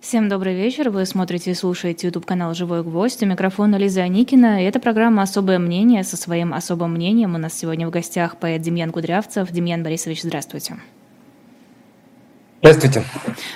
Всем 0.00 0.28
добрый 0.28 0.54
вечер. 0.54 0.90
Вы 0.90 1.06
смотрите 1.06 1.50
и 1.50 1.54
слушаете 1.54 2.08
YouTube 2.08 2.26
канал 2.26 2.54
«Живой 2.54 2.82
гвоздь». 2.82 3.22
У 3.22 3.26
микрофона 3.26 3.76
Лиза 3.76 4.02
Аникина. 4.02 4.62
И 4.62 4.66
это 4.66 4.78
программа 4.78 5.22
«Особое 5.22 5.58
мнение». 5.58 6.04
Со 6.04 6.16
своим 6.16 6.52
особым 6.52 6.92
мнением 6.92 7.34
у 7.34 7.38
нас 7.38 7.54
сегодня 7.54 7.86
в 7.86 7.90
гостях 7.90 8.36
поэт 8.36 8.60
Демьян 8.60 8.92
Кудрявцев. 8.92 9.50
Демьян 9.50 9.82
Борисович, 9.82 10.22
здравствуйте. 10.22 10.76
Здравствуйте. 12.66 13.04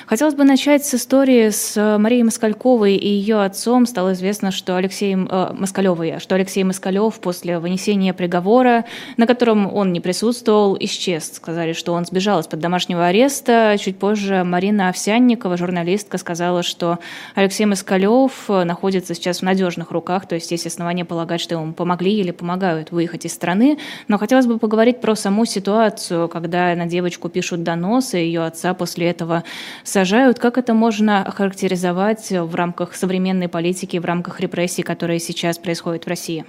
Хотелось 0.07 0.35
бы 0.35 0.45
начать 0.45 0.85
с 0.85 0.95
истории 0.95 1.51
с 1.51 1.77
э, 1.77 1.99
Марией 1.99 2.23
Москальковой 2.23 2.95
и 2.95 3.09
ее 3.09 3.43
отцом. 3.43 3.87
Стало 3.87 4.13
известно, 4.13 4.53
что 4.53 4.77
Алексей 4.77 5.15
э, 5.15 5.53
Москалевой, 5.53 6.21
что 6.21 6.37
Алексей 6.37 6.63
Москалев 6.63 7.19
после 7.19 7.59
вынесения 7.59 8.15
приговора, 8.15 8.85
на 9.17 9.27
котором 9.27 9.73
он 9.73 9.93
не 9.93 10.01
присутствовал, 10.01 10.77
исчез. 10.79 11.33
Сказали, 11.33 11.73
что 11.73 11.93
он 11.93 12.05
сбежал 12.05 12.39
из-под 12.41 12.61
домашнего 12.61 13.07
ареста. 13.07 13.77
Чуть 13.81 13.99
позже 13.99 14.45
Марина 14.45 14.91
Овсянникова, 14.91 15.57
журналистка, 15.57 16.17
сказала, 16.19 16.63
что 16.63 17.01
Алексей 17.35 17.67
Москалев 17.67 18.33
э, 18.49 18.63
находится 18.63 19.15
сейчас 19.15 19.41
в 19.41 19.43
надежных 19.43 19.91
руках, 19.91 20.29
то 20.29 20.37
есть 20.37 20.53
есть 20.53 20.67
основания 20.67 21.05
полагать, 21.05 21.41
что 21.41 21.57
ему 21.57 21.73
помогли 21.73 22.13
или 22.13 22.31
помогают 22.31 22.93
выехать 22.93 23.25
из 23.25 23.33
страны. 23.33 23.79
Но 24.07 24.19
хотелось 24.19 24.47
бы 24.47 24.59
поговорить 24.59 25.01
про 25.01 25.17
саму 25.17 25.47
ситуацию, 25.47 26.29
когда 26.29 26.77
на 26.77 26.87
девочку 26.87 27.29
пишут 27.29 27.65
доносы, 27.65 28.19
ее 28.19 28.43
отца 28.45 28.73
после 28.75 29.00
после 29.01 29.11
этого 29.11 29.45
сажают. 29.85 30.39
Как 30.39 30.59
это 30.59 30.75
можно 30.75 31.23
охарактеризовать 31.23 32.31
в 32.31 32.55
рамках 32.55 32.95
современной 32.95 33.49
политики, 33.49 33.97
в 33.97 34.05
рамках 34.05 34.41
репрессий, 34.41 34.83
которые 34.83 35.21
сейчас 35.21 35.59
происходят 35.59 36.05
в 36.05 36.09
России? 36.09 36.45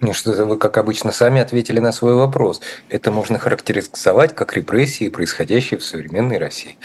Ну, 0.00 0.12
что 0.12 0.44
вы, 0.44 0.58
как 0.58 0.76
обычно, 0.76 1.10
сами 1.10 1.40
ответили 1.40 1.80
на 1.80 1.90
свой 1.92 2.14
вопрос. 2.14 2.60
Это 2.90 3.10
можно 3.10 3.38
характеризовать 3.38 4.34
как 4.34 4.54
репрессии, 4.54 5.08
происходящие 5.08 5.78
в 5.78 5.84
современной 5.84 6.36
России. 6.36 6.76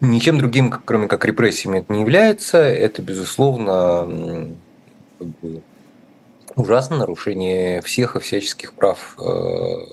Ничем 0.00 0.38
другим, 0.38 0.74
кроме 0.84 1.06
как 1.06 1.24
репрессиями, 1.24 1.78
это 1.78 1.92
не 1.92 2.00
является. 2.00 2.58
Это, 2.58 3.02
безусловно, 3.02 4.08
ужасное 6.56 6.98
нарушение 6.98 7.82
всех 7.82 8.16
и 8.16 8.18
всяческих 8.18 8.72
прав 8.72 9.16
Э, 9.18 9.86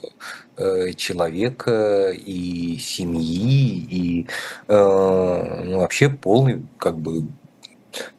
человека 0.95 2.11
и 2.11 2.77
семьи 2.77 3.87
и 3.89 4.27
э, 4.67 5.63
ну, 5.65 5.79
вообще 5.79 6.09
полный 6.09 6.63
как 6.77 6.97
бы 6.97 7.27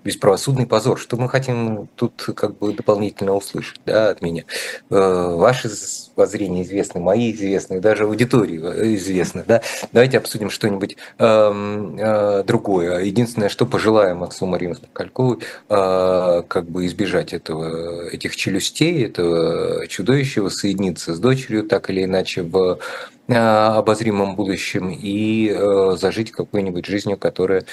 бесправосудный 0.04 0.66
позор. 0.66 0.98
Что 0.98 1.16
мы 1.16 1.28
хотим 1.28 1.88
тут 1.96 2.28
как 2.34 2.58
бы 2.58 2.72
дополнительно 2.72 3.34
услышать 3.34 3.80
да, 3.86 4.10
от 4.10 4.22
меня? 4.22 4.44
Э, 4.90 5.34
ваши 5.34 5.70
воззрения 6.16 6.62
известны, 6.62 7.00
мои 7.00 7.32
известны, 7.32 7.80
даже 7.80 8.04
аудитории 8.04 8.60
э, 8.62 8.94
известны. 8.94 9.44
Да? 9.46 9.62
Давайте 9.92 10.18
обсудим 10.18 10.50
что-нибудь 10.50 10.96
э, 11.18 11.94
э, 11.98 12.42
другое. 12.44 13.00
Единственное, 13.00 13.48
что 13.48 13.66
пожелаем 13.66 14.22
отцу 14.22 14.46
Марии 14.46 14.74
Кальковой, 14.92 15.38
э, 15.68 16.42
как 16.48 16.68
бы 16.68 16.86
избежать 16.86 17.32
этого, 17.32 18.08
этих 18.08 18.36
челюстей, 18.36 19.06
этого 19.06 19.86
чудовища, 19.88 20.48
соединиться 20.48 21.14
с 21.14 21.18
дочерью 21.18 21.64
так 21.64 21.90
или 21.90 22.04
иначе 22.04 22.42
в 22.42 22.78
обозримом 23.26 24.36
будущем 24.36 24.90
и 24.90 25.48
э, 25.50 25.96
зажить 25.98 26.30
какой-нибудь 26.30 26.84
жизнью, 26.84 27.16
которая 27.16 27.64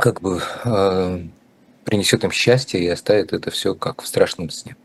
как 0.00 0.20
бы 0.20 0.40
э, 0.64 1.20
принесет 1.84 2.24
им 2.24 2.30
счастье 2.30 2.80
и 2.80 2.88
оставит 2.88 3.32
это 3.32 3.50
все 3.50 3.74
как 3.74 4.02
в 4.02 4.06
страшном 4.06 4.50
сне. 4.50 4.76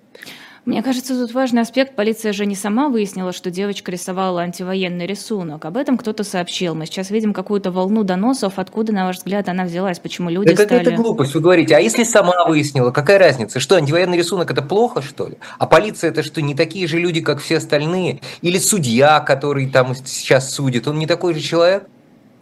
Мне 0.66 0.84
кажется, 0.84 1.16
тут 1.16 1.34
важный 1.34 1.64
аспект. 1.64 1.96
Полиция 1.96 2.32
же 2.32 2.46
не 2.46 2.54
сама 2.54 2.90
выяснила, 2.90 3.34
что 3.34 3.50
девочка 3.50 3.92
рисовала 3.92 4.42
антивоенный 4.42 5.08
рисунок. 5.08 5.66
Об 5.66 5.78
этом 5.78 5.98
кто-то 5.98 6.24
сообщил. 6.24 6.76
Мы 6.76 6.86
сейчас 6.86 7.10
видим 7.10 7.34
какую-то 7.34 7.72
волну 7.72 8.04
доносов. 8.04 8.60
Откуда, 8.60 8.94
на 8.94 9.06
ваш 9.06 9.18
взгляд, 9.18 9.50
она 9.50 9.64
взялась? 9.64 9.98
Почему 10.00 10.30
люди 10.30 10.52
это 10.52 10.66
стали... 10.66 10.82
Это 10.82 10.92
глупость, 10.92 11.34
вы 11.34 11.42
говорите. 11.42 11.76
А 11.76 11.80
если 11.80 12.04
сама 12.04 12.46
выяснила, 12.46 12.92
какая 12.92 13.18
разница? 13.18 13.60
Что, 13.60 13.78
антивоенный 13.78 14.18
рисунок– 14.18 14.52
это 14.52 14.62
плохо, 14.62 15.02
что 15.02 15.28
ли? 15.28 15.38
А 15.58 15.66
полиция– 15.66 16.10
это 16.12 16.22
что, 16.22 16.42
не 16.42 16.54
такие 16.54 16.88
же 16.88 17.00
люди, 17.00 17.22
как 17.22 17.40
все 17.42 17.58
остальные? 17.58 18.22
Или 18.42 18.60
судья, 18.60 19.22
который 19.22 19.68
там 19.72 19.96
сейчас 19.96 20.54
судит, 20.54 20.88
он 20.88 21.00
не 21.00 21.08
такой 21.08 21.34
же 21.34 21.40
человек? 21.40 21.88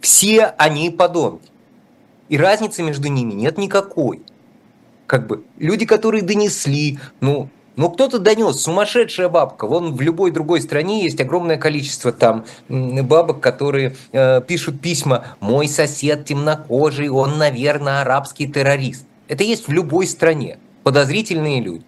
Все 0.00 0.52
они 0.58 0.90
подонки. 0.90 1.48
И 2.28 2.36
разницы 2.36 2.82
между 2.82 3.08
ними 3.08 3.32
нет 3.32 3.58
никакой. 3.58 4.22
Как 5.06 5.26
бы 5.26 5.44
люди, 5.56 5.86
которые 5.86 6.22
донесли, 6.22 6.98
ну, 7.20 7.48
ну 7.76 7.90
кто-то 7.90 8.18
донес, 8.18 8.60
сумасшедшая 8.60 9.28
бабка. 9.28 9.66
Вон 9.66 9.94
в 9.94 10.00
любой 10.00 10.30
другой 10.30 10.60
стране 10.60 11.02
есть 11.04 11.20
огромное 11.20 11.56
количество 11.56 12.12
там 12.12 12.44
бабок, 12.68 13.40
которые 13.40 13.96
э, 14.12 14.42
пишут 14.46 14.80
письма 14.80 15.36
«Мой 15.40 15.68
сосед 15.68 16.26
темнокожий, 16.26 17.08
он, 17.08 17.38
наверное, 17.38 18.02
арабский 18.02 18.46
террорист». 18.46 19.06
Это 19.28 19.44
есть 19.44 19.68
в 19.68 19.72
любой 19.72 20.06
стране. 20.06 20.58
Подозрительные 20.82 21.60
люди. 21.60 21.84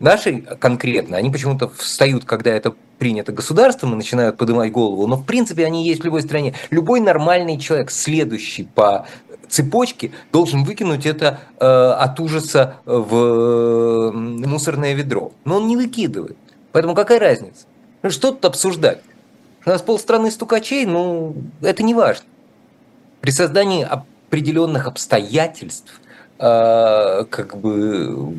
Наши 0.00 0.40
конкретно, 0.40 1.18
они 1.18 1.30
почему-то 1.30 1.68
встают, 1.68 2.24
когда 2.24 2.50
это 2.50 2.74
принято 2.98 3.32
государством 3.32 3.92
и 3.92 3.96
начинают 3.96 4.38
поднимать 4.38 4.72
голову, 4.72 5.06
но 5.06 5.16
в 5.16 5.26
принципе 5.26 5.66
они 5.66 5.86
есть 5.86 6.00
в 6.00 6.04
любой 6.04 6.22
стране. 6.22 6.54
Любой 6.70 7.00
нормальный 7.00 7.58
человек, 7.58 7.90
следующий 7.90 8.64
по 8.64 9.06
цепочке, 9.48 10.12
должен 10.32 10.64
выкинуть 10.64 11.04
это 11.04 11.40
э, 11.58 11.66
от 11.66 12.18
ужаса 12.18 12.76
в 12.86 14.10
мусорное 14.12 14.94
ведро. 14.94 15.32
Но 15.44 15.56
он 15.56 15.66
не 15.66 15.76
выкидывает. 15.76 16.38
Поэтому 16.72 16.94
какая 16.94 17.18
разница? 17.18 17.66
Ну, 18.02 18.08
что 18.08 18.30
тут 18.30 18.44
обсуждать? 18.46 19.02
У 19.66 19.68
нас 19.68 19.82
полстраны 19.82 20.30
стукачей, 20.30 20.86
ну, 20.86 21.34
это 21.60 21.82
не 21.82 21.92
важно. 21.92 22.24
При 23.20 23.32
создании 23.32 23.84
определенных 23.84 24.86
обстоятельств, 24.86 26.00
э, 26.38 27.24
как 27.28 27.58
бы 27.58 28.34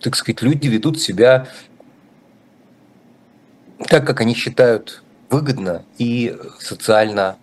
так 0.00 0.16
сказать, 0.16 0.42
люди 0.42 0.68
ведут 0.68 1.00
себя 1.00 1.46
так, 3.88 4.06
как 4.06 4.20
они 4.20 4.34
считают 4.34 5.02
выгодно 5.30 5.84
и 5.98 6.36
социально 6.58 7.36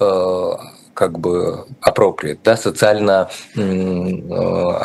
э, 0.00 0.50
как 0.94 1.18
бы 1.18 1.66
appropriate, 1.80 2.40
да, 2.42 2.56
социально 2.56 3.30
э, 3.54 3.60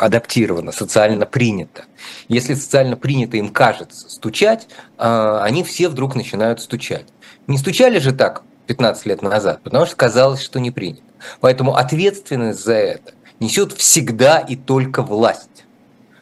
адаптировано, 0.00 0.72
социально 0.72 1.26
принято. 1.26 1.84
Если 2.28 2.54
социально 2.54 2.96
принято 2.96 3.36
им 3.36 3.48
кажется 3.48 4.08
стучать, 4.08 4.68
э, 4.98 5.38
они 5.42 5.64
все 5.64 5.88
вдруг 5.88 6.14
начинают 6.14 6.60
стучать. 6.60 7.06
Не 7.48 7.58
стучали 7.58 7.98
же 7.98 8.12
так 8.12 8.42
15 8.66 9.06
лет 9.06 9.22
назад, 9.22 9.60
потому 9.62 9.86
что 9.86 9.96
казалось, 9.96 10.40
что 10.40 10.60
не 10.60 10.70
принято. 10.70 11.02
Поэтому 11.40 11.74
ответственность 11.74 12.64
за 12.64 12.74
это 12.74 13.12
несет 13.40 13.72
всегда 13.72 14.38
и 14.38 14.56
только 14.56 15.02
власть, 15.02 15.64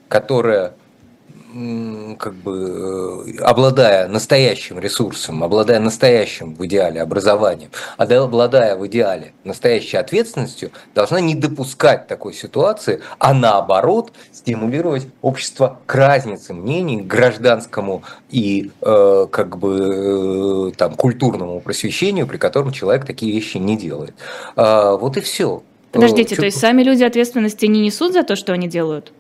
которая 0.09 0.75
как 2.19 2.35
бы 2.35 3.27
э, 3.27 3.43
обладая 3.43 4.09
настоящим 4.09 4.79
ресурсом, 4.79 5.45
обладая 5.45 5.81
настоящим 5.81 6.55
в 6.55 6.65
идеале 6.65 7.03
образованием, 7.03 7.71
обладая 7.99 8.77
в 8.77 8.87
идеале 8.87 9.35
настоящей 9.45 9.99
ответственностью, 9.99 10.71
должна 10.95 11.21
не 11.21 11.35
допускать 11.35 12.07
такой 12.07 12.33
ситуации, 12.33 13.03
а 13.19 13.35
наоборот 13.35 14.13
стимулировать 14.33 15.07
общество 15.21 15.79
к 15.85 15.95
разнице 15.95 16.55
мнений, 16.55 17.03
к 17.03 17.07
гражданскому 17.07 18.03
и 18.31 18.71
э, 18.81 19.27
как 19.31 19.59
бы 19.59 20.71
э, 20.71 20.77
там 20.77 20.95
культурному 20.95 21.61
просвещению, 21.61 22.27
при 22.27 22.39
котором 22.39 22.73
человек 22.73 23.05
такие 23.05 23.31
вещи 23.31 23.59
не 23.59 23.77
делает. 23.77 24.15
А, 24.57 24.97
вот 24.97 25.19
и 25.19 25.21
все. 25.21 25.63
Подождите, 25.91 26.35
то 26.35 26.47
есть 26.47 26.59
сами 26.59 26.83
люди 26.83 27.05
ответственности 27.05 27.67
не 27.67 27.81
несут 27.81 28.15
за 28.15 28.23
то, 28.23 28.37
что 28.37 28.55
они 28.55 28.69
делают? 28.69 29.13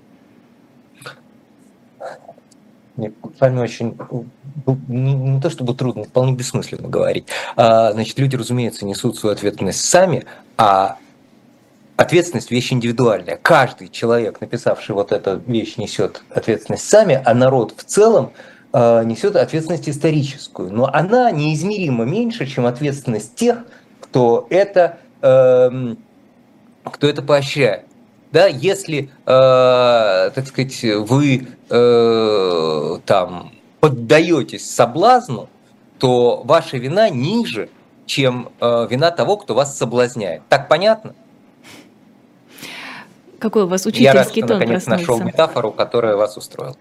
Мне 2.96 3.12
вами 3.40 3.60
очень 3.60 3.96
не, 4.88 5.14
не 5.14 5.40
то 5.40 5.48
чтобы 5.48 5.74
трудно, 5.74 6.04
вполне 6.04 6.34
бессмысленно 6.34 6.88
говорить. 6.88 7.26
А, 7.56 7.92
значит, 7.92 8.18
люди, 8.18 8.36
разумеется, 8.36 8.84
несут 8.84 9.16
свою 9.16 9.34
ответственность 9.34 9.84
сами, 9.84 10.24
а 10.58 10.98
ответственность 11.96 12.50
вещь 12.50 12.72
индивидуальная. 12.72 13.38
Каждый 13.40 13.88
человек, 13.88 14.40
написавший 14.40 14.94
вот 14.94 15.12
эту 15.12 15.38
вещь, 15.46 15.76
несет 15.78 16.22
ответственность 16.30 16.88
сами, 16.88 17.20
а 17.24 17.32
народ 17.32 17.74
в 17.76 17.84
целом 17.84 18.32
а, 18.72 19.02
несет 19.04 19.36
ответственность 19.36 19.88
историческую. 19.88 20.70
Но 20.70 20.90
она 20.92 21.30
неизмеримо 21.30 22.04
меньше, 22.04 22.46
чем 22.46 22.66
ответственность 22.66 23.34
тех, 23.34 23.64
кто 24.00 24.46
это, 24.50 24.98
э, 25.22 25.94
кто 26.84 27.08
это 27.08 27.22
поощряет 27.22 27.86
да, 28.32 28.46
если, 28.46 29.10
э, 29.26 30.30
так 30.34 30.46
сказать, 30.46 30.82
вы 30.82 31.46
э, 31.68 32.98
там 33.04 33.52
поддаетесь 33.80 34.68
соблазну, 34.74 35.48
то 35.98 36.42
ваша 36.44 36.78
вина 36.78 37.10
ниже, 37.10 37.68
чем 38.06 38.48
э, 38.60 38.86
вина 38.90 39.10
того, 39.10 39.36
кто 39.36 39.54
вас 39.54 39.76
соблазняет. 39.76 40.42
Так 40.48 40.68
понятно? 40.68 41.14
Какой 43.38 43.64
у 43.64 43.66
вас 43.66 43.84
учительский 43.86 44.04
Я 44.04 44.14
рад, 44.14 44.30
что 44.30 44.40
тон 44.40 44.58
наконец 44.58 44.84
проснулся. 44.84 45.00
нашел 45.00 45.20
метафору, 45.26 45.72
которая 45.72 46.16
вас 46.16 46.36
устроила. 46.36 46.76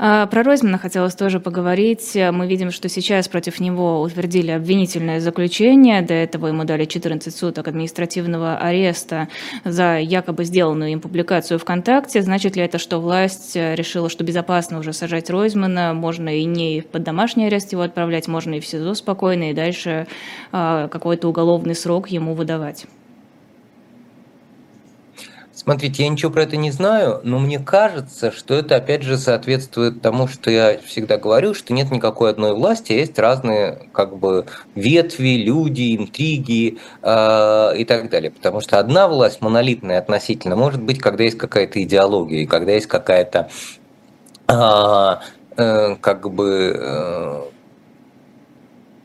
А, 0.00 0.26
про 0.26 0.44
Ройзмана 0.44 0.78
хотелось 0.78 1.14
тоже 1.14 1.40
поговорить. 1.40 2.12
Мы 2.14 2.46
видим, 2.46 2.70
что 2.70 2.88
сейчас 2.88 3.26
против 3.26 3.58
него 3.58 4.00
утвердили 4.00 4.52
обвинительное 4.52 5.20
заключение. 5.20 6.02
До 6.02 6.14
этого 6.14 6.46
ему 6.46 6.64
дали 6.64 6.84
14 6.84 7.34
суток 7.34 7.66
административного 7.66 8.58
ареста 8.58 9.28
за 9.64 9.98
якобы 9.98 10.44
сделанную 10.44 10.92
им 10.92 11.00
публикацию 11.00 11.58
ВКонтакте. 11.58 12.22
Значит 12.22 12.54
ли 12.54 12.62
это, 12.62 12.78
что 12.78 13.00
власть 13.00 13.56
решила, 13.56 14.08
что 14.08 14.22
безопасно 14.22 14.78
уже 14.78 14.92
сажать 14.92 15.30
Ройзмана, 15.30 15.94
можно 15.94 16.28
и 16.28 16.44
не 16.44 16.82
под 16.82 17.02
домашний 17.02 17.46
арест 17.46 17.72
его 17.72 17.82
отправлять, 17.82 18.28
можно 18.28 18.54
и 18.54 18.60
в 18.60 18.66
СИЗО 18.66 18.94
спокойно, 18.94 19.50
и 19.50 19.54
дальше 19.54 20.06
а, 20.52 20.86
какой-то 20.88 21.28
уголовный 21.28 21.74
срок 21.74 22.08
ему 22.08 22.34
выдавать? 22.34 22.86
Смотрите, 25.68 26.04
я 26.04 26.08
ничего 26.08 26.32
про 26.32 26.44
это 26.44 26.56
не 26.56 26.70
знаю, 26.70 27.20
но 27.24 27.38
мне 27.38 27.58
кажется, 27.58 28.32
что 28.32 28.54
это 28.54 28.76
опять 28.76 29.02
же 29.02 29.18
соответствует 29.18 30.00
тому, 30.00 30.26
что 30.26 30.50
я 30.50 30.78
всегда 30.78 31.18
говорю, 31.18 31.52
что 31.52 31.74
нет 31.74 31.90
никакой 31.90 32.30
одной 32.30 32.54
власти, 32.54 32.94
а 32.94 32.96
есть 32.96 33.18
разные 33.18 33.90
как 33.92 34.16
бы 34.16 34.46
ветви, 34.74 35.36
люди, 35.44 35.94
интриги 35.94 36.78
э, 37.02 37.76
и 37.76 37.84
так 37.84 38.08
далее. 38.08 38.30
Потому 38.30 38.62
что 38.62 38.78
одна 38.78 39.08
власть 39.08 39.42
монолитная 39.42 39.98
относительно 39.98 40.56
может 40.56 40.82
быть, 40.82 41.00
когда 41.00 41.24
есть 41.24 41.36
какая-то 41.36 41.82
идеология, 41.82 42.46
когда 42.46 42.72
есть 42.72 42.86
какая-то 42.86 43.50
э, 44.48 45.16
э, 45.58 45.96
как 45.96 46.30
бы 46.30 46.80
э, 46.80 47.42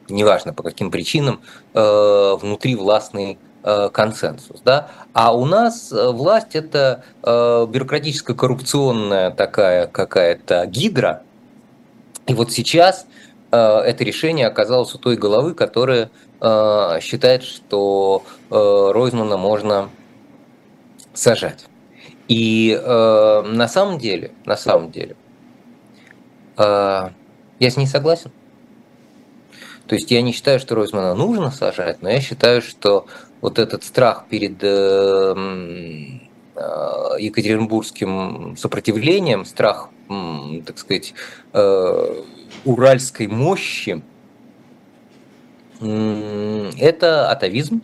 неважно 0.08 0.54
по 0.54 0.64
каким 0.64 0.92
причинам, 0.92 1.42
э, 1.74 2.38
внутри 2.40 2.76
властный 2.76 3.38
Э, 3.38 3.53
консенсус. 3.64 4.62
Да? 4.62 4.90
А 5.14 5.36
у 5.36 5.46
нас 5.46 5.92
э, 5.92 6.10
власть 6.10 6.56
это 6.56 7.04
э, 7.24 7.66
бюрократическая 7.70 8.36
коррупционная 8.36 9.32
такая 9.32 9.88
какая-то 9.88 10.66
гидра. 10.66 11.24
И 12.28 12.34
вот 12.34 12.52
сейчас 12.52 13.06
это 13.52 13.98
решение 14.00 14.48
оказалось 14.48 14.96
у 14.96 14.98
той 14.98 15.16
головы, 15.16 15.54
которая 15.54 16.10
считает, 17.02 17.44
что 17.44 18.24
Ройзмана 18.50 19.38
можно 19.38 19.90
сажать. 21.14 21.66
И 22.28 22.82
на 22.84 23.68
самом 23.68 24.00
деле, 24.00 24.32
на 24.46 24.58
самом 24.58 24.90
деле, 24.90 25.16
я 26.58 27.12
с 27.60 27.78
ней 27.78 27.86
согласен. 27.86 28.32
То 29.86 29.96
есть 29.96 30.10
я 30.10 30.24
не 30.24 30.32
считаю, 30.32 30.60
что 30.60 30.74
Ройзмана 30.74 31.14
нужно 31.14 31.52
сажать, 31.52 32.02
но 32.02 32.10
я 32.10 32.22
считаю, 32.22 32.64
что 32.64 33.06
вот 33.44 33.60
этот 33.60 33.84
страх 33.84 34.26
перед 34.30 34.64
э, 34.64 35.36
э, 36.56 36.62
Екатеринбургским 37.20 38.56
сопротивлением, 38.58 39.44
страх, 39.44 39.90
так 40.66 40.78
сказать, 40.78 41.14
э, 41.52 42.22
уральской 42.64 43.28
мощи, 43.28 44.02
это 45.82 47.30
атовизм. 47.30 47.82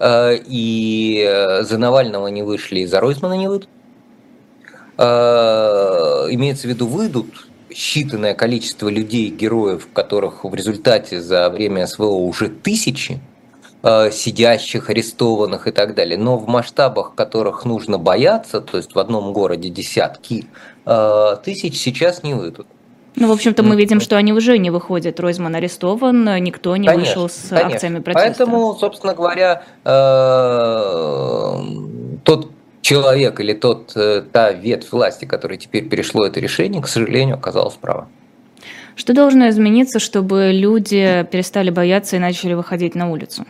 И 0.00 1.58
за 1.62 1.78
Навального 1.78 2.28
не 2.28 2.42
вышли, 2.42 2.80
и 2.80 2.86
за 2.86 3.00
Ройзмана 3.00 3.34
не 3.34 3.48
выйдут. 3.48 3.68
Имеется 4.98 6.66
в 6.66 6.70
виду, 6.70 6.86
выйдут 6.86 7.48
считанное 7.70 8.34
количество 8.34 8.88
людей, 8.88 9.30
героев, 9.30 9.88
которых 9.92 10.44
в 10.44 10.54
результате 10.54 11.20
за 11.20 11.48
время 11.48 11.86
СВО 11.86 12.06
уже 12.06 12.48
тысячи, 12.48 13.20
сидящих, 13.84 14.88
арестованных 14.88 15.66
и 15.66 15.70
так 15.70 15.94
далее. 15.94 16.16
Но 16.16 16.38
в 16.38 16.48
масштабах, 16.48 17.14
которых 17.14 17.66
нужно 17.66 17.98
бояться, 17.98 18.60
то 18.62 18.78
есть 18.78 18.94
в 18.94 18.98
одном 18.98 19.34
городе 19.34 19.68
десятки 19.68 20.46
э, 20.86 21.36
тысяч, 21.44 21.78
сейчас 21.78 22.22
не 22.22 22.32
выйдут. 22.32 22.66
Ну, 23.16 23.28
в 23.28 23.32
общем-то, 23.32 23.62
мы 23.62 23.76
видим, 23.76 24.00
что 24.00 24.16
они 24.16 24.32
уже 24.32 24.56
не 24.58 24.70
выходят. 24.70 25.20
Ройзман 25.20 25.54
арестован, 25.54 26.42
никто 26.42 26.74
не 26.76 26.88
конечно, 26.88 27.22
вышел 27.22 27.28
с 27.28 27.48
конечно. 27.50 27.74
акциями 27.74 27.98
протеста. 28.00 28.26
Поэтому, 28.26 28.74
собственно 28.74 29.14
говоря, 29.14 29.62
э, 29.84 29.90
тот 32.24 32.50
человек 32.80 33.38
или 33.40 33.52
тот, 33.52 33.94
та 34.32 34.52
ветвь 34.52 34.90
власти, 34.92 35.26
которая 35.26 35.58
теперь 35.58 35.88
перешло 35.88 36.26
это 36.26 36.40
решение, 36.40 36.82
к 36.82 36.88
сожалению, 36.88 37.36
оказалась 37.36 37.74
права. 37.74 38.08
Что 38.96 39.12
должно 39.12 39.48
измениться, 39.48 39.98
чтобы 39.98 40.52
люди 40.52 41.26
перестали 41.30 41.70
бояться 41.70 42.16
и 42.16 42.18
начали 42.18 42.54
выходить 42.54 42.94
на 42.94 43.10
улицу? 43.10 43.44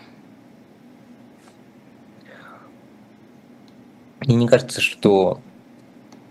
Мне 4.27 4.37
не 4.37 4.49
кажется, 4.49 4.81
что 4.81 5.41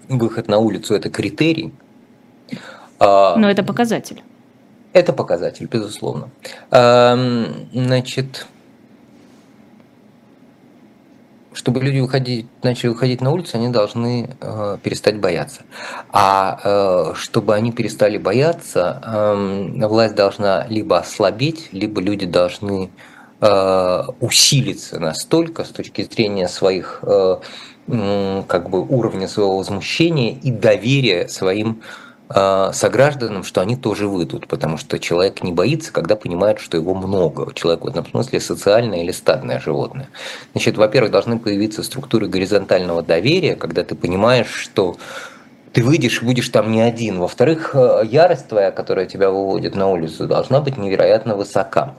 выход 0.10 0.48
на 0.48 0.58
улицу– 0.58 0.94
это 0.96 1.10
критерий. 1.10 1.74
А, 3.00 3.36
Но 3.36 3.50
это 3.50 3.64
показатель. 3.64 4.22
Это 4.94 5.14
показатель, 5.14 5.68
безусловно. 5.68 6.30
А, 6.72 7.18
значит, 7.74 8.48
чтобы 11.54 11.82
люди 11.82 12.00
выходить, 12.00 12.48
начали 12.64 12.90
выходить 12.90 13.22
на 13.22 13.32
улицу, 13.32 13.58
они 13.58 13.70
должны 13.70 14.36
э, 14.42 14.78
перестать 14.82 15.20
бояться. 15.20 15.62
А 16.12 16.60
э, 16.64 17.14
чтобы 17.16 17.54
они 17.56 17.72
перестали 17.72 18.18
бояться, 18.18 19.02
э, 19.06 19.88
власть 19.88 20.16
должна 20.16 20.66
либо 20.68 20.98
ослабеть, 20.98 21.70
либо 21.72 22.02
люди 22.02 22.26
должны 22.26 22.90
э, 23.40 24.04
усилиться 24.20 25.00
настолько 25.00 25.64
с 25.64 25.70
точки 25.70 26.04
зрения 26.04 26.48
своих 26.48 27.00
э, 27.04 27.38
как 27.88 28.70
бы 28.70 28.82
уровня 28.82 29.28
своего 29.28 29.58
возмущения 29.58 30.38
и 30.42 30.52
доверия 30.52 31.28
своим 31.28 31.82
э, 32.30 32.70
согражданам, 32.74 33.44
что 33.44 33.62
они 33.62 33.76
тоже 33.76 34.08
выйдут, 34.08 34.48
потому 34.48 34.78
что 34.78 35.00
человек 35.00 35.44
не 35.44 35.52
боится, 35.52 35.92
когда 35.92 36.16
понимает, 36.16 36.60
что 36.60 36.78
его 36.78 36.94
много. 36.96 37.54
Человек 37.54 37.84
в 37.84 37.88
этом 37.88 38.06
смысле 38.06 38.40
социальное 38.40 39.04
или 39.04 39.12
стадное 39.12 39.60
животное. 39.60 40.10
Значит, 40.54 40.78
во-первых, 40.78 41.12
должны 41.12 41.40
появиться 41.40 41.84
структуры 41.84 42.28
горизонтального 42.28 43.02
доверия, 43.02 43.56
когда 43.56 43.84
ты 43.84 43.96
понимаешь, 43.96 44.54
что 44.54 44.96
ты 45.74 45.84
выйдешь 45.84 46.22
будешь 46.22 46.50
там 46.50 46.72
не 46.72 46.82
один. 46.82 47.20
Во-вторых, 47.20 47.72
э, 47.74 48.04
ярость 48.06 48.48
твоя, 48.48 48.72
которая 48.72 49.08
тебя 49.08 49.30
выводит 49.30 49.76
на 49.76 49.90
улицу, 49.90 50.28
должна 50.28 50.62
быть 50.62 50.78
невероятно 50.78 51.36
высока. 51.36 51.96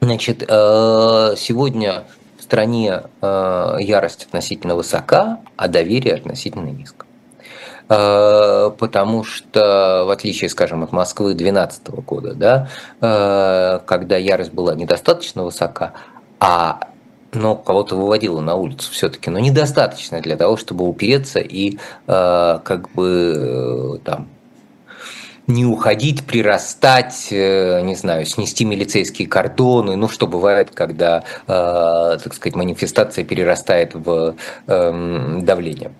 Значит, 0.00 0.44
э, 0.46 1.34
сегодня 1.36 2.04
стране 2.48 3.02
э, 3.20 3.76
ярость 3.80 4.24
относительно 4.24 4.74
высока, 4.74 5.40
а 5.56 5.68
доверие 5.68 6.14
относительно 6.14 6.70
низко. 6.70 7.04
Э, 7.90 8.70
потому 8.78 9.22
что, 9.22 10.04
в 10.06 10.10
отличие, 10.10 10.48
скажем, 10.48 10.82
от 10.82 10.90
Москвы 10.90 11.34
2012 11.34 11.88
года, 12.06 12.34
да, 12.34 12.68
э, 13.02 13.80
когда 13.84 14.16
ярость 14.16 14.52
была 14.52 14.74
недостаточно 14.74 15.44
высока, 15.44 15.92
а 16.40 16.80
но 17.34 17.54
кого-то 17.54 17.94
выводило 17.94 18.40
на 18.40 18.54
улицу 18.54 18.90
все-таки, 18.90 19.28
но 19.28 19.38
недостаточно 19.38 20.22
для 20.22 20.38
того, 20.38 20.56
чтобы 20.56 20.88
упереться 20.88 21.40
и 21.40 21.76
как 22.06 22.88
бы 22.94 24.00
там 24.02 24.28
не 25.48 25.64
уходить, 25.64 26.24
прирастать, 26.24 27.28
э, 27.30 27.80
не 27.82 27.96
знаю, 27.96 28.26
снести 28.26 28.64
милицейские 28.64 29.26
кордоны, 29.26 29.96
ну, 29.96 30.08
что 30.08 30.26
бывает, 30.26 30.70
когда, 30.72 31.24
э, 31.46 32.18
так 32.22 32.34
сказать, 32.34 32.54
манифестация 32.54 33.24
перерастает 33.24 33.94
в 33.94 34.36
эм, 34.66 35.44
давление 35.44 35.90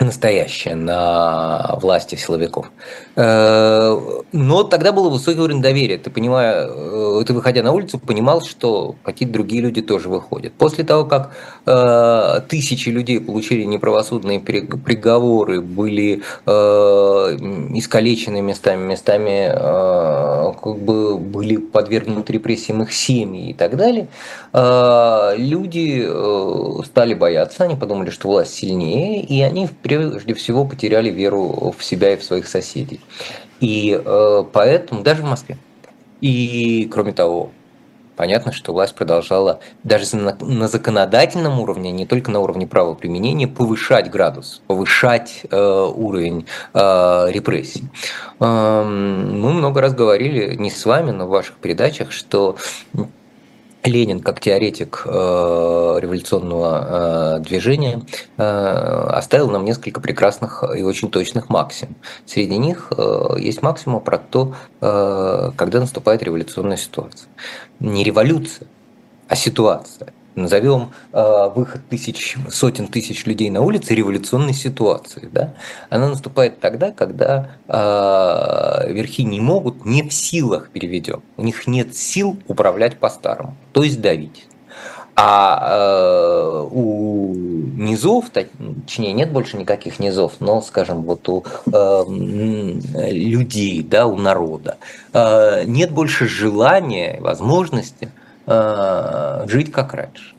настоящее 0.00 0.74
на 0.76 1.76
власти 1.80 2.14
силовиков. 2.14 2.70
Э, 3.16 3.98
но 4.32 4.62
тогда 4.62 4.92
был 4.92 5.10
высокий 5.10 5.40
уровень 5.40 5.60
доверия. 5.60 5.98
Ты, 5.98 6.10
понимая, 6.10 6.68
э, 6.68 7.24
ты 7.26 7.32
выходя 7.34 7.62
на 7.62 7.72
улицу, 7.72 7.98
понимал, 7.98 8.42
что 8.42 8.94
какие-то 9.02 9.34
другие 9.34 9.60
люди 9.62 9.82
тоже 9.82 10.08
выходят. 10.08 10.52
После 10.52 10.84
того, 10.84 11.04
как 11.04 11.32
э, 11.66 12.40
тысячи 12.48 12.90
людей 12.90 13.20
получили 13.20 13.64
неправосудные 13.64 14.40
приговоры, 14.40 15.60
были 15.60 16.22
искалечены 16.46 18.40
местами, 18.40 18.84
местами 18.84 19.48
как 19.48 20.78
бы 20.78 21.18
были 21.18 21.56
подвергнуты 21.56 22.32
репрессиям 22.32 22.82
их 22.82 22.92
семьи 22.92 23.50
и 23.50 23.54
так 23.54 23.76
далее, 23.76 24.08
люди 25.38 26.08
стали 26.84 27.14
бояться, 27.14 27.64
они 27.64 27.76
подумали, 27.76 28.10
что 28.10 28.28
власть 28.28 28.54
сильнее, 28.54 29.22
и 29.22 29.40
они 29.42 29.68
прежде 29.88 30.34
всего 30.34 30.64
потеряли 30.64 31.10
веру 31.10 31.74
в 31.76 31.84
себя 31.84 32.12
и 32.12 32.16
в 32.16 32.22
своих 32.22 32.46
соседей. 32.46 33.00
И 33.60 34.00
э, 34.04 34.44
поэтому, 34.52 35.02
даже 35.02 35.22
в 35.22 35.26
Москве. 35.26 35.56
И 36.20 36.88
кроме 36.92 37.12
того, 37.12 37.50
понятно, 38.18 38.52
что 38.52 38.72
власть 38.72 38.94
продолжала 38.96 39.60
даже 39.84 40.16
на, 40.16 40.36
на 40.40 40.68
законодательном 40.68 41.60
уровне, 41.60 41.92
не 41.92 42.04
только 42.04 42.30
на 42.30 42.40
уровне 42.40 42.66
правоприменения, 42.66 43.46
повышать 43.46 44.10
градус, 44.10 44.60
повышать 44.66 45.42
э, 45.48 45.92
уровень 45.94 46.46
э, 46.74 47.26
репрессий. 47.30 47.84
Э, 48.40 48.82
мы 48.84 49.52
много 49.52 49.80
раз 49.80 49.94
говорили, 49.94 50.56
не 50.56 50.70
с 50.70 50.84
вами, 50.84 51.12
но 51.12 51.26
в 51.26 51.30
ваших 51.30 51.56
передачах, 51.56 52.10
что 52.10 52.56
Ленин, 53.84 54.20
как 54.20 54.40
теоретик 54.40 55.02
э, 55.04 55.10
революционного 56.00 57.38
э, 57.38 57.40
движения, 57.40 58.02
э, 58.36 58.42
оставил 58.42 59.50
нам 59.50 59.64
несколько 59.64 60.00
прекрасных 60.00 60.64
и 60.76 60.82
очень 60.82 61.10
точных 61.10 61.48
максим. 61.48 61.96
Среди 62.26 62.58
них 62.58 62.92
есть 63.38 63.62
максима 63.62 64.00
про 64.00 64.18
то, 64.18 64.54
когда 64.80 65.80
наступает 65.80 66.22
революционная 66.22 66.76
ситуация. 66.76 67.28
Не 67.80 68.04
революция, 68.04 68.68
а 69.28 69.36
ситуация 69.36 70.12
назовем 70.38 70.90
э, 71.12 71.48
выход 71.54 71.82
тысяч, 71.88 72.36
сотен 72.50 72.88
тысяч 72.88 73.26
людей 73.26 73.50
на 73.50 73.60
улице 73.60 73.94
революционной 73.94 74.54
ситуацией. 74.54 75.28
Да? 75.30 75.54
Она 75.90 76.08
наступает 76.08 76.60
тогда, 76.60 76.90
когда 76.90 77.50
э, 77.66 78.92
верхи 78.92 79.22
не 79.24 79.40
могут, 79.40 79.84
не 79.84 80.02
в 80.02 80.12
силах 80.12 80.70
переведем. 80.70 81.22
У 81.36 81.42
них 81.42 81.66
нет 81.66 81.96
сил 81.96 82.38
управлять 82.46 82.98
по-старому, 82.98 83.56
то 83.72 83.82
есть 83.82 84.00
давить. 84.00 84.48
А 85.20 85.72
э, 85.72 86.68
у 86.70 87.34
низов, 87.34 88.30
точнее, 88.30 89.12
нет 89.12 89.32
больше 89.32 89.56
никаких 89.56 89.98
низов, 89.98 90.34
но, 90.38 90.62
скажем, 90.62 91.02
вот 91.02 91.28
у 91.28 91.44
э, 91.66 92.04
людей, 93.10 93.82
да, 93.82 94.06
у 94.06 94.16
народа, 94.16 94.76
э, 95.12 95.64
нет 95.64 95.90
больше 95.90 96.28
желания, 96.28 97.18
возможности 97.20 98.12
жить 98.48 99.72
как 99.72 99.94
раньше. 99.94 100.34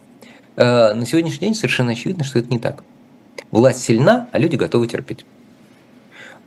Э, 0.60 0.94
на 0.94 1.06
сегодняшний 1.06 1.48
день 1.48 1.56
совершенно 1.56 1.94
очевидно, 1.94 2.26
что 2.26 2.38
это 2.38 2.50
не 2.50 2.60
так. 2.60 2.84
Власть 3.50 3.82
сильна, 3.82 4.28
а 4.34 4.40
люди 4.40 4.58
готовы 4.58 4.88
терпеть. 4.88 5.26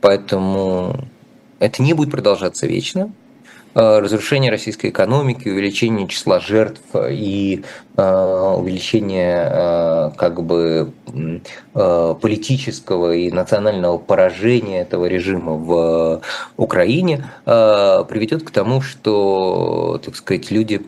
Поэтому 0.01 0.95
это 1.57 1.81
не 1.81 1.93
будет 1.93 2.11
продолжаться 2.11 2.67
вечно. 2.67 3.11
Э, 3.73 3.97
разрушение 3.97 4.51
российской 4.51 4.91
экономики, 4.91 5.49
увеличение 5.49 6.07
числа 6.07 6.39
жертв 6.39 6.83
и 6.95 7.63
увеличение 7.95 10.11
как 10.17 10.41
бы 10.41 10.93
политического 11.83 13.13
и 13.13 13.29
национального 13.29 13.99
поражения 13.99 14.81
этого 14.81 15.05
режима 15.05 15.53
в 15.53 16.21
Украине 16.57 17.23
приведет 17.45 18.41
к 18.41 18.49
тому, 18.49 18.81
что, 18.81 20.01
так 20.03 20.15
сказать, 20.15 20.49
люди 20.49 20.81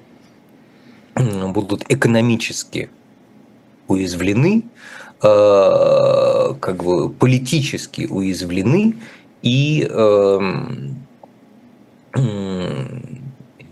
будут 1.16 1.86
экономически 1.90 2.90
уязвлены, 3.88 4.64
э, 5.22 6.54
как 6.60 6.84
бы 6.84 7.10
политически 7.10 8.08
уязвлены 8.10 8.96
и 9.42 9.88
эм, 9.90 11.06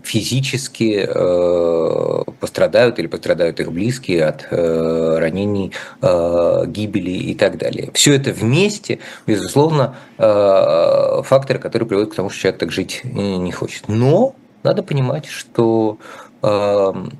физически 0.02 1.06
э, 1.08 2.32
пострадают 2.38 2.98
или 2.98 3.06
пострадают 3.06 3.58
их 3.60 3.72
близкие 3.72 4.26
от 4.26 4.46
э, 4.50 5.16
ранений, 5.18 5.72
гибели 6.00 7.10
и 7.10 7.34
так 7.34 7.58
далее. 7.58 7.90
Все 7.94 8.14
это 8.14 8.30
вместе, 8.32 8.98
безусловно, 9.26 9.96
факторы, 10.16 11.58
которые 11.58 11.88
приводят 11.88 12.12
к 12.12 12.14
тому, 12.14 12.30
что 12.30 12.40
человек 12.40 12.60
так 12.60 12.70
жить 12.70 13.00
не 13.04 13.50
хочет. 13.50 13.88
Но 13.88 14.34
надо 14.62 14.82
понимать, 14.82 15.26
что 15.26 15.98
эм, 16.42 17.10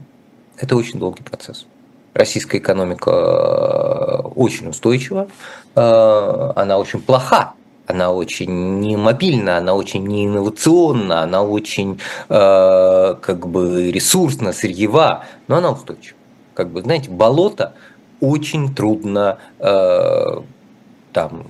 это 0.58 0.76
очень 0.76 0.98
долгий 0.98 1.22
процесс. 1.22 1.66
Российская 2.14 2.58
экономика 2.58 3.10
э, 3.10 4.28
очень 4.36 4.68
устойчива, 4.68 5.26
э, 5.74 6.52
она 6.54 6.78
очень 6.78 7.02
плоха, 7.02 7.54
она 7.88 8.12
очень 8.12 8.78
не 8.78 8.96
мобильна, 8.96 9.58
она 9.58 9.74
очень 9.74 10.06
не 10.06 10.26
инновационна, 10.26 11.22
она 11.22 11.42
очень 11.42 12.00
э, 12.28 13.14
как 13.20 13.48
бы 13.48 13.90
ресурсна, 13.90 14.52
сырьева, 14.52 15.24
но 15.48 15.56
она 15.56 15.72
устойчива. 15.72 16.16
Как 16.54 16.70
бы, 16.70 16.82
знаете, 16.82 17.10
болото 17.10 17.74
очень 18.20 18.74
трудно 18.74 19.38
там 19.58 21.46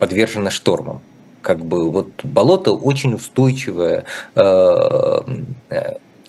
подвержено 0.00 0.50
штормам. 0.50 1.00
Как 1.42 1.64
бы 1.64 1.90
вот 1.92 2.08
болото 2.24 2.72
очень 2.72 3.14
устойчивое 3.14 4.04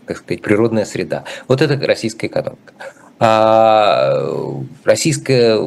так 0.07 0.17
сказать, 0.17 0.41
природная 0.41 0.85
среда. 0.85 1.23
Вот 1.47 1.61
это 1.61 1.75
российская 1.85 2.27
экономика. 2.27 2.73
А 3.19 4.23
российская 4.83 5.59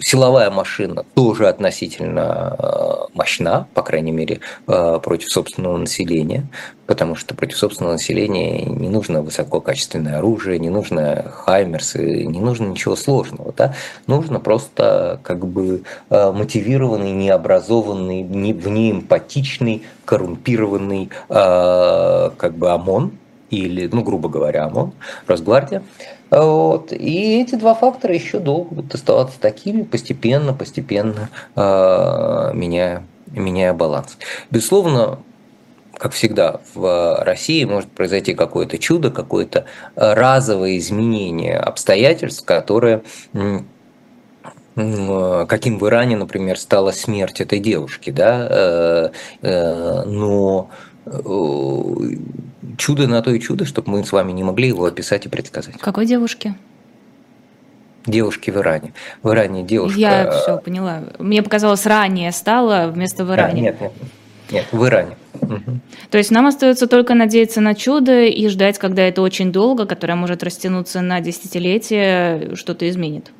силовая 0.00 0.50
машина 0.50 1.04
тоже 1.14 1.48
относительно 1.48 2.56
э, 2.58 3.14
мощна, 3.14 3.68
по 3.74 3.82
крайней 3.82 4.10
мере, 4.10 4.40
э, 4.66 5.00
против 5.02 5.30
собственного 5.30 5.76
населения, 5.78 6.48
потому 6.86 7.14
что 7.14 7.34
против 7.34 7.58
собственного 7.58 7.92
населения 7.92 8.64
не 8.64 8.88
нужно 8.88 9.22
высококачественное 9.22 10.18
оружие, 10.18 10.58
не 10.58 10.68
нужно 10.68 11.30
хаймерсы, 11.32 12.24
не 12.24 12.40
нужно 12.40 12.66
ничего 12.66 12.96
сложного. 12.96 13.54
Да? 13.56 13.74
Нужно 14.08 14.40
просто 14.40 15.20
как 15.22 15.46
бы 15.46 15.82
э, 16.10 16.32
мотивированный, 16.32 17.12
необразованный, 17.12 18.24
внеэмпатичный, 18.24 19.84
коррумпированный 20.04 21.10
как 21.28 22.54
бы 22.54 22.70
ОМОН, 22.70 23.12
или, 23.50 23.88
ну, 23.92 24.02
грубо 24.02 24.28
говоря, 24.28 24.64
ОМОН, 24.64 24.92
Росгвардия. 25.26 25.82
Вот. 26.30 26.92
И 26.92 27.40
эти 27.40 27.54
два 27.54 27.74
фактора 27.74 28.14
еще 28.14 28.38
долго 28.38 28.74
будут 28.74 28.94
оставаться 28.94 29.40
такими, 29.40 29.82
постепенно, 29.82 30.52
постепенно 30.52 31.30
э, 31.54 32.50
меняя, 32.54 33.04
меняя 33.30 33.72
баланс. 33.72 34.18
Безусловно, 34.50 35.20
как 35.94 36.12
всегда, 36.12 36.60
в 36.74 37.22
России 37.24 37.64
может 37.64 37.90
произойти 37.90 38.34
какое-то 38.34 38.78
чудо, 38.78 39.10
какое-то 39.10 39.64
разовое 39.94 40.78
изменение 40.78 41.56
обстоятельств, 41.56 42.44
которое 42.44 43.02
каким 44.76 45.78
в 45.78 45.86
Иране, 45.86 46.18
например, 46.18 46.58
стала 46.58 46.90
смерть 46.90 47.40
этой 47.40 47.60
девушки, 47.60 48.10
да, 48.10 48.46
э, 48.50 49.10
э, 49.40 50.02
но 50.04 50.68
чудо 52.76 53.06
на 53.06 53.22
то 53.22 53.30
и 53.30 53.40
чудо, 53.40 53.64
чтобы 53.64 53.90
мы 53.90 54.04
с 54.04 54.12
вами 54.12 54.32
не 54.32 54.44
могли 54.44 54.68
его 54.68 54.84
описать 54.84 55.26
и 55.26 55.28
предсказать. 55.28 55.78
Какой 55.78 56.06
девушки? 56.06 56.54
Девушки 58.06 58.50
в 58.50 58.56
Иране. 58.56 58.92
В 59.22 59.30
Иране 59.30 59.64
девушка... 59.64 59.98
Я 59.98 60.30
все 60.30 60.58
поняла. 60.58 61.02
Мне 61.18 61.42
показалось, 61.42 61.84
ранее 61.86 62.30
стало 62.30 62.88
вместо 62.88 63.24
в 63.24 63.32
Иране. 63.34 63.60
нет, 63.60 63.80
нет, 63.80 63.92
нет, 64.50 64.66
в 64.70 64.84
Иране. 64.86 65.16
Угу. 65.40 65.80
То 66.10 66.18
есть 66.18 66.30
нам 66.30 66.46
остается 66.46 66.86
только 66.86 67.14
надеяться 67.14 67.60
на 67.60 67.74
чудо 67.74 68.24
и 68.24 68.48
ждать, 68.48 68.78
когда 68.78 69.02
это 69.02 69.22
очень 69.22 69.52
долго, 69.52 69.86
которое 69.86 70.14
может 70.14 70.42
растянуться 70.42 71.00
на 71.00 71.20
десятилетие, 71.20 72.54
что-то 72.54 72.88
изменит. 72.88 73.32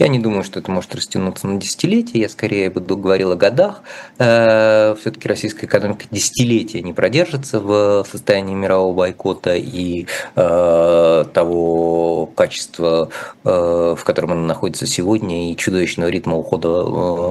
Я 0.00 0.08
не 0.08 0.18
думаю, 0.18 0.42
что 0.44 0.60
это 0.60 0.70
может 0.70 0.94
растянуться 0.94 1.46
на 1.46 1.60
десятилетия, 1.60 2.20
я 2.20 2.30
скорее 2.30 2.70
бы 2.70 2.80
говорил 2.80 3.32
о 3.32 3.36
годах. 3.36 3.82
Э, 4.18 4.94
Все-таки 4.98 5.28
российская 5.28 5.66
экономика 5.66 6.06
десятилетия 6.10 6.80
не 6.80 6.94
продержится 6.94 7.60
в 7.60 8.06
состоянии 8.10 8.54
мирового 8.54 8.94
бойкота 8.94 9.56
и 9.56 10.06
э, 10.36 11.24
того 11.34 12.30
качества, 12.34 13.10
э, 13.44 13.94
в 13.98 14.02
котором 14.02 14.32
она 14.32 14.46
находится 14.46 14.86
сегодня, 14.86 15.52
и 15.52 15.56
чудовищного 15.56 16.08
ритма 16.08 16.38
ухода, 16.38 16.82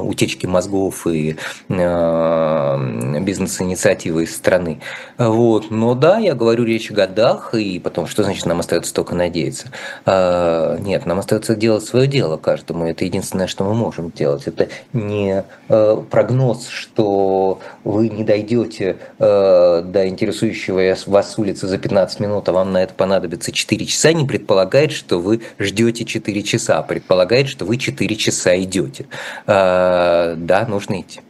утечки 0.04 0.46
мозгов 0.46 1.08
и 1.08 1.38
бизнес-инициативы 1.68 4.26
из 4.26 4.36
страны. 4.36 4.80
Вот. 5.18 5.72
Но 5.72 5.96
да, 5.96 6.20
я 6.20 6.36
говорю 6.36 6.66
речь 6.66 6.92
о 6.92 6.94
годах, 6.94 7.56
и 7.56 7.80
потом, 7.80 8.06
что 8.06 8.22
значит 8.22 8.46
нам 8.46 8.60
остается 8.60 8.94
только 8.94 9.16
надеяться? 9.16 9.70
Нет, 10.06 11.08
нам 11.08 11.18
остается 11.18 11.56
делать 11.56 11.84
свое 11.84 12.06
дело, 12.06 12.38
каждый 12.38 12.59
каждому. 12.60 12.86
Это 12.86 13.06
единственное, 13.06 13.48
что 13.48 13.64
мы 13.64 13.74
можем 13.74 14.12
делать. 14.12 14.48
Это 14.48 14.70
не 14.94 15.44
э, 15.70 16.04
прогноз, 16.10 16.68
что 16.68 17.60
вы 17.84 18.10
не 18.10 18.24
дойдете 18.24 18.98
э, 19.18 19.82
до 19.86 20.08
интересующего 20.08 20.96
вас 21.08 21.38
улицы 21.38 21.68
за 21.68 21.78
15 21.78 22.20
минут, 22.20 22.50
а 22.50 22.52
вам 22.52 22.72
на 22.72 22.84
это 22.84 22.94
понадобится 22.94 23.52
4 23.52 23.86
часа, 23.86 24.14
не 24.14 24.26
предполагает, 24.26 24.92
что 24.92 25.20
вы 25.20 25.42
ждете 25.58 26.06
4 26.06 26.44
часа, 26.44 26.80
а 26.80 26.84
предполагает, 26.84 27.48
что 27.48 27.66
вы 27.66 27.78
4 27.78 28.16
часа 28.16 28.58
идете. 28.62 29.06
Э, 29.48 30.36
да, 30.38 30.66
нужно 30.68 31.02
идти. 31.02 31.22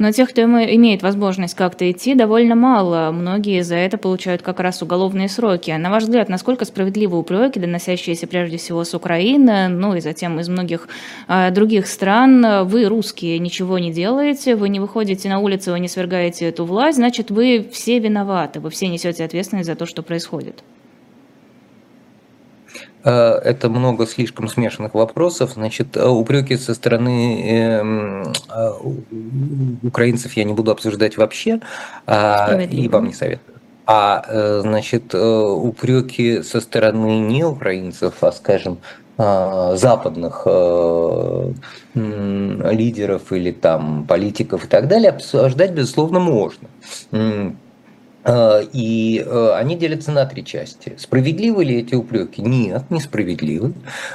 Но 0.00 0.12
тех, 0.12 0.30
кто 0.30 0.40
имеет 0.40 1.02
возможность 1.02 1.54
как-то 1.54 1.90
идти, 1.90 2.14
довольно 2.14 2.54
мало. 2.54 3.10
Многие 3.12 3.62
за 3.62 3.74
это 3.74 3.98
получают 3.98 4.40
как 4.40 4.58
раз 4.58 4.80
уголовные 4.80 5.28
сроки. 5.28 5.70
На 5.72 5.90
ваш 5.90 6.04
взгляд, 6.04 6.30
насколько 6.30 6.64
справедливы 6.64 7.18
упреки, 7.18 7.60
доносящиеся 7.60 8.26
прежде 8.26 8.56
всего 8.56 8.82
с 8.82 8.94
Украины, 8.94 9.68
ну 9.68 9.94
и 9.94 10.00
затем 10.00 10.40
из 10.40 10.48
многих 10.48 10.88
э, 11.28 11.50
других 11.50 11.86
стран? 11.86 12.66
Вы, 12.66 12.86
русские, 12.86 13.38
ничего 13.40 13.78
не 13.78 13.92
делаете, 13.92 14.56
вы 14.56 14.70
не 14.70 14.80
выходите 14.80 15.28
на 15.28 15.38
улицу, 15.38 15.72
вы 15.72 15.80
не 15.80 15.88
свергаете 15.88 16.46
эту 16.46 16.64
власть, 16.64 16.96
значит, 16.96 17.30
вы 17.30 17.68
все 17.70 17.98
виноваты, 17.98 18.58
вы 18.58 18.70
все 18.70 18.88
несете 18.88 19.22
ответственность 19.22 19.66
за 19.66 19.74
то, 19.74 19.84
что 19.84 20.02
происходит. 20.02 20.64
Э, 23.02 23.40
это 23.44 23.68
много 23.70 24.06
слишком 24.06 24.48
смешанных 24.48 24.94
вопросов. 24.94 25.52
Значит, 25.54 25.96
э, 25.96 26.06
упреки 26.06 26.56
со 26.56 26.74
стороны 26.74 27.50
эм, 27.50 28.32
э, 28.54 28.72
украинцев 29.82 30.32
я 30.34 30.44
не 30.44 30.52
буду 30.52 30.70
обсуждать 30.70 31.16
вообще, 31.16 31.60
а, 32.06 32.60
и 32.60 32.88
вам 32.88 33.06
не 33.06 33.14
советую. 33.14 33.56
А, 33.86 34.60
значит, 34.60 35.14
упреки 35.14 36.42
со 36.42 36.60
стороны 36.60 37.18
не 37.18 37.42
украинцев, 37.44 38.22
а, 38.22 38.30
скажем, 38.30 38.78
западных 39.16 40.46
лидеров 41.94 43.32
или 43.32 43.50
там 43.50 44.06
политиков 44.06 44.64
и 44.64 44.68
так 44.68 44.88
далее 44.88 45.10
обсуждать, 45.10 45.72
безусловно, 45.72 46.20
можно. 46.20 46.68
А, 48.22 48.60
и 48.60 49.24
э, 49.24 49.52
они 49.54 49.76
делятся 49.76 50.12
на 50.12 50.26
три 50.26 50.44
части. 50.44 50.94
Справедливы 50.98 51.64
ли 51.64 51.80
эти 51.80 51.94
упреки? 51.94 52.42
Нет, 52.42 52.84
несправедливы. 52.90 53.72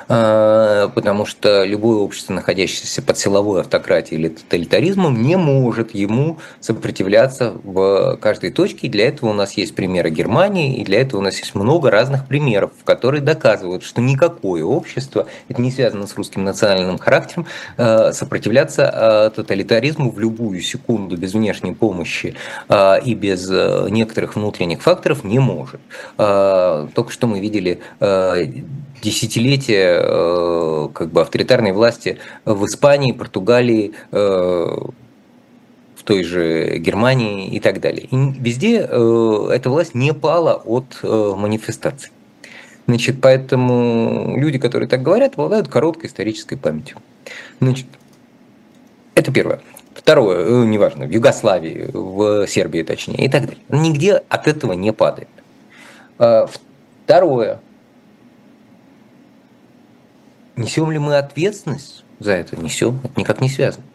А, 0.08 0.90
потому 0.90 1.26
что 1.26 1.64
любое 1.64 1.98
общество, 1.98 2.34
находящееся 2.34 3.02
под 3.02 3.18
силовой 3.18 3.62
автократией 3.62 4.22
или 4.22 4.30
тоталитаризмом, 4.30 5.24
не 5.24 5.38
может 5.38 5.96
ему 5.96 6.38
сопротивляться 6.60 7.54
в 7.64 8.18
каждой 8.18 8.52
точке. 8.52 8.88
И 8.88 8.90
для 8.90 9.08
этого 9.08 9.32
у 9.32 9.34
нас 9.34 9.54
есть 9.54 9.74
примеры 9.74 10.12
Германии, 10.12 10.78
и 10.78 10.84
для 10.84 11.02
этого 11.02 11.22
у 11.22 11.24
нас 11.24 11.40
есть 11.40 11.56
много 11.56 11.90
разных 11.90 12.28
примеров, 12.28 12.72
которые 12.84 13.22
доказывают, 13.22 13.84
что 13.84 14.02
никакое 14.02 14.64
общество, 14.64 15.26
это 15.50 15.62
не 15.62 15.72
связано 15.72 16.06
с 16.06 16.16
русским 16.16 16.44
национальным 16.44 17.00
характером, 17.00 17.48
э, 17.78 18.12
сопротивляться 18.14 18.84
э, 18.84 19.36
тоталитаризму 19.36 20.12
в 20.12 20.20
любую 20.20 20.62
секунду 20.62 21.18
без 21.18 21.34
внешней 21.34 21.74
помощи 21.74 22.36
и 23.06 23.14
без 23.14 23.50
некоторых 23.96 24.36
внутренних 24.36 24.84
факторов 24.84 25.24
не 25.24 25.40
может. 25.40 25.82
А, 26.18 26.88
только 26.94 27.12
что 27.12 27.26
мы 27.28 27.40
видели 27.40 27.80
а, 28.00 28.36
десятилетия 29.02 30.00
а, 30.00 30.90
как 30.94 31.10
бы 31.10 31.22
авторитарной 31.22 31.72
власти 31.72 32.20
в 32.46 32.66
Испании, 32.66 33.12
Португалии, 33.12 33.94
в 34.12 34.94
той 36.04 36.24
же 36.24 36.78
Германии 36.78 37.48
и 37.48 37.60
так 37.60 37.80
далее. 37.80 38.08
И 38.12 38.16
везде 38.40 38.78
эта 38.78 39.70
власть 39.70 39.96
не 39.96 40.14
пала 40.14 40.54
от 40.54 41.00
манифестаций. 41.02 42.12
Значит, 42.88 43.16
поэтому 43.20 44.38
люди, 44.38 44.60
которые 44.60 44.88
так 44.88 45.02
говорят, 45.02 45.34
обладают 45.34 45.68
короткой 45.68 46.10
исторической 46.10 46.58
памятью. 46.58 46.98
Значит, 47.60 47.88
это 49.16 49.32
первое. 49.32 49.62
Второе, 49.96 50.46
э, 50.46 50.66
неважно, 50.66 51.06
в 51.06 51.10
Югославии, 51.10 51.90
в 51.92 52.46
Сербии 52.48 52.84
точнее, 52.84 53.26
и 53.26 53.30
так 53.30 53.46
далее. 53.46 53.64
Нигде 53.70 54.16
от 54.28 54.48
этого 54.48 54.74
не 54.74 54.92
падает. 54.92 55.30
А, 56.20 56.48
второе. 57.06 57.62
Несем 60.58 60.92
ли 60.92 61.00
мы 61.00 61.18
ответственность 61.18 62.04
за 62.20 62.34
это? 62.34 62.58
Несем. 62.58 63.00
Это 63.04 63.20
никак 63.20 63.40
не 63.40 63.50
связано. 63.50 63.86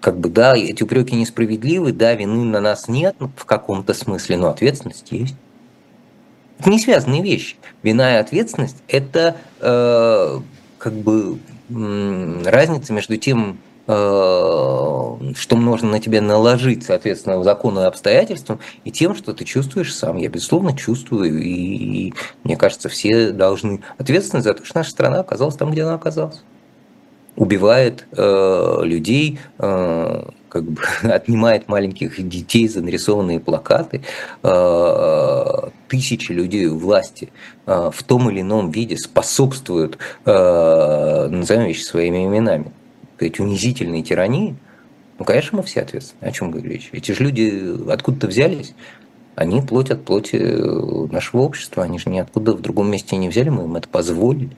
Как 0.00 0.18
бы, 0.18 0.28
да, 0.28 0.56
эти 0.56 0.82
упреки 0.82 1.16
несправедливы, 1.16 1.92
да, 1.92 2.14
вины 2.14 2.44
на 2.44 2.60
нас 2.60 2.88
нет 2.88 3.16
в 3.36 3.44
каком-то 3.46 3.94
смысле, 3.94 4.36
но 4.36 4.48
ответственность 4.48 5.10
есть. 5.12 5.36
Это 6.58 6.70
не 6.70 6.78
связанные 6.78 7.22
вещи. 7.22 7.56
Вина 7.82 8.16
и 8.16 8.20
ответственность– 8.20 8.76
это 8.88 9.36
э, 9.60 10.40
как 10.78 10.92
бы 10.92 11.38
разница 11.68 12.92
между 12.92 13.16
тем, 13.16 13.58
что 13.84 15.18
можно 15.52 15.90
на 15.90 16.00
тебя 16.00 16.22
наложить, 16.22 16.84
соответственно, 16.84 17.42
закону 17.42 17.80
и 17.80 17.84
обстоятельствам, 17.84 18.60
и 18.84 18.92
тем, 18.92 19.14
что 19.14 19.32
ты 19.32 19.44
чувствуешь 19.44 19.94
сам. 19.94 20.16
Я, 20.16 20.28
безусловно, 20.28 20.76
чувствую, 20.76 21.42
и 21.42 22.12
мне 22.44 22.56
кажется, 22.56 22.88
все 22.88 23.30
должны 23.32 23.80
ответственность 23.98 24.46
за 24.46 24.54
то, 24.54 24.64
что 24.64 24.78
наша 24.78 24.90
страна 24.90 25.20
оказалась 25.20 25.56
там, 25.56 25.72
где 25.72 25.82
она 25.82 25.94
оказалась. 25.94 26.42
Убивает 27.34 28.06
э, 28.12 28.78
людей, 28.82 29.40
э, 29.58 30.24
как 30.52 30.64
бы 30.64 30.82
отнимает 31.02 31.66
маленьких 31.66 32.28
детей 32.28 32.68
за 32.68 32.82
нарисованные 32.82 33.40
плакаты, 33.40 34.02
э, 34.42 35.68
тысячи 35.88 36.30
людей 36.30 36.66
власти 36.66 37.32
э, 37.66 37.90
в 37.92 38.02
том 38.02 38.30
или 38.30 38.42
ином 38.42 38.70
виде 38.70 38.98
способствуют, 38.98 39.98
э, 40.26 41.28
назовем 41.30 41.64
вещи 41.64 41.82
своими 41.82 42.26
именами, 42.26 42.70
сказать, 43.22 43.40
унизительной 43.40 44.02
тирании, 44.02 44.56
ну, 45.18 45.24
конечно, 45.24 45.58
мы 45.58 45.64
все 45.64 45.82
ответственны. 45.82 46.28
О 46.28 46.32
чем 46.32 46.50
говорить? 46.50 46.88
Эти 46.92 47.12
же 47.12 47.22
люди 47.22 47.90
откуда-то 47.90 48.26
взялись, 48.26 48.74
они 49.36 49.60
плоть 49.62 49.90
от 49.90 50.04
плоти 50.04 50.36
э, 50.36 51.06
нашего 51.12 51.42
общества, 51.42 51.84
они 51.84 51.98
же 51.98 52.10
ниоткуда 52.10 52.52
в 52.52 52.60
другом 52.60 52.90
месте 52.90 53.16
не 53.16 53.28
взяли, 53.28 53.48
мы 53.48 53.64
им 53.64 53.76
это 53.76 53.88
позволили. 53.88 54.56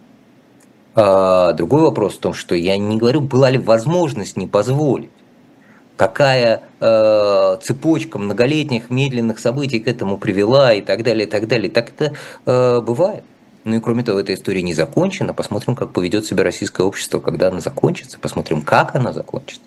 А 0.94 1.52
другой 1.52 1.82
вопрос 1.82 2.14
в 2.14 2.18
том, 2.18 2.34
что 2.34 2.54
я 2.54 2.78
не 2.78 2.96
говорю, 2.96 3.20
была 3.20 3.50
ли 3.50 3.58
возможность 3.58 4.36
не 4.36 4.46
позволить. 4.46 5.10
Какая 5.96 6.62
э, 6.80 7.56
цепочка 7.62 8.18
многолетних 8.18 8.90
медленных 8.90 9.38
событий 9.38 9.80
к 9.80 9.86
этому 9.86 10.18
привела 10.18 10.72
и 10.72 10.80
так 10.80 11.02
далее, 11.02 11.26
и 11.26 11.30
так 11.30 11.46
далее. 11.46 11.70
Так 11.70 11.90
это 11.90 12.14
э, 12.46 12.80
бывает. 12.80 13.24
Ну 13.64 13.76
и 13.76 13.80
кроме 13.80 14.02
того, 14.02 14.20
эта 14.20 14.34
история 14.34 14.62
не 14.62 14.74
закончена. 14.74 15.32
Посмотрим, 15.32 15.74
как 15.74 15.92
поведет 15.92 16.26
себя 16.26 16.44
российское 16.44 16.82
общество, 16.82 17.20
когда 17.20 17.48
она 17.48 17.60
закончится. 17.60 18.18
Посмотрим, 18.18 18.62
как 18.62 18.94
она 18.94 19.12
закончится. 19.12 19.62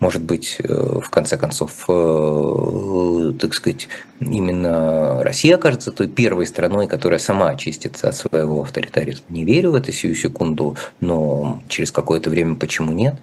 Может 0.00 0.22
быть, 0.22 0.56
э, 0.58 1.00
в 1.02 1.10
конце 1.10 1.36
концов, 1.36 1.84
э, 1.86 3.32
так 3.38 3.52
сказать, 3.52 3.88
именно 4.18 5.22
Россия 5.22 5.56
окажется 5.56 5.92
той 5.92 6.08
первой 6.08 6.46
страной, 6.46 6.86
которая 6.86 7.18
сама 7.18 7.50
очистится 7.50 8.08
от 8.08 8.16
своего 8.16 8.62
авторитаризма. 8.62 9.26
Не 9.28 9.44
верю 9.44 9.72
в 9.72 9.74
это 9.74 9.92
сию 9.92 10.14
секунду, 10.14 10.76
но 11.00 11.62
через 11.68 11.92
какое-то 11.92 12.30
время 12.30 12.54
почему 12.54 12.92
нет. 12.92 13.16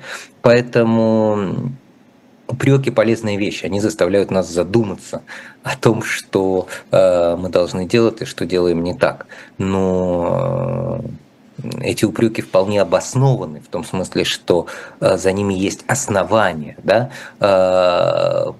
Поэтому 0.43 1.71
упреки 2.47 2.91
полезные 2.91 3.38
вещи, 3.38 3.65
они 3.65 3.79
заставляют 3.79 4.31
нас 4.31 4.49
задуматься 4.49 5.21
о 5.63 5.75
том, 5.75 6.01
что 6.01 6.67
э, 6.91 7.36
мы 7.36 7.49
должны 7.49 7.86
делать 7.86 8.21
и 8.21 8.25
что 8.25 8.45
делаем 8.45 8.83
не 8.83 8.93
так. 8.93 9.27
Но 9.57 11.01
э, 11.01 11.79
эти 11.81 12.05
упреки 12.05 12.41
вполне 12.41 12.81
обоснованы 12.81 13.62
в 13.62 13.67
том 13.67 13.83
смысле, 13.83 14.23
что 14.23 14.67
э, 14.99 15.17
за 15.17 15.31
ними 15.31 15.53
есть 15.53 15.83
основания, 15.88 16.77
да, 16.83 17.10
э, 17.39 18.51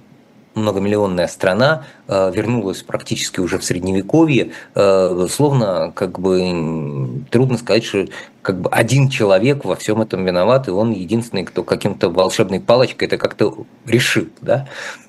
многомиллионная 0.58 1.28
страна 1.28 1.86
э, 2.08 2.32
вернулась 2.34 2.84
практически 2.84 3.40
уже 3.40 3.58
в 3.58 3.64
средневековье, 3.64 4.52
э, 4.76 5.28
словно 5.30 5.92
как 5.96 6.20
бы 6.20 7.24
трудно 7.30 7.58
сказать, 7.58 7.86
что 7.86 8.08
как 8.42 8.62
бы 8.62 8.70
один 8.70 9.10
человек 9.10 9.66
во 9.66 9.76
всем 9.76 10.02
этом 10.02 10.26
виноват, 10.26 10.68
и 10.68 10.72
он 10.72 10.92
единственный, 10.92 11.44
кто 11.44 11.64
каким-то 11.64 12.10
волшебной 12.10 12.60
палочкой 12.60 13.08
это 13.08 13.18
как-то 13.18 13.66
решит. 13.86 14.32
Да? 14.42 14.68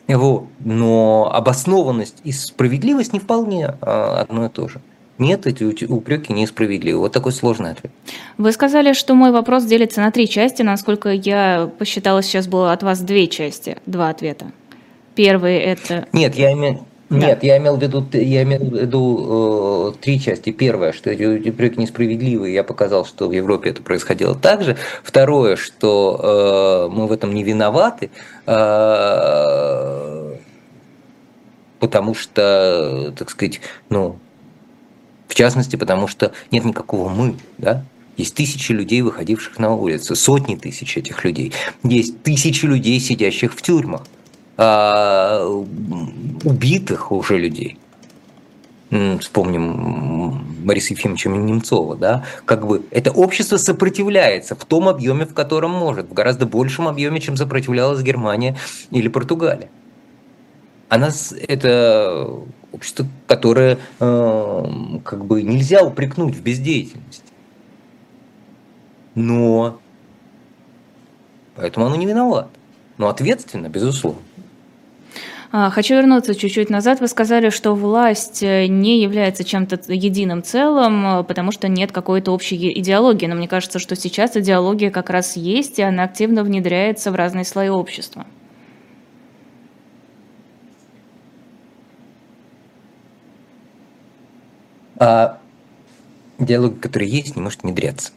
Вот. 0.08 0.46
Но 0.60 1.30
обоснованность 1.32 2.16
и 2.24 2.32
справедливость 2.32 3.12
не 3.12 3.20
вполне 3.20 3.76
а, 3.80 4.22
одно 4.22 4.46
и 4.46 4.48
то 4.48 4.68
же. 4.68 4.80
Нет, 5.18 5.46
эти 5.46 5.84
упреки 5.84 6.32
несправедливы. 6.32 7.00
Вот 7.00 7.12
такой 7.12 7.32
сложный 7.32 7.72
ответ. 7.72 7.92
Вы 8.38 8.52
сказали, 8.52 8.92
что 8.92 9.14
мой 9.14 9.32
вопрос 9.32 9.64
делится 9.64 10.00
на 10.00 10.12
три 10.12 10.28
части. 10.28 10.62
Насколько 10.62 11.10
я 11.10 11.70
посчитала, 11.78 12.22
сейчас 12.22 12.46
было 12.46 12.72
от 12.72 12.84
вас 12.84 13.00
две 13.00 13.26
части, 13.26 13.78
два 13.86 14.10
ответа. 14.10 14.46
Первый 15.18 15.58
это... 15.58 16.06
Нет, 16.12 16.36
я 16.36 16.52
имею... 16.52 16.86
Нет, 17.10 17.40
да. 17.40 17.46
я 17.48 17.58
имел 17.58 17.76
в 17.76 17.82
виду, 17.82 18.06
я 18.12 18.44
имел 18.44 18.60
в 18.60 18.72
виду 18.72 19.94
э, 19.96 20.00
три 20.00 20.20
части. 20.20 20.52
Первое, 20.52 20.92
что 20.92 21.10
эти 21.10 21.48
упреки 21.48 21.80
несправедливые, 21.80 22.54
я 22.54 22.62
показал, 22.62 23.04
что 23.04 23.26
в 23.26 23.32
Европе 23.32 23.70
это 23.70 23.82
происходило 23.82 24.36
так 24.36 24.62
же. 24.62 24.76
Второе, 25.02 25.56
что 25.56 26.88
э, 26.92 26.94
мы 26.94 27.08
в 27.08 27.12
этом 27.12 27.34
не 27.34 27.42
виноваты, 27.42 28.10
э, 28.46 30.36
потому 31.80 32.14
что, 32.14 33.12
так 33.18 33.30
сказать, 33.30 33.60
ну, 33.90 34.20
в 35.26 35.34
частности, 35.34 35.74
потому 35.74 36.06
что 36.06 36.30
нет 36.52 36.64
никакого 36.64 37.08
мы, 37.08 37.34
да, 37.56 37.82
есть 38.16 38.36
тысячи 38.36 38.70
людей, 38.70 39.02
выходивших 39.02 39.58
на 39.58 39.74
улицы, 39.74 40.14
сотни 40.14 40.54
тысяч 40.54 40.96
этих 40.96 41.24
людей. 41.24 41.52
Есть 41.82 42.22
тысячи 42.22 42.66
людей, 42.66 43.00
сидящих 43.00 43.52
в 43.52 43.62
тюрьмах. 43.62 44.02
А, 44.60 45.46
убитых 46.42 47.12
уже 47.12 47.38
людей. 47.38 47.78
Вспомним 49.20 50.42
Бориса 50.64 50.94
Ефимовича 50.94 51.30
Немцова, 51.30 51.94
да, 51.94 52.24
как 52.44 52.66
бы 52.66 52.84
это 52.90 53.12
общество 53.12 53.56
сопротивляется 53.56 54.56
в 54.56 54.64
том 54.64 54.88
объеме, 54.88 55.26
в 55.26 55.34
котором 55.34 55.70
может, 55.70 56.08
в 56.08 56.12
гораздо 56.12 56.46
большем 56.46 56.88
объеме, 56.88 57.20
чем 57.20 57.36
сопротивлялась 57.36 58.02
Германия 58.02 58.56
или 58.90 59.06
Португалия. 59.06 59.70
А 60.88 60.98
нас 60.98 61.32
это 61.46 62.28
общество, 62.72 63.06
которое 63.26 63.78
э, 64.00 64.64
как 65.04 65.24
бы 65.24 65.42
нельзя 65.42 65.84
упрекнуть 65.84 66.34
в 66.34 66.42
бездеятельности. 66.42 67.22
Но 69.14 69.78
поэтому 71.54 71.86
оно 71.86 71.96
не 71.96 72.06
виноват. 72.06 72.48
Но 72.96 73.08
ответственно, 73.08 73.68
безусловно. 73.68 74.22
А, 75.50 75.70
хочу 75.70 75.94
вернуться 75.94 76.34
чуть-чуть 76.34 76.68
назад. 76.68 77.00
Вы 77.00 77.08
сказали, 77.08 77.48
что 77.48 77.74
власть 77.74 78.42
э, 78.42 78.66
не 78.66 79.00
является 79.00 79.44
чем-то 79.44 79.80
единым 79.88 80.42
целым, 80.42 81.20
э, 81.20 81.24
потому 81.24 81.52
что 81.52 81.68
нет 81.68 81.90
какой-то 81.90 82.32
общей 82.32 82.78
идеологии. 82.78 83.26
Но 83.26 83.34
мне 83.34 83.48
кажется, 83.48 83.78
что 83.78 83.96
сейчас 83.96 84.36
идеология 84.36 84.90
как 84.90 85.08
раз 85.08 85.36
есть, 85.36 85.78
и 85.78 85.82
она 85.82 86.04
активно 86.04 86.44
внедряется 86.44 87.10
в 87.10 87.14
разные 87.14 87.46
слои 87.46 87.70
общества. 87.70 88.26
А 94.98 95.38
диалог, 96.38 96.78
который 96.78 97.08
есть, 97.08 97.36
не 97.36 97.42
может 97.42 97.62
внедряться. 97.62 98.12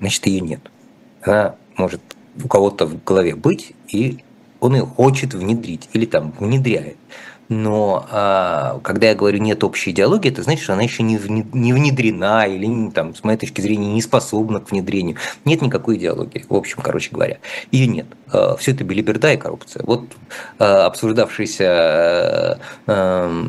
Значит, 0.00 0.26
ее 0.26 0.40
нет. 0.40 0.60
Она 1.22 1.54
может 1.76 2.00
у 2.42 2.48
кого-то 2.48 2.86
в 2.86 3.04
голове 3.04 3.36
быть 3.36 3.72
и 3.88 4.18
он 4.60 4.74
ее 4.74 4.86
хочет 4.86 5.34
внедрить 5.34 5.88
или 5.92 6.06
там 6.06 6.32
внедряет. 6.38 6.96
Но 7.48 8.06
а, 8.10 8.80
когда 8.82 9.08
я 9.08 9.14
говорю 9.14 9.38
нет 9.38 9.62
общей 9.62 9.92
идеологии, 9.92 10.30
это 10.30 10.42
значит, 10.42 10.64
что 10.64 10.72
она 10.72 10.82
еще 10.82 11.02
не, 11.02 11.18
не 11.52 11.72
внедрена 11.72 12.46
или, 12.46 12.90
там, 12.90 13.14
с 13.14 13.22
моей 13.22 13.38
точки 13.38 13.60
зрения, 13.60 13.92
не 13.92 14.02
способна 14.02 14.60
к 14.60 14.70
внедрению. 14.70 15.16
Нет 15.44 15.62
никакой 15.62 15.96
идеологии, 15.96 16.44
в 16.48 16.54
общем, 16.54 16.82
короче 16.82 17.10
говоря. 17.12 17.38
Ее 17.70 17.86
нет. 17.86 18.06
А, 18.32 18.56
все 18.56 18.72
это 18.72 18.82
белиберда 18.82 19.32
и 19.32 19.36
коррупция. 19.36 19.84
Вот 19.84 20.04
а, 20.58 20.86
обсуждавшийся 20.86 22.58
а, 22.86 23.44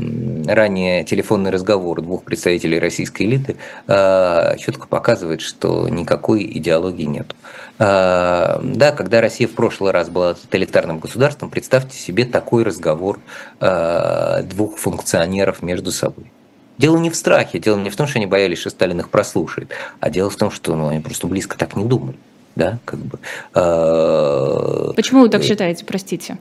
ранее 0.46 1.04
телефонный 1.04 1.50
разговор 1.50 2.02
двух 2.02 2.24
представителей 2.24 2.80
российской 2.80 3.24
элиты 3.24 3.58
а, 3.88 4.56
четко 4.58 4.88
показывает, 4.88 5.42
что 5.42 5.90
никакой 5.90 6.44
идеологии 6.44 7.06
нет. 7.06 7.36
А, 7.80 8.60
да, 8.64 8.92
когда 8.92 9.22
Россия 9.22 9.48
в 9.48 9.52
прошлый 9.52 9.92
раз 9.92 10.10
была 10.10 10.34
тоталитарным 10.34 11.00
государством, 11.00 11.50
представьте 11.50 11.98
себе 11.98 12.26
такой 12.26 12.64
разговор 12.64 13.20
а, 13.60 14.42
двух 14.44 14.78
функционеров 14.78 15.62
между 15.62 15.92
собой. 15.92 16.32
Дело 16.78 16.98
не 16.98 17.10
в 17.10 17.16
страхе, 17.16 17.60
дело 17.60 17.78
не 17.78 17.90
в 17.90 17.96
том, 17.96 18.08
что 18.08 18.20
они 18.20 18.26
боялись, 18.26 18.60
что 18.60 18.70
Сталин 18.70 19.00
их 19.00 19.10
прослушает, 19.10 19.72
а 20.00 20.10
дело 20.10 20.30
в 20.30 20.36
том, 20.36 20.52
что 20.52 20.76
ну, 20.76 20.88
они 20.90 21.00
просто 21.00 21.28
близко 21.28 21.58
так 21.58 21.76
не 21.76 21.86
думали. 21.86 22.18
Да, 22.56 22.80
как 22.86 23.00
бы. 23.00 23.20
А, 23.54 24.94
Почему 24.96 25.22
вы 25.22 25.30
так 25.30 25.44
считаете, 25.44 25.86
простите? 25.86 26.38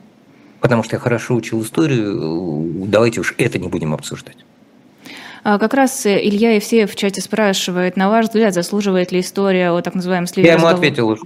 Потому 0.59 0.83
что 0.83 0.95
я 0.95 0.99
хорошо 0.99 1.35
учил 1.35 1.61
историю, 1.61 2.87
давайте 2.87 3.21
уж 3.21 3.35
это 3.37 3.59
не 3.59 3.67
будем 3.67 3.93
обсуждать. 3.93 4.37
А, 5.43 5.57
как 5.59 5.73
раз 5.73 6.05
э, 6.05 6.19
Илья 6.21 6.55
Евсеев 6.55 6.91
в 6.91 6.95
чате 6.95 7.21
спрашивает, 7.21 7.97
на 7.97 8.09
ваш 8.09 8.27
взгляд, 8.27 8.53
заслуживает 8.53 9.11
ли 9.11 9.19
история 9.19 9.71
о 9.71 9.81
так 9.81 9.95
называемом 9.95 10.27
сливе 10.27 10.47
Я 10.47 10.55
ему 10.55 10.67
ответил 10.67 11.07
уже. 11.09 11.23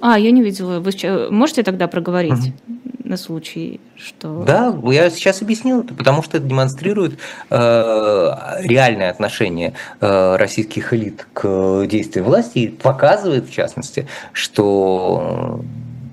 А, 0.00 0.18
я 0.18 0.30
не 0.30 0.42
видела. 0.42 0.80
Вы 0.80 0.92
можете 1.30 1.62
тогда 1.62 1.88
проговорить? 1.88 2.32
Угу 2.32 2.76
на 3.06 3.16
случай, 3.16 3.80
что... 3.96 4.42
Да, 4.44 4.76
я 4.92 5.10
сейчас 5.10 5.40
объяснил 5.42 5.80
это, 5.80 5.94
потому 5.94 6.22
что 6.22 6.38
это 6.38 6.46
демонстрирует 6.46 7.18
э, 7.50 8.30
реальное 8.62 9.10
отношение 9.10 9.74
э, 10.00 10.36
российских 10.36 10.92
элит 10.92 11.26
к 11.32 11.86
действиям 11.86 12.26
власти 12.26 12.58
и 12.58 12.68
показывает, 12.68 13.48
в 13.48 13.52
частности, 13.52 14.08
что 14.32 15.60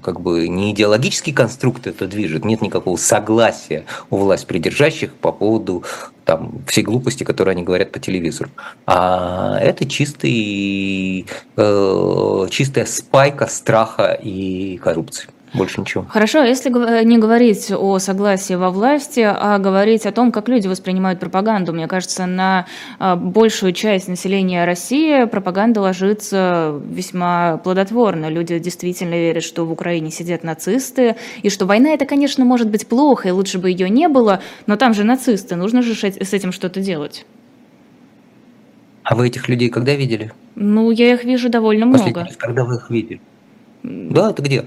как 0.03 0.21
бы 0.21 0.47
не 0.47 0.71
идеологический 0.71 1.33
конструкт 1.33 1.87
это 1.87 2.05
движет, 2.07 2.45
нет 2.45 2.61
никакого 2.61 2.97
согласия 2.97 3.85
у 4.09 4.17
власть 4.17 4.45
придержащих 4.45 5.13
по 5.13 5.31
поводу 5.31 5.83
там, 6.25 6.63
всей 6.67 6.83
глупости, 6.83 7.23
которые 7.23 7.53
они 7.53 7.63
говорят 7.63 7.91
по 7.91 7.99
телевизору. 7.99 8.49
А 8.85 9.57
это 9.59 9.85
чистый, 9.85 11.25
э, 11.57 12.47
чистая 12.51 12.85
спайка 12.85 13.47
страха 13.47 14.13
и 14.21 14.77
коррупции. 14.77 15.29
Больше 15.53 15.81
ничего. 15.81 16.05
Хорошо, 16.09 16.41
а 16.41 16.45
если 16.45 16.69
не 17.03 17.17
говорить 17.17 17.71
о 17.71 17.99
согласии 17.99 18.55
во 18.55 18.71
власти, 18.71 19.19
а 19.19 19.59
говорить 19.59 20.05
о 20.05 20.11
том, 20.11 20.31
как 20.31 20.49
люди 20.49 20.67
воспринимают 20.67 21.19
пропаганду, 21.19 21.73
мне 21.73 21.87
кажется, 21.87 22.25
на 22.25 22.65
а, 22.97 23.15
большую 23.15 23.73
часть 23.73 24.07
населения 24.07 24.65
России 24.65 25.25
пропаганда 25.25 25.81
ложится 25.81 26.81
весьма 26.89 27.57
плодотворно. 27.57 28.29
Люди 28.29 28.57
действительно 28.57 29.13
верят, 29.13 29.43
что 29.43 29.65
в 29.65 29.71
Украине 29.71 30.09
сидят 30.09 30.43
нацисты, 30.43 31.15
и 31.43 31.49
что 31.49 31.65
война 31.67 31.91
это, 31.91 32.05
конечно, 32.05 32.45
может 32.45 32.69
быть 32.69 32.87
плохо, 32.87 33.27
и 33.27 33.31
лучше 33.31 33.59
бы 33.59 33.69
ее 33.69 33.89
не 33.89 34.07
было, 34.07 34.41
но 34.65 34.75
там 34.75 34.93
же 34.93 35.03
нацисты, 35.03 35.55
нужно 35.55 35.83
же 35.83 35.93
с 35.93 36.33
этим 36.33 36.51
что-то 36.51 36.81
делать. 36.81 37.25
А 39.03 39.15
вы 39.15 39.27
этих 39.27 39.49
людей 39.49 39.69
когда 39.69 39.93
видели? 39.93 40.31
Ну, 40.55 40.89
я 40.89 41.13
их 41.13 41.23
вижу 41.25 41.49
довольно 41.49 41.91
Последний 41.91 42.13
много. 42.13 42.27
Раз, 42.27 42.37
когда 42.37 42.63
вы 42.63 42.75
их 42.75 42.89
видели? 42.89 43.21
Да, 43.83 44.31
это 44.31 44.41
где? 44.41 44.65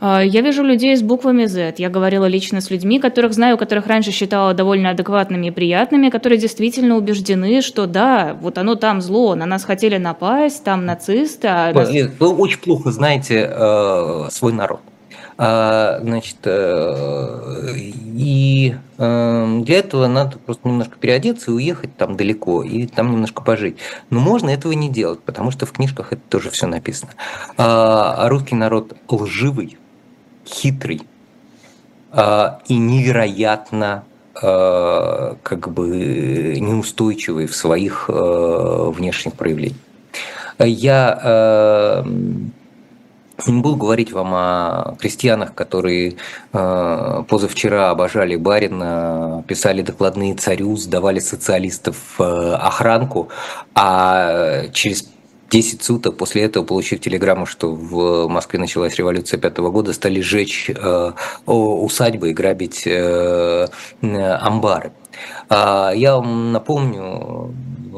А, 0.00 0.22
я 0.22 0.40
вижу 0.40 0.62
людей 0.62 0.96
с 0.96 1.02
буквами 1.02 1.46
Z. 1.46 1.74
Я 1.78 1.88
говорила 1.88 2.26
лично 2.26 2.60
с 2.60 2.70
людьми, 2.70 2.98
которых 2.98 3.32
знаю, 3.32 3.58
которых 3.58 3.86
раньше 3.86 4.10
считала 4.10 4.54
довольно 4.54 4.90
адекватными 4.90 5.48
и 5.48 5.50
приятными, 5.50 6.10
которые 6.10 6.38
действительно 6.38 6.96
убеждены, 6.96 7.62
что 7.62 7.86
да, 7.86 8.36
вот 8.40 8.58
оно 8.58 8.74
там 8.74 9.00
зло, 9.00 9.34
на 9.34 9.46
нас 9.46 9.64
хотели 9.64 9.96
напасть, 9.96 10.64
там 10.64 10.84
нацисты. 10.84 11.48
А. 11.48 11.72
Вы 11.72 12.28
очень 12.28 12.58
плохо 12.58 12.90
знаете 12.90 13.50
э, 13.50 14.28
свой 14.30 14.52
народ. 14.52 14.80
А, 15.38 15.98
значит, 16.02 16.38
э, 16.44 17.74
и 17.76 18.74
э, 18.96 19.60
для 19.64 19.78
этого 19.78 20.06
надо 20.06 20.38
просто 20.38 20.66
немножко 20.66 20.96
переодеться 20.98 21.50
и 21.50 21.54
уехать 21.54 21.94
там 21.96 22.16
далеко, 22.16 22.62
и 22.62 22.86
там 22.86 23.12
немножко 23.12 23.42
пожить. 23.42 23.76
Но 24.08 24.20
можно 24.20 24.48
этого 24.48 24.72
не 24.72 24.88
делать, 24.88 25.20
потому 25.20 25.50
что 25.50 25.66
в 25.66 25.72
книжках 25.72 26.14
это 26.14 26.22
тоже 26.30 26.48
все 26.48 26.66
написано. 26.66 27.12
А, 27.58 28.14
а 28.16 28.28
русский 28.30 28.54
народ 28.54 28.94
лживый, 29.10 29.76
хитрый 30.46 31.02
а, 32.12 32.60
и 32.68 32.76
невероятно 32.76 34.04
как 34.34 35.72
бы 35.72 36.58
неустойчивый 36.60 37.46
в 37.46 37.56
своих 37.56 38.10
внешних 38.10 39.32
проявлениях. 39.32 39.78
Я 40.58 42.04
не 43.46 43.60
буду 43.60 43.76
говорить 43.76 44.12
вам 44.12 44.34
о 44.34 44.96
крестьянах, 44.98 45.54
которые 45.54 46.16
э, 46.52 47.22
позавчера 47.28 47.90
обожали 47.90 48.36
барина, 48.36 49.44
писали 49.46 49.82
докладные 49.82 50.34
царю, 50.34 50.76
сдавали 50.76 51.18
социалистов 51.18 51.96
э, 52.18 52.22
охранку, 52.22 53.28
а 53.74 54.68
через 54.72 55.08
10 55.56 55.82
суток 55.82 56.18
после 56.18 56.42
этого, 56.42 56.64
получив 56.64 57.00
телеграмму, 57.00 57.46
что 57.46 57.72
в 57.72 58.28
Москве 58.28 58.58
началась 58.58 58.94
революция 58.96 59.40
пятого 59.40 59.70
года, 59.70 59.94
стали 59.94 60.20
сжечь 60.20 60.68
э, 60.68 61.12
усадьбы 61.46 62.30
и 62.30 62.34
грабить 62.34 62.86
э, 62.86 63.66
амбары. 64.02 64.92
А 65.48 65.92
я 65.94 66.16
вам 66.16 66.52
напомню 66.52 67.54
э, 67.90 67.96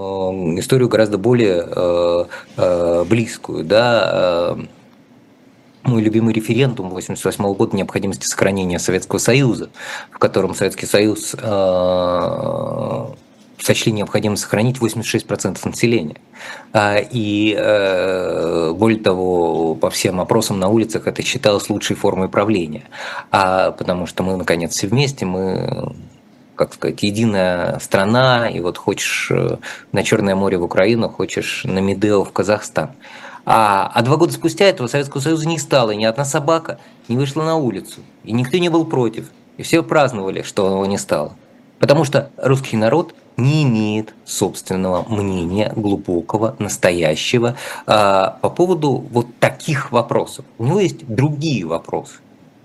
историю 0.61 0.88
гораздо 0.88 1.18
более 1.18 1.66
э, 1.66 2.25
э, 2.57 3.05
близкую. 3.05 3.64
Да? 3.64 4.57
мой 5.85 6.03
любимый 6.03 6.35
референдум 6.35 6.88
1988 6.88 7.55
года 7.55 7.75
необходимости 7.75 8.27
сохранения 8.27 8.79
Советского 8.79 9.18
Союза, 9.18 9.71
в 10.11 10.18
котором 10.18 10.55
Советский 10.55 10.85
Союз 10.85 11.35
э, 11.35 13.07
сочли 13.61 13.92
необходимо 13.92 14.37
сохранить 14.37 14.79
86% 14.79 15.59
населения. 15.68 16.16
А, 16.73 16.97
и 16.99 17.55
э, 17.59 18.73
более 18.73 19.01
того, 19.01 19.75
по 19.75 19.90
всем 19.90 20.21
опросам 20.21 20.59
на 20.59 20.68
улицах 20.68 21.07
это 21.07 21.23
считалось 21.23 21.68
лучшей 21.68 21.97
формой 21.97 22.29
правления, 22.29 22.85
а, 23.31 23.73
потому 23.73 24.07
что 24.07 24.23
мы, 24.23 24.37
наконец, 24.37 24.73
все 24.73 24.87
вместе, 24.87 25.27
мы 25.27 25.94
как 26.55 26.75
сказать, 26.75 27.03
единая 27.05 27.79
страна, 27.79 28.49
и 28.49 28.59
вот 28.59 28.79
хочешь 28.79 29.31
э, 29.31 29.59
на 29.92 30.03
Черное 30.03 30.35
море 30.35 30.59
в 30.59 30.64
Украину, 30.64 31.09
хочешь 31.09 31.62
на 31.64 31.79
Медео 31.79 32.25
в 32.25 32.33
Казахстан. 32.33 32.90
А, 33.47 33.90
а 33.94 34.03
два 34.03 34.16
года 34.16 34.33
спустя 34.33 34.64
этого 34.64 34.88
Советского 34.88 35.21
Союза 35.21 35.47
не 35.47 35.59
стало, 35.59 35.92
и 35.92 35.97
ни 35.97 36.05
одна 36.05 36.25
собака 36.25 36.81
не 37.07 37.16
вышла 37.16 37.44
на 37.44 37.57
улицу, 37.57 38.01
и 38.25 38.33
никто 38.33 38.59
не 38.59 38.71
был 38.71 38.85
против, 38.85 39.31
и 39.57 39.62
все 39.62 39.85
праздновали, 39.85 40.42
что 40.42 40.66
его 40.66 40.85
не 40.85 40.99
стало. 40.99 41.37
Потому 41.79 42.05
что 42.05 42.31
русский 42.37 42.77
народ 42.77 43.14
не 43.38 43.62
имеет 43.62 44.14
собственного 44.24 45.05
мнения, 45.09 45.72
глубокого, 45.74 46.57
настоящего, 46.59 47.57
э, 47.87 47.92
по 48.40 48.51
поводу 48.51 49.05
вот 49.11 49.27
таких 49.38 49.92
вопросов. 49.92 50.44
У 50.59 50.66
него 50.66 50.81
есть 50.81 51.07
другие 51.07 51.64
вопросы, 51.64 52.16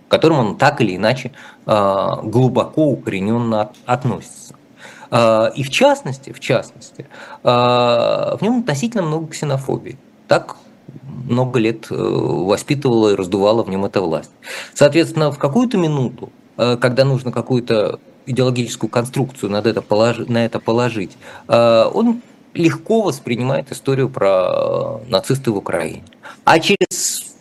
к 0.08 0.12
которым 0.12 0.40
он 0.40 0.58
так 0.58 0.82
или 0.82 0.96
иначе 0.96 1.32
э, 1.66 2.08
глубоко 2.24 2.88
укорененно 2.88 3.72
относится. 3.86 4.56
Э, 5.12 5.52
и 5.56 5.64
в 5.64 5.70
частности, 5.70 6.34
в 6.34 6.40
частности, 6.42 7.06
в 7.44 8.38
нем 8.42 8.60
относительно 8.60 9.04
много 9.04 9.28
ксенофобии. 9.28 9.98
Так 10.28 10.58
много 11.26 11.60
лет 11.60 11.88
э, 11.90 11.96
воспитывала 11.96 13.14
и 13.14 13.16
раздувала 13.16 13.64
в 13.64 13.70
нем 13.70 13.86
эта 13.86 14.02
власть. 14.02 14.32
Соответственно, 14.74 15.32
в 15.32 15.38
какую-то 15.38 15.78
минуту, 15.78 16.32
э, 16.58 16.78
когда 16.78 17.06
нужно 17.06 17.32
какую-то 17.32 18.00
идеологическую 18.26 18.90
конструкцию 18.90 19.52
на 19.52 19.58
это, 19.58 19.82
положить, 19.82 20.30
на 20.30 20.46
это 20.46 20.60
положить, 20.60 21.12
э, 21.48 21.86
он 21.94 22.22
легко 22.54 23.02
воспринимает 23.02 23.72
историю 23.72 24.10
про 24.10 25.00
нацисты 25.08 25.52
в 25.52 25.58
Украине. 25.58 26.04
А 26.46 26.60
через 26.60 27.34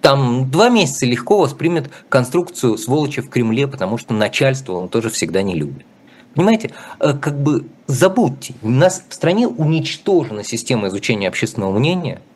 там 0.00 0.50
два 0.50 0.68
месяца 0.68 1.06
легко 1.06 1.38
воспримет 1.38 1.90
конструкцию 2.08 2.78
сволочи 2.78 3.22
в 3.22 3.30
Кремле, 3.30 3.66
потому 3.66 3.98
что 3.98 4.14
начальство 4.14 4.74
он 4.74 4.88
тоже 4.88 5.10
всегда 5.10 5.42
не 5.42 5.54
любит. 5.54 5.86
Понимаете, 6.34 6.72
как 6.98 7.40
бы 7.40 7.64
забудьте, 7.86 8.54
у 8.62 8.68
нас 8.68 9.02
в 9.08 9.14
стране 9.14 9.48
уничтожена 9.48 10.44
система 10.44 10.88
изучения 10.88 11.28
общественного 11.28 11.78
мнения– 11.78 12.20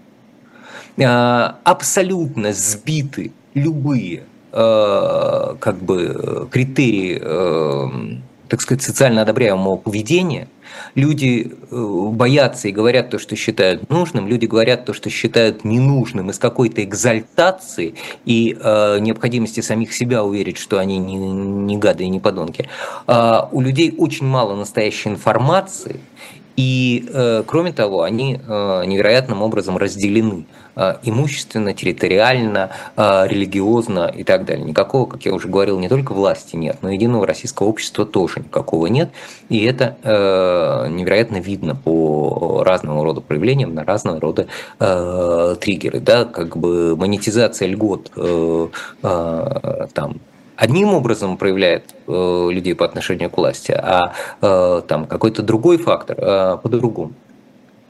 Э, 0.96 1.54
абсолютно 1.64 2.52
сбиты 2.52 3.32
любые 3.54 4.24
э, 4.52 5.54
как 5.58 5.76
бы 5.82 6.48
критерии, 6.50 7.20
э, 7.22 8.18
так 8.48 8.60
сказать, 8.60 8.82
социально 8.82 9.22
одобряемого 9.22 9.76
поведения, 9.76 10.48
Люди 10.94 11.52
э, 11.70 12.08
боятся 12.12 12.68
и 12.68 12.72
говорят 12.72 13.10
то, 13.10 13.18
что 13.18 13.36
считают 13.36 13.88
нужным, 13.90 14.26
люди 14.26 14.46
говорят 14.46 14.84
то, 14.84 14.92
что 14.92 15.10
считают 15.10 15.64
ненужным 15.64 16.30
из 16.30 16.38
какой-то 16.38 16.82
экзальтации 16.82 17.94
и 18.24 18.56
э, 18.60 18.98
необходимости 19.00 19.60
самих 19.60 19.92
себя 19.92 20.24
уверить, 20.24 20.58
что 20.58 20.78
они 20.78 20.98
не, 20.98 21.16
не 21.16 21.76
гады 21.76 22.04
и 22.04 22.08
не 22.08 22.20
подонки. 22.20 22.68
А 23.06 23.48
у 23.52 23.60
людей 23.60 23.94
очень 23.96 24.26
мало 24.26 24.56
настоящей 24.56 25.10
информации, 25.10 26.00
и, 26.56 27.08
э, 27.12 27.42
кроме 27.46 27.72
того, 27.72 28.02
они 28.02 28.34
э, 28.34 28.84
невероятным 28.86 29.42
образом 29.42 29.76
разделены 29.76 30.46
э, 30.76 30.96
имущественно, 31.02 31.72
территориально, 31.74 32.70
религиозно 32.96 34.12
и 34.14 34.24
так 34.24 34.44
далее. 34.44 34.64
Никакого, 34.64 35.06
как 35.06 35.24
я 35.24 35.32
уже 35.32 35.48
говорил, 35.48 35.78
не 35.78 35.88
только 35.88 36.12
власти 36.12 36.56
нет, 36.56 36.78
но 36.82 36.90
единого 36.90 37.26
российского 37.26 37.68
общества 37.68 38.04
тоже 38.04 38.40
никакого 38.40 38.86
нет. 38.86 39.10
И 39.48 39.64
это 39.64 39.96
невероятно 40.90 41.38
видно 41.38 41.74
по 41.74 42.62
разного 42.64 43.04
рода 43.04 43.20
проявлениям, 43.20 43.74
на 43.74 43.84
разного 43.84 44.20
рода 44.20 44.46
триггеры. 45.56 46.00
Да? 46.00 46.24
Как 46.24 46.56
бы 46.56 46.96
монетизация 46.96 47.68
льгот 47.68 48.10
там, 49.00 50.20
одним 50.60 50.92
образом 50.92 51.38
проявляет 51.38 51.94
э, 52.06 52.48
людей 52.50 52.74
по 52.74 52.84
отношению 52.84 53.30
к 53.30 53.38
власти, 53.38 53.72
а 53.72 54.12
э, 54.42 54.82
там 54.86 55.06
какой-то 55.06 55.42
другой 55.42 55.78
фактор 55.78 56.18
э, 56.20 56.58
по-другому. 56.62 57.14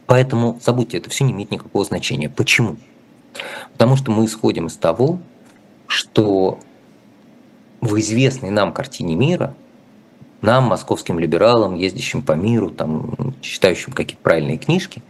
Поэтому 0.06 0.60
забудьте, 0.64 0.98
это 0.98 1.10
все 1.10 1.24
не 1.24 1.32
имеет 1.32 1.50
никакого 1.50 1.84
значения. 1.84 2.28
Почему? 2.28 2.76
Потому 3.72 3.96
что 3.96 4.12
мы 4.12 4.24
исходим 4.24 4.68
из 4.68 4.76
того, 4.76 5.18
что 5.88 6.60
в 7.80 7.98
известной 7.98 8.50
нам 8.50 8.72
картине 8.72 9.16
мира, 9.16 9.54
нам, 10.40 10.64
московским 10.64 11.18
либералам, 11.18 11.74
ездящим 11.74 12.22
по 12.22 12.32
миру, 12.32 12.70
там, 12.70 13.34
читающим 13.40 13.92
какие-то 13.92 14.22
правильные 14.22 14.58
книжки, 14.58 15.02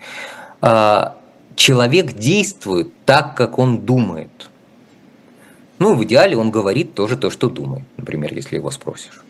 человек 1.54 2.14
действует 2.14 2.92
так, 3.04 3.36
как 3.36 3.58
он 3.58 3.80
думает– 3.80 4.30
ну, 5.80 5.94
в 5.94 6.04
идеале 6.04 6.36
он 6.36 6.50
говорит 6.50 6.94
тоже 6.94 7.16
то, 7.16 7.30
что 7.30 7.48
думает, 7.48 7.84
например, 7.96 8.34
если 8.34 8.56
его 8.56 8.70
спросишь. 8.70 9.22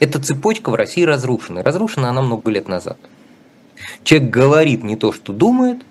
Эта 0.00 0.20
цепочка 0.20 0.70
в 0.70 0.74
России 0.74 1.04
разрушена. 1.04 1.62
разрушена 1.62 2.10
она 2.10 2.22
много 2.22 2.50
лет 2.50 2.68
назад. 2.68 2.98
Человек 4.02 4.30
говорит 4.30 4.82
не 4.82 4.96
то, 4.96 5.12
что 5.12 5.32
думает, 5.32 5.82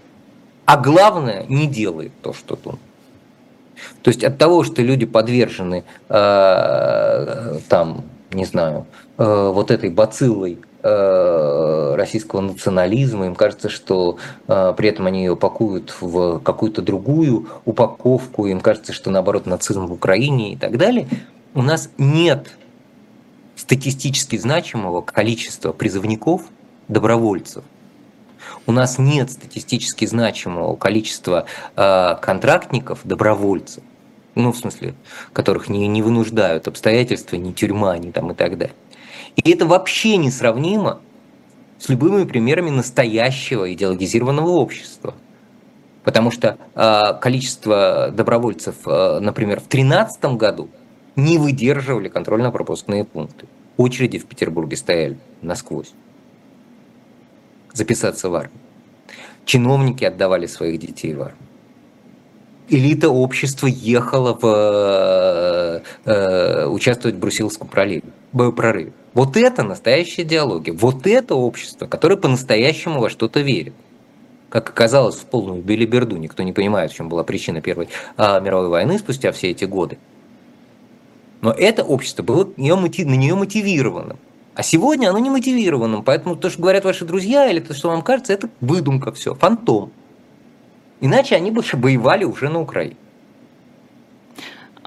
а 0.65 0.77
главное, 0.77 1.45
не 1.47 1.65
делает 1.65 2.11
то, 2.21 2.33
что 2.33 2.57
думает. 2.57 2.81
То 4.01 4.09
есть 4.09 4.23
от 4.23 4.37
того, 4.37 4.65
что 4.65 4.81
люди 4.81 5.05
подвержены 5.05 5.85
э, 6.09 7.59
там, 7.69 8.03
не 8.31 8.45
знаю, 8.45 8.85
э, 9.17 9.51
вот 9.53 9.71
этой 9.71 9.89
бациллой 9.89 10.57
российского 11.95 12.41
национализма, 12.41 13.25
им 13.25 13.35
кажется, 13.35 13.69
что 13.69 14.17
э, 14.47 14.73
при 14.77 14.89
этом 14.89 15.07
они 15.07 15.23
ее 15.23 15.35
пакуют 15.35 15.95
в 15.99 16.39
какую-то 16.39 16.81
другую 16.81 17.47
упаковку, 17.65 18.45
им 18.45 18.59
кажется, 18.59 18.93
что 18.93 19.09
наоборот 19.09 19.45
нацизм 19.45 19.87
в 19.87 19.93
Украине 19.93 20.53
и 20.53 20.55
так 20.55 20.77
далее, 20.77 21.07
у 21.53 21.61
нас 21.61 21.89
нет 21.97 22.49
статистически 23.55 24.37
значимого 24.37 25.01
количества 25.01 25.71
призывников, 25.71 26.43
добровольцев. 26.87 27.63
У 28.67 28.71
нас 28.71 28.99
нет 28.99 29.31
статистически 29.31 30.05
значимого 30.05 30.75
количества 30.75 31.45
э, 31.75 32.15
контрактников, 32.21 32.99
добровольцев, 33.03 33.83
ну, 34.35 34.51
в 34.51 34.57
смысле, 34.57 34.95
которых 35.33 35.69
не, 35.69 35.87
не 35.87 36.01
вынуждают 36.01 36.67
обстоятельства, 36.67 37.37
ни 37.37 37.53
тюрьма, 37.53 37.97
ни 37.97 38.11
там 38.11 38.31
и 38.31 38.35
так 38.35 38.57
далее. 38.57 38.75
И 39.35 39.51
это 39.51 39.65
вообще 39.65 40.17
несравнимо 40.17 40.99
с 41.79 41.89
любыми 41.89 42.23
примерами 42.25 42.69
настоящего 42.69 43.71
идеологизированного 43.73 44.47
общества. 44.49 45.13
Потому 46.03 46.31
что 46.31 46.57
э, 46.75 47.19
количество 47.19 48.11
добровольцев, 48.13 48.75
э, 48.85 49.19
например, 49.19 49.59
в 49.59 49.67
2013 49.67 50.25
году 50.37 50.69
не 51.15 51.37
выдерживали 51.37 52.09
контрольно-пропускные 52.09 53.03
пункты. 53.03 53.47
Очереди 53.77 54.19
в 54.19 54.25
Петербурге 54.25 54.77
стояли 54.77 55.17
насквозь. 55.41 55.93
Записаться 57.73 58.29
в 58.29 58.35
армию. 58.35 58.59
Чиновники 59.45 60.05
отдавали 60.05 60.45
своих 60.45 60.79
детей 60.79 61.13
в 61.13 61.21
армию. 61.21 61.37
Элита 62.69 63.09
общества 63.09 63.67
ехала 63.67 64.37
в, 64.39 65.81
э, 66.05 66.65
участвовать 66.67 67.15
в 67.15 67.19
Брусиловском 67.19 67.67
прорыве. 68.35 68.93
Вот 69.13 69.37
это 69.37 69.63
настоящая 69.63 70.23
идеология. 70.23 70.73
Вот 70.73 71.07
это 71.07 71.35
общество, 71.35 71.87
которое 71.87 72.17
по-настоящему 72.17 72.99
во 72.99 73.09
что-то 73.09 73.39
верит. 73.39 73.73
Как 74.49 74.69
оказалось, 74.69 75.15
в 75.15 75.25
полную 75.25 75.61
белиберду. 75.61 76.17
Никто 76.17 76.43
не 76.43 76.53
понимает, 76.53 76.91
в 76.91 76.95
чем 76.95 77.09
была 77.09 77.23
причина 77.23 77.61
Первой 77.61 77.89
а, 78.17 78.39
мировой 78.39 78.69
войны 78.69 78.99
спустя 78.99 79.31
все 79.31 79.51
эти 79.51 79.65
годы. 79.65 79.97
Но 81.41 81.51
это 81.51 81.83
общество 81.83 82.23
было 82.23 82.49
на 82.57 83.15
нее 83.15 83.35
мотивированным. 83.35 84.17
А 84.55 84.63
сегодня 84.63 85.09
оно 85.09 85.19
не 85.19 85.29
мотивированным. 85.29 86.03
Поэтому 86.03 86.35
то, 86.35 86.49
что 86.49 86.61
говорят 86.61 86.85
ваши 86.85 87.05
друзья, 87.05 87.49
или 87.49 87.59
то, 87.59 87.73
что 87.73 87.89
вам 87.89 88.01
кажется, 88.01 88.33
это 88.33 88.49
выдумка 88.61 89.11
все, 89.11 89.35
фантом. 89.35 89.91
Иначе 91.01 91.35
они 91.35 91.51
бы 91.51 91.61
воевали 91.73 92.23
уже 92.23 92.49
на 92.49 92.61
Украине. 92.61 92.97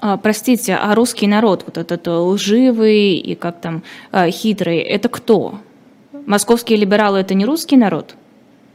А, 0.01 0.15
простите, 0.15 0.75
а 0.75 0.95
русский 0.95 1.27
народ, 1.27 1.63
вот 1.65 1.77
этот 1.77 2.07
э, 2.07 2.11
лживый 2.11 3.15
и 3.15 3.35
как 3.35 3.59
там 3.59 3.83
а, 4.11 4.31
хитрый, 4.31 4.77
это 4.77 5.09
кто? 5.09 5.59
Московские 6.25 6.77
либералы 6.77 7.19
это 7.19 7.33
не 7.33 7.45
русский 7.45 7.75
народ? 7.75 8.15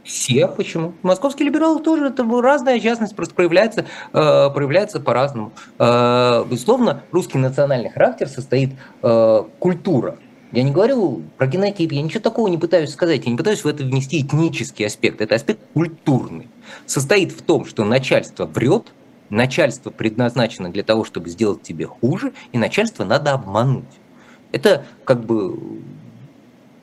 Все, 0.03 0.47
почему? 0.47 0.93
Московские 1.01 1.47
либералы 1.47 1.81
тоже, 1.81 2.05
это 2.05 2.23
разная 2.23 2.79
частность, 2.79 3.15
просто 3.15 3.33
проявляется, 3.33 3.85
э, 4.13 4.49
проявляется 4.53 4.99
по-разному. 4.99 5.51
Э, 5.79 6.45
безусловно, 6.47 7.01
русский 7.11 7.39
национальный 7.39 7.89
характер 7.89 8.27
состоит 8.27 8.73
э, 9.01 9.43
культура. 9.57 10.19
Я 10.51 10.61
не 10.61 10.71
говорю 10.71 11.23
про 11.37 11.47
генотип, 11.47 11.91
я 11.91 12.03
ничего 12.03 12.21
такого 12.21 12.47
не 12.49 12.59
пытаюсь 12.59 12.91
сказать, 12.91 13.25
я 13.25 13.31
не 13.31 13.37
пытаюсь 13.37 13.63
в 13.63 13.67
это 13.67 13.83
внести 13.83 14.21
этнический 14.21 14.85
аспект, 14.85 15.21
это 15.21 15.33
аспект 15.33 15.59
культурный. 15.73 16.49
Состоит 16.85 17.31
в 17.31 17.41
том, 17.41 17.65
что 17.65 17.83
начальство 17.83 18.45
врет, 18.45 18.93
начальство 19.29 19.89
предназначено 19.89 20.71
для 20.71 20.83
того, 20.83 21.03
чтобы 21.03 21.29
сделать 21.29 21.61
тебе 21.61 21.85
хуже, 21.87 22.33
и 22.51 22.57
начальство 22.57 23.03
надо 23.03 23.33
обмануть. 23.33 23.85
Это 24.51 24.85
как 25.03 25.25
бы 25.25 25.81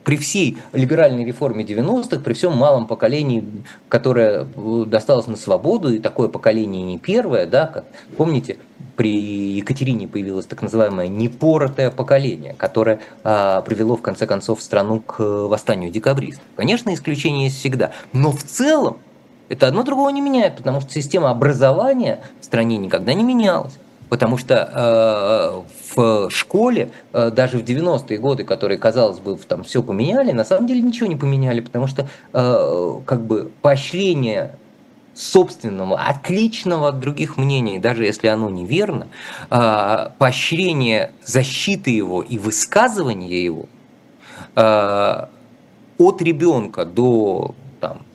при 0.03 0.17
всей 0.17 0.57
либеральной 0.73 1.25
реформе 1.25 1.63
90-х, 1.63 2.19
при 2.19 2.33
всем 2.33 2.55
малом 2.57 2.87
поколении, 2.87 3.45
которое 3.87 4.47
э, 4.55 4.83
досталось 4.85 5.27
на 5.27 5.37
свободу, 5.37 5.93
и 5.93 5.99
такое 5.99 6.27
поколение 6.27 6.83
не 6.83 6.99
первое, 6.99 7.45
да, 7.45 7.67
как, 7.67 7.85
помните, 8.17 8.57
при 8.95 9.55
Екатерине 9.55 10.07
появилось 10.07 10.45
так 10.45 10.61
называемое 10.61 11.07
непоротое 11.07 11.89
поколение, 11.89 12.53
которое 12.53 12.99
а, 13.23 13.61
привело 13.61 13.95
в 13.95 14.01
конце 14.01 14.27
концов 14.27 14.61
страну 14.61 14.99
к 14.99 15.19
восстанию 15.19 15.89
декабристов. 15.89 16.43
Конечно, 16.55 16.93
исключения 16.93 17.45
есть 17.45 17.57
всегда, 17.59 17.91
но 18.11 18.31
в 18.31 18.43
целом 18.43 18.97
это 19.49 19.67
одно 19.67 19.83
другого 19.83 20.09
не 20.09 20.21
меняет, 20.21 20.57
потому 20.57 20.81
что 20.81 20.91
система 20.91 21.29
образования 21.29 22.21
в 22.39 22.45
стране 22.45 22.77
никогда 22.77 23.13
не 23.13 23.23
менялась. 23.23 23.73
Потому 24.09 24.37
что 24.37 25.63
э, 25.95 25.95
в 25.95 26.29
школе, 26.29 26.91
э, 27.13 27.31
даже 27.31 27.57
в 27.57 27.63
90-е 27.63 28.19
годы, 28.19 28.43
которые, 28.43 28.77
казалось 28.77 29.19
бы, 29.19 29.35
там 29.37 29.63
все 29.63 29.81
поменяли, 29.81 30.31
на 30.31 30.45
самом 30.45 30.67
деле 30.67 30.81
ничего 30.81 31.07
не 31.07 31.15
поменяли, 31.15 31.61
потому 31.61 31.87
что 31.87 32.07
э, 32.31 32.99
как 33.05 33.25
бы 33.25 33.51
поощрение 33.61 34.55
собственного, 35.15 35.99
отличного 35.99 36.89
от 36.89 36.99
других 36.99 37.37
мнений, 37.37 37.79
даже 37.79 38.05
если 38.05 38.27
оно 38.27 38.49
неверно, 38.49 39.07
э, 39.49 40.09
поощрение 40.17 41.11
защиты 41.25 41.91
его 41.91 42.21
и 42.21 42.37
высказывания 42.37 43.43
его 43.43 43.65
э, 44.55 45.25
от 45.97 46.21
ребенка 46.21 46.85
до 46.85 47.55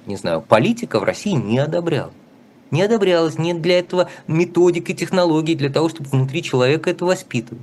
не 0.08 0.16
знаю, 0.16 0.40
политика 0.40 0.98
в 0.98 1.04
России 1.04 1.32
не 1.32 1.58
одобряла. 1.58 2.12
Не 2.70 2.82
одобрялось, 2.82 3.38
нет 3.38 3.62
для 3.62 3.78
этого 3.78 4.10
методик 4.26 4.90
и 4.90 4.94
технологий 4.94 5.54
для 5.54 5.70
того, 5.70 5.88
чтобы 5.88 6.10
внутри 6.10 6.42
человека 6.42 6.90
это 6.90 7.04
воспитывать. 7.04 7.62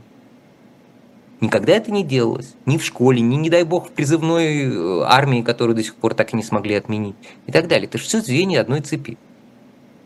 Никогда 1.41 1.73
это 1.73 1.91
не 1.91 2.03
делалось. 2.03 2.53
Ни 2.65 2.77
в 2.77 2.85
школе, 2.85 3.21
ни, 3.21 3.35
не 3.35 3.49
дай 3.49 3.63
бог, 3.63 3.89
в 3.89 3.91
призывной 3.91 4.63
э, 4.63 5.01
армии, 5.03 5.41
которую 5.41 5.75
до 5.75 5.83
сих 5.83 5.95
пор 5.95 6.13
так 6.13 6.33
и 6.33 6.37
не 6.37 6.43
смогли 6.43 6.75
отменить. 6.75 7.15
И 7.45 7.51
так 7.51 7.67
далее. 7.67 7.87
Это 7.87 7.97
же 7.97 8.05
все 8.05 8.21
звенья 8.21 8.61
одной 8.61 8.81
цепи. 8.81 9.17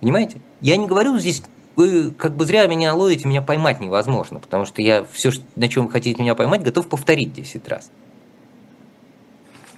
Понимаете? 0.01 0.41
Я 0.59 0.75
не 0.75 0.87
говорю 0.87 1.17
здесь, 1.19 1.43
вы 1.75 2.11
как 2.11 2.35
бы 2.35 2.45
зря 2.45 2.67
меня 2.67 2.93
ловите, 2.93 3.27
меня 3.27 3.41
поймать 3.41 3.79
невозможно, 3.79 4.39
потому 4.39 4.65
что 4.65 4.81
я 4.81 5.05
все, 5.11 5.31
на 5.55 5.69
чем 5.69 5.85
вы 5.85 5.91
хотите 5.91 6.21
меня 6.21 6.35
поймать, 6.35 6.63
готов 6.63 6.87
повторить 6.87 7.33
10 7.33 7.67
раз. 7.67 7.91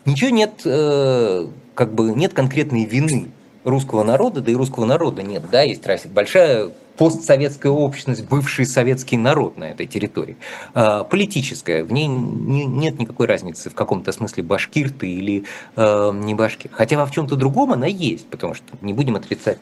Ничего 0.06 0.32
нет, 0.32 0.62
э, 0.65 1.47
как 1.81 1.95
бы 1.95 2.13
нет 2.13 2.35
конкретной 2.35 2.85
вины 2.85 3.31
русского 3.63 4.03
народа, 4.03 4.41
да 4.41 4.51
и 4.51 4.53
русского 4.53 4.85
народа 4.85 5.23
нет, 5.23 5.41
да, 5.51 5.63
есть 5.63 5.83
большая 6.05 6.69
постсоветская 6.95 7.71
общность, 7.71 8.23
бывший 8.25 8.67
советский 8.67 9.17
народ 9.17 9.57
на 9.57 9.63
этой 9.63 9.87
территории. 9.87 10.37
А, 10.75 11.03
политическая, 11.03 11.83
в 11.83 11.91
ней 11.91 12.05
нет 12.05 12.99
никакой 12.99 13.25
разницы 13.25 13.71
в 13.71 13.73
каком-то 13.73 14.11
смысле 14.11 14.43
башкир 14.43 14.91
ты 14.91 15.09
или 15.09 15.45
э, 15.75 16.11
не 16.13 16.35
башкир. 16.35 16.69
Хотя 16.71 17.03
в 17.03 17.09
чем-то 17.09 17.35
другом 17.35 17.71
она 17.71 17.87
есть, 17.87 18.27
потому 18.27 18.53
что 18.53 18.65
не 18.81 18.93
будем 18.93 19.15
отрицать 19.15 19.57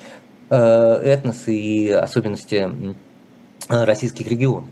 э, 0.50 0.56
этносы 0.58 1.56
и 1.56 1.90
особенности 1.90 2.70
российских 3.70 4.28
регионов. 4.28 4.68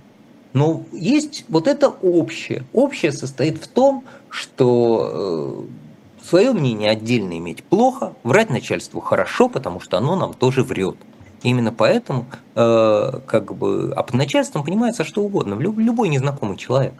Но 0.51 0.83
есть 0.91 1.45
вот 1.47 1.67
это 1.67 1.87
общее. 1.87 2.65
Общее 2.73 3.13
состоит 3.13 3.63
в 3.63 3.67
том, 3.69 4.03
что 4.29 5.65
э, 5.69 5.86
свое 6.27 6.51
мнение 6.51 6.91
отдельно 6.91 7.37
иметь 7.37 7.63
плохо, 7.63 8.13
врать 8.23 8.49
начальству 8.49 8.99
хорошо, 8.99 9.49
потому 9.49 9.79
что 9.79 9.97
оно 9.97 10.15
нам 10.15 10.33
тоже 10.33 10.63
врет. 10.63 10.97
Именно 11.43 11.71
поэтому 11.71 12.25
э, 12.55 13.11
как 13.25 13.55
бы, 13.55 13.93
а 13.95 14.03
под 14.03 14.15
начальством 14.15 14.63
понимается 14.63 15.03
что 15.03 15.21
угодно, 15.21 15.53
любой 15.53 16.09
незнакомый 16.09 16.57
человек. 16.57 16.93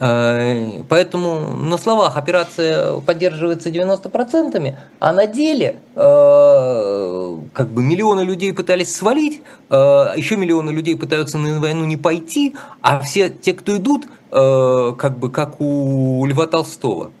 Э, 0.00 0.82
поэтому 0.88 1.56
на 1.56 1.78
словах 1.78 2.16
операция 2.16 3.00
поддерживается 3.00 3.70
90%, 3.70 4.74
а 4.98 5.12
на 5.12 5.26
деле 5.26 5.76
э, 5.94 7.36
как 7.52 7.68
бы 7.68 7.82
миллионы 7.82 8.22
людей 8.22 8.52
пытались 8.52 8.94
свалить, 8.94 9.42
э, 9.70 9.74
еще 10.16 10.36
миллионы 10.36 10.70
людей 10.70 10.96
пытаются 10.96 11.38
на 11.38 11.60
войну 11.60 11.84
не 11.84 11.96
пойти, 11.96 12.54
а 12.82 13.00
все 13.00 13.30
те, 13.30 13.52
кто 13.54 13.76
идут, 13.76 14.06
как 14.30 15.18
бы 15.18 15.30
как 15.30 15.60
у 15.60 16.26
Льва 16.26 16.48
Толстого. 16.48 17.12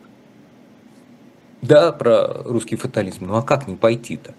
Да, 1.64 1.92
про 1.92 2.42
русский 2.44 2.76
фатализм. 2.76 3.26
Ну 3.26 3.36
а 3.36 3.42
как 3.42 3.66
не 3.66 3.74
пойти-то? 3.74 4.34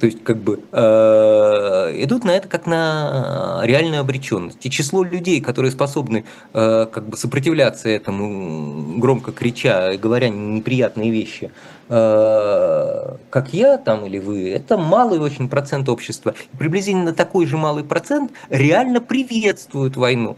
То 0.00 0.06
есть, 0.06 0.22
как 0.24 0.36
бы, 0.38 0.60
э, 0.72 2.02
идут 2.02 2.24
на 2.24 2.32
это 2.32 2.48
как 2.48 2.66
на 2.66 3.60
реальную 3.62 4.00
обреченность. 4.00 4.58
И 4.66 4.70
число 4.70 5.02
людей, 5.02 5.40
которые 5.40 5.70
способны 5.70 6.24
э, 6.52 6.86
как 6.92 7.08
бы 7.08 7.16
сопротивляться 7.16 7.88
этому, 7.88 8.98
громко 8.98 9.32
крича 9.32 9.96
говоря 9.96 10.28
неприятные 10.28 11.10
вещи, 11.10 11.50
э, 11.88 13.16
как 13.30 13.54
я 13.54 13.78
там 13.78 14.04
или 14.04 14.18
вы, 14.18 14.50
это 14.50 14.76
малый 14.76 15.18
очень 15.18 15.48
процент 15.48 15.88
общества. 15.88 16.34
И 16.52 16.56
приблизительно 16.56 17.14
такой 17.14 17.46
же 17.46 17.56
малый 17.56 17.84
процент 17.84 18.32
реально 18.50 19.00
приветствует 19.00 19.96
войну. 19.96 20.36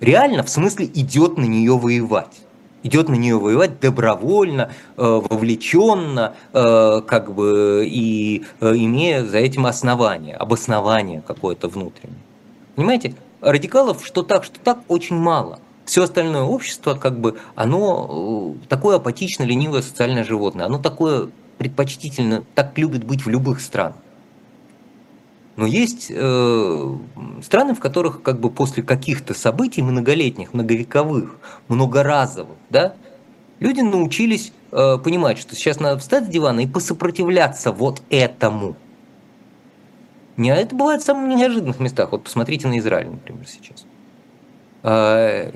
Реально, 0.00 0.44
в 0.44 0.50
смысле, 0.50 0.86
идет 0.86 1.38
на 1.38 1.44
нее 1.44 1.76
воевать 1.76 2.42
идет 2.82 3.08
на 3.08 3.14
нее 3.14 3.38
воевать 3.38 3.80
добровольно, 3.80 4.70
э, 4.96 5.20
вовлеченно, 5.28 6.34
э, 6.52 7.02
как 7.06 7.34
бы 7.34 7.86
и 7.86 8.44
э, 8.60 8.74
имея 8.76 9.24
за 9.24 9.38
этим 9.38 9.66
основание, 9.66 10.36
обоснование 10.36 11.22
какое-то 11.26 11.68
внутреннее. 11.68 12.18
Понимаете, 12.76 13.14
радикалов 13.40 14.04
что 14.04 14.22
так, 14.22 14.44
что 14.44 14.58
так 14.60 14.78
очень 14.88 15.16
мало. 15.16 15.60
Все 15.84 16.04
остальное 16.04 16.42
общество, 16.42 16.94
как 16.94 17.18
бы, 17.18 17.38
оно 17.56 18.54
такое 18.68 18.96
апатично 18.96 19.42
ленивое 19.42 19.82
социальное 19.82 20.24
животное, 20.24 20.66
оно 20.66 20.78
такое 20.78 21.30
предпочтительно, 21.58 22.44
так 22.54 22.78
любит 22.78 23.04
быть 23.04 23.26
в 23.26 23.28
любых 23.28 23.60
странах. 23.60 23.96
Но 25.60 25.66
есть 25.66 26.06
э, 26.08 26.96
страны, 27.42 27.74
в 27.74 27.80
которых 27.80 28.22
как 28.22 28.40
бы 28.40 28.48
после 28.48 28.82
каких-то 28.82 29.34
событий 29.34 29.82
многолетних, 29.82 30.54
многовековых, 30.54 31.36
многоразовых, 31.68 32.56
да, 32.70 32.94
люди 33.58 33.82
научились 33.82 34.54
э, 34.72 34.96
понимать, 34.96 35.36
что 35.36 35.54
сейчас 35.54 35.78
надо 35.78 35.98
встать 35.98 36.24
с 36.24 36.28
дивана 36.28 36.60
и 36.60 36.66
посопротивляться 36.66 37.72
вот 37.72 38.00
этому. 38.08 38.74
Не, 40.38 40.48
это 40.48 40.74
бывает 40.74 41.02
в 41.02 41.04
самых 41.04 41.36
неожиданных 41.36 41.78
местах. 41.78 42.12
Вот 42.12 42.24
посмотрите 42.24 42.66
на 42.66 42.78
Израиль, 42.78 43.10
например, 43.10 43.46
сейчас. 43.46 43.84
А, 44.82 45.52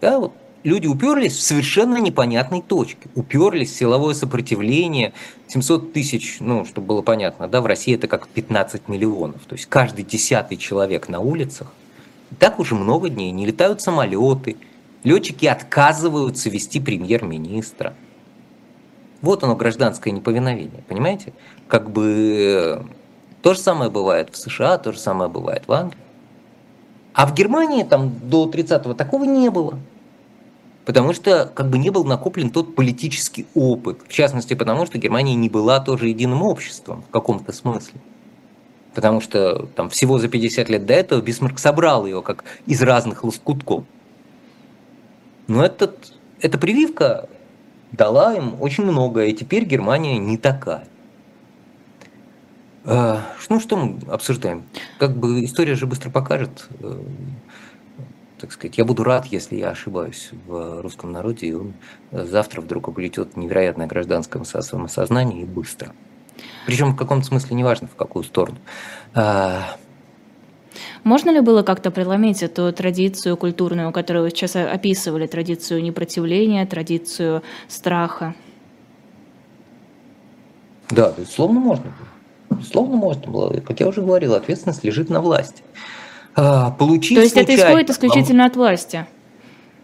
да, 0.00 0.18
вот 0.18 0.32
люди 0.66 0.88
уперлись 0.88 1.36
в 1.36 1.42
совершенно 1.42 1.98
непонятной 1.98 2.60
точке. 2.60 3.08
Уперлись 3.14 3.70
в 3.70 3.76
силовое 3.76 4.14
сопротивление. 4.14 5.12
700 5.46 5.92
тысяч, 5.92 6.38
ну, 6.40 6.64
чтобы 6.64 6.88
было 6.88 7.02
понятно, 7.02 7.46
да, 7.46 7.60
в 7.60 7.66
России 7.66 7.94
это 7.94 8.08
как 8.08 8.26
15 8.28 8.88
миллионов. 8.88 9.42
То 9.46 9.54
есть 9.54 9.66
каждый 9.66 10.04
десятый 10.04 10.56
человек 10.56 11.08
на 11.08 11.20
улицах. 11.20 11.72
И 12.32 12.34
так 12.34 12.58
уже 12.58 12.74
много 12.74 13.08
дней. 13.08 13.30
Не 13.30 13.46
летают 13.46 13.80
самолеты. 13.80 14.56
Летчики 15.04 15.46
отказываются 15.46 16.50
вести 16.50 16.80
премьер-министра. 16.80 17.94
Вот 19.22 19.44
оно, 19.44 19.54
гражданское 19.54 20.10
неповиновение, 20.10 20.82
понимаете? 20.88 21.32
Как 21.68 21.90
бы 21.90 22.82
э, 22.82 22.82
то 23.40 23.54
же 23.54 23.60
самое 23.60 23.90
бывает 23.90 24.30
в 24.32 24.36
США, 24.36 24.78
то 24.78 24.92
же 24.92 24.98
самое 24.98 25.30
бывает 25.30 25.62
в 25.68 25.72
Англии. 25.72 26.00
А 27.14 27.26
в 27.26 27.34
Германии 27.34 27.84
там 27.84 28.12
до 28.28 28.50
30-го 28.50 28.94
такого 28.94 29.24
не 29.24 29.48
было 29.48 29.78
потому 30.86 31.12
что 31.12 31.50
как 31.52 31.68
бы 31.68 31.76
не 31.78 31.90
был 31.90 32.04
накоплен 32.04 32.48
тот 32.50 32.74
политический 32.76 33.46
опыт, 33.54 33.98
в 34.08 34.12
частности 34.12 34.54
потому, 34.54 34.86
что 34.86 34.96
Германия 34.96 35.34
не 35.34 35.50
была 35.50 35.80
тоже 35.80 36.08
единым 36.08 36.42
обществом 36.42 37.02
в 37.02 37.10
каком-то 37.10 37.52
смысле. 37.52 38.00
Потому 38.94 39.20
что 39.20 39.66
там 39.74 39.90
всего 39.90 40.18
за 40.18 40.28
50 40.28 40.70
лет 40.70 40.86
до 40.86 40.94
этого 40.94 41.20
Бисмарк 41.20 41.58
собрал 41.58 42.06
ее 42.06 42.22
как 42.22 42.44
из 42.66 42.80
разных 42.80 43.24
лоскутков. 43.24 43.84
Но 45.48 45.62
этот, 45.64 46.14
эта 46.40 46.56
прививка 46.56 47.28
дала 47.92 48.34
им 48.34 48.54
очень 48.62 48.84
многое, 48.84 49.26
и 49.26 49.34
теперь 49.34 49.64
Германия 49.64 50.18
не 50.18 50.38
такая. 50.38 50.86
А, 52.84 53.22
ну, 53.48 53.58
что 53.58 53.76
мы 53.76 53.98
обсуждаем? 54.08 54.62
Как 55.00 55.16
бы 55.16 55.44
история 55.44 55.74
же 55.74 55.86
быстро 55.86 56.10
покажет, 56.10 56.68
э, 56.80 57.00
так 58.38 58.52
сказать, 58.52 58.76
я 58.78 58.84
буду 58.84 59.02
рад, 59.04 59.26
если 59.26 59.56
я 59.56 59.70
ошибаюсь 59.70 60.30
в 60.46 60.82
русском 60.82 61.12
народе, 61.12 61.46
и 61.46 61.52
он 61.52 61.72
завтра 62.12 62.60
вдруг 62.60 62.88
облетет 62.88 63.36
невероятное 63.36 63.86
гражданское 63.86 64.42
самосознание 64.44 65.42
и 65.42 65.44
быстро. 65.46 65.92
Причем 66.66 66.92
в 66.92 66.96
каком-то 66.96 67.26
смысле 67.26 67.56
неважно, 67.56 67.88
в 67.88 67.96
какую 67.96 68.24
сторону. 68.24 68.58
А, 69.14 69.76
Можно 71.02 71.30
ли 71.30 71.40
было 71.40 71.62
как-то 71.62 71.90
преломить 71.90 72.42
эту 72.42 72.72
традицию 72.72 73.36
культурную, 73.36 73.92
которую 73.92 74.24
вы 74.24 74.30
сейчас 74.30 74.56
описывали, 74.56 75.26
традицию 75.26 75.82
непротивления, 75.82 76.66
традицию 76.66 77.42
страха? 77.68 78.34
Да, 80.90 81.12
безусловно, 81.16 81.60
можно 81.60 81.84
было. 81.84 82.58
Безусловно, 82.58 82.96
можно 82.96 83.30
было. 83.30 83.60
Как 83.60 83.80
я 83.80 83.88
уже 83.88 84.02
говорил, 84.02 84.34
ответственность 84.34 84.84
лежит 84.84 85.08
на 85.08 85.20
власти. 85.20 85.62
А, 86.36 86.70
получить 86.70 87.16
То 87.16 87.22
есть 87.22 87.34
случайно. 87.34 87.60
это 87.60 87.68
исходит 87.68 87.90
исключительно 87.90 88.44
от 88.44 88.56
власти? 88.56 89.06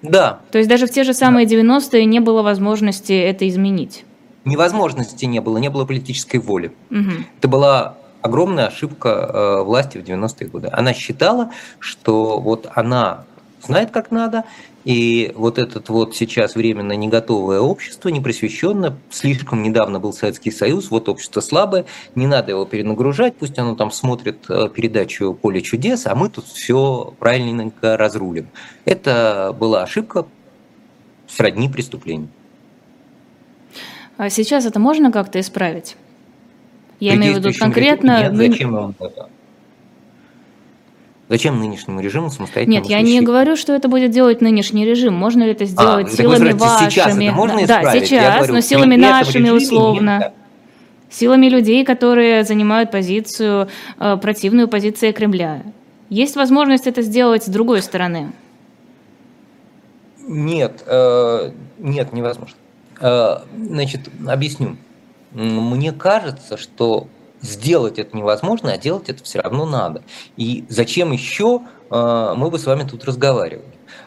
Да. 0.03 0.41
То 0.51 0.59
есть 0.59 0.69
даже 0.69 0.87
в 0.87 0.91
те 0.91 1.03
же 1.05 1.15
самые 1.15 1.47
да. 1.47 1.55
90-е 1.55 2.05
не 2.05 2.21
было 2.21 2.43
возможности 2.43 3.13
это 3.13 3.49
изменить? 3.49 4.05
Невозможности 4.45 5.25
не 5.25 5.41
было, 5.41 5.59
не 5.59 5.71
было 5.71 5.85
политической 5.85 6.39
воли. 6.39 6.73
Угу. 6.91 7.11
Это 7.39 7.49
была 7.49 7.95
огромная 8.21 8.67
ошибка 8.67 9.09
э, 9.09 9.63
власти 9.63 9.99
в 9.99 10.03
90-е 10.03 10.49
годы. 10.49 10.69
Она 10.73 10.93
считала, 10.93 11.51
что 11.79 12.39
вот 12.39 12.69
она 12.75 13.25
знает, 13.63 13.91
как 13.91 14.11
надо, 14.11 14.45
и 14.85 15.33
вот 15.35 15.59
этот 15.59 15.89
вот 15.89 16.17
сейчас 16.17 16.55
временно 16.55 16.93
не 16.93 17.09
готовое 17.09 17.61
общество, 17.61 18.09
не 18.09 18.21
просвещенное, 18.21 18.97
слишком 19.11 19.63
недавно 19.63 20.01
был 20.01 20.13
Советский 20.13 20.51
Союз, 20.51 20.91
вот 20.91 21.09
общество 21.09 21.41
слабое, 21.41 21.85
не 22.15 22.27
надо 22.27 22.51
его 22.51 22.65
перенагружать, 22.65 23.37
пусть 23.37 23.59
оно 23.59 23.77
там 23.77 23.91
смотрит 23.91 24.45
э, 24.49 24.69
передачу 24.75 25.35
«Поле 25.35 25.61
чудес», 25.63 26.07
а 26.07 26.15
мы 26.15 26.29
тут 26.29 26.47
все 26.47 27.15
правильненько 27.19 27.97
разрулим. 27.97 28.49
Это 28.85 29.55
была 29.59 29.83
ошибка 29.83 30.27
сродни 31.29 31.69
преступлению. 31.69 32.29
А 34.17 34.31
сейчас 34.31 34.67
это 34.67 34.79
можно 34.79 35.11
как-то 35.11 35.41
исправить? 35.41 35.97
Я 37.01 37.15
имею 37.15 37.35
в 37.35 37.39
виду 37.39 37.51
конкретно... 37.59 38.31
Нет, 38.31 38.37
зачем 38.37 38.73
вам 38.73 38.95
это? 38.99 39.29
Зачем 41.29 41.59
нынешнему 41.61 42.01
режиму 42.01 42.31
самостоятельно 42.31 42.75
Нет, 42.75 42.87
я 42.87 43.01
не 43.01 43.21
говорю, 43.21 43.57
что 43.57 43.73
это 43.73 43.89
будет 43.89 44.11
делать 44.11 44.41
нынешний 44.41 44.85
режим. 44.85 45.15
Можно 45.15 45.45
ли 45.45 45.53
это 45.53 45.65
а, 45.65 45.67
сделать 45.67 46.07
а, 46.09 46.17
силами 46.17 46.53
вашими? 46.53 46.91
Сейчас 46.91 47.17
это 47.17 47.33
можно 47.33 47.67
да, 47.67 47.81
исправить? 47.81 48.07
сейчас, 48.07 48.37
говорю, 48.37 48.55
но 48.55 48.61
силами 48.61 48.97
нашими 48.97 49.51
условно. 49.51 50.19
Нет, 50.19 50.33
силами 51.13 51.47
людей, 51.47 51.85
которые 51.85 52.45
занимают 52.45 52.91
позицию, 52.91 53.69
э, 53.99 54.17
противную 54.17 54.69
позиции 54.69 55.13
Кремля. 55.13 55.63
Есть 56.09 56.37
возможность 56.37 56.87
это 56.87 57.03
сделать 57.03 57.45
с 57.45 57.49
другой 57.49 57.83
стороны? 57.83 58.33
Нет, 60.27 60.83
э, 60.87 61.53
нет, 61.79 62.13
невозможно. 62.13 62.57
Э, 63.01 63.39
значит, 63.57 64.09
объясню. 64.27 64.77
Мне 65.33 65.93
кажется, 65.93 66.57
что 66.57 67.07
сделать 67.43 67.99
это 67.99 68.17
невозможно, 68.17 68.73
а 68.73 68.79
делать 68.79 69.09
это 69.09 69.23
все 69.23 69.41
равно 69.41 69.67
надо. 69.67 70.03
И 70.37 70.65
зачем 70.69 71.13
еще 71.13 71.63
э, 71.91 72.35
мы 72.37 72.51
бы 72.51 72.59
с 72.59 72.67
вами 72.67 72.85
тут 72.89 73.05
разговаривали? 73.05 73.65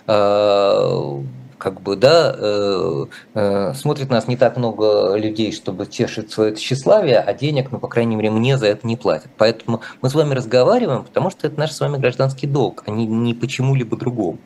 Э, 0.07 1.21
как 1.57 1.81
бы, 1.81 1.95
да, 1.95 2.35
э, 2.37 3.73
смотрит 3.75 4.09
нас 4.09 4.27
не 4.27 4.37
так 4.37 4.57
много 4.57 5.15
людей, 5.15 5.51
чтобы 5.51 5.85
тешить 5.85 6.31
свое 6.31 6.55
тщеславие, 6.55 7.19
а 7.19 7.33
денег, 7.33 7.71
ну, 7.71 7.79
по 7.79 7.87
крайней 7.87 8.15
мере, 8.15 8.29
мне 8.31 8.57
за 8.57 8.67
это 8.67 8.85
не 8.85 8.97
платят. 8.97 9.31
Поэтому 9.37 9.81
мы 10.01 10.09
с 10.09 10.15
вами 10.15 10.33
разговариваем, 10.33 11.03
потому 11.03 11.29
что 11.29 11.47
это 11.47 11.59
наш 11.59 11.71
с 11.71 11.79
вами 11.79 11.97
гражданский 11.97 12.47
долг, 12.47 12.83
а 12.85 12.91
не, 12.91 13.05
не 13.05 13.33
почему-либо 13.33 13.97
другому. 13.97 14.37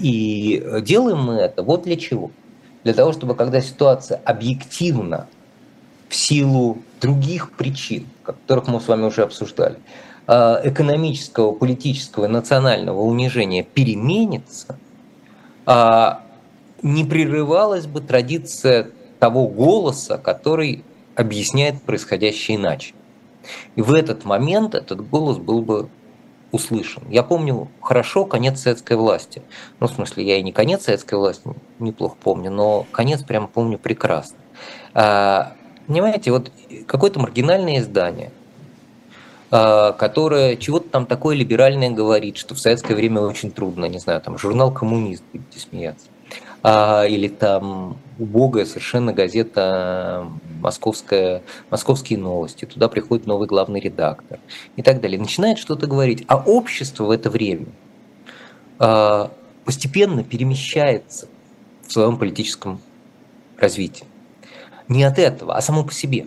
И 0.00 0.64
делаем 0.82 1.18
мы 1.18 1.34
это 1.34 1.62
вот 1.62 1.82
для 1.82 1.96
чего? 1.96 2.30
Для 2.84 2.94
того, 2.94 3.12
чтобы 3.12 3.34
когда 3.34 3.60
ситуация 3.60 4.20
объективно 4.24 5.28
в 6.10 6.16
силу 6.16 6.78
других 7.00 7.52
причин, 7.52 8.06
которых 8.24 8.66
мы 8.66 8.80
с 8.80 8.88
вами 8.88 9.04
уже 9.04 9.22
обсуждали, 9.22 9.78
а, 10.26 10.60
экономического, 10.64 11.52
политического, 11.52 12.26
национального 12.26 13.00
унижения 13.00 13.62
переменится, 13.62 14.76
а, 15.66 16.22
не 16.82 17.04
прерывалась 17.04 17.86
бы 17.86 18.00
традиция 18.00 18.90
того 19.20 19.46
голоса, 19.46 20.18
который 20.18 20.84
объясняет 21.14 21.80
происходящее 21.82 22.56
иначе. 22.56 22.94
И 23.76 23.82
в 23.82 23.94
этот 23.94 24.24
момент 24.24 24.74
этот 24.74 25.08
голос 25.08 25.38
был 25.38 25.62
бы 25.62 25.88
услышан. 26.50 27.04
Я 27.08 27.22
помню 27.22 27.68
хорошо 27.80 28.24
конец 28.24 28.60
советской 28.60 28.96
власти. 28.96 29.42
Ну, 29.78 29.86
в 29.86 29.92
смысле, 29.92 30.26
я 30.26 30.38
и 30.38 30.42
не 30.42 30.50
конец 30.50 30.84
советской 30.84 31.14
власти 31.14 31.48
неплохо 31.78 32.16
помню, 32.20 32.50
но 32.50 32.84
конец 32.90 33.22
прям 33.22 33.46
помню 33.46 33.78
прекрасно. 33.78 34.38
Понимаете, 35.90 36.30
вот 36.30 36.52
какое-то 36.86 37.18
маргинальное 37.18 37.80
издание, 37.80 38.30
а, 39.50 39.90
которое 39.90 40.54
чего-то 40.54 40.88
там 40.88 41.04
такое 41.04 41.34
либеральное 41.34 41.90
говорит, 41.90 42.36
что 42.36 42.54
в 42.54 42.60
советское 42.60 42.94
время 42.94 43.22
очень 43.22 43.50
трудно, 43.50 43.86
не 43.86 43.98
знаю, 43.98 44.20
там 44.20 44.38
журнал 44.38 44.72
«Коммунист», 44.72 45.24
будете 45.32 45.58
смеяться 45.58 46.06
а, 46.62 47.06
или 47.08 47.26
там 47.26 47.98
убогая 48.20 48.66
совершенно 48.66 49.12
газета 49.12 50.28
московская, 50.60 51.42
«Московские 51.70 52.20
новости», 52.20 52.66
туда 52.66 52.88
приходит 52.88 53.26
новый 53.26 53.48
главный 53.48 53.80
редактор 53.80 54.38
и 54.76 54.82
так 54.82 55.00
далее. 55.00 55.18
Начинает 55.18 55.58
что-то 55.58 55.88
говорить, 55.88 56.22
а 56.28 56.36
общество 56.36 57.06
в 57.06 57.10
это 57.10 57.30
время 57.30 57.66
а, 58.78 59.32
постепенно 59.64 60.22
перемещается 60.22 61.26
в 61.84 61.92
своем 61.92 62.16
политическом 62.16 62.80
развитии. 63.58 64.06
Не 64.90 65.04
от 65.04 65.18
этого, 65.18 65.56
а 65.56 65.62
само 65.62 65.84
по 65.84 65.94
себе. 65.94 66.26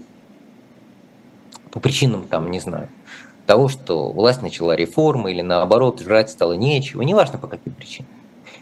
По 1.69 1.79
причинам, 1.81 2.23
там, 2.29 2.49
не 2.49 2.61
знаю, 2.61 2.87
того, 3.45 3.67
что 3.67 4.09
власть 4.09 4.41
начала 4.41 4.73
реформы 4.73 5.31
или 5.31 5.41
наоборот, 5.41 5.99
жрать 5.99 6.29
стало 6.29 6.53
нечего, 6.53 7.01
неважно 7.01 7.37
по 7.37 7.47
каким 7.47 7.73
причинам. 7.73 8.09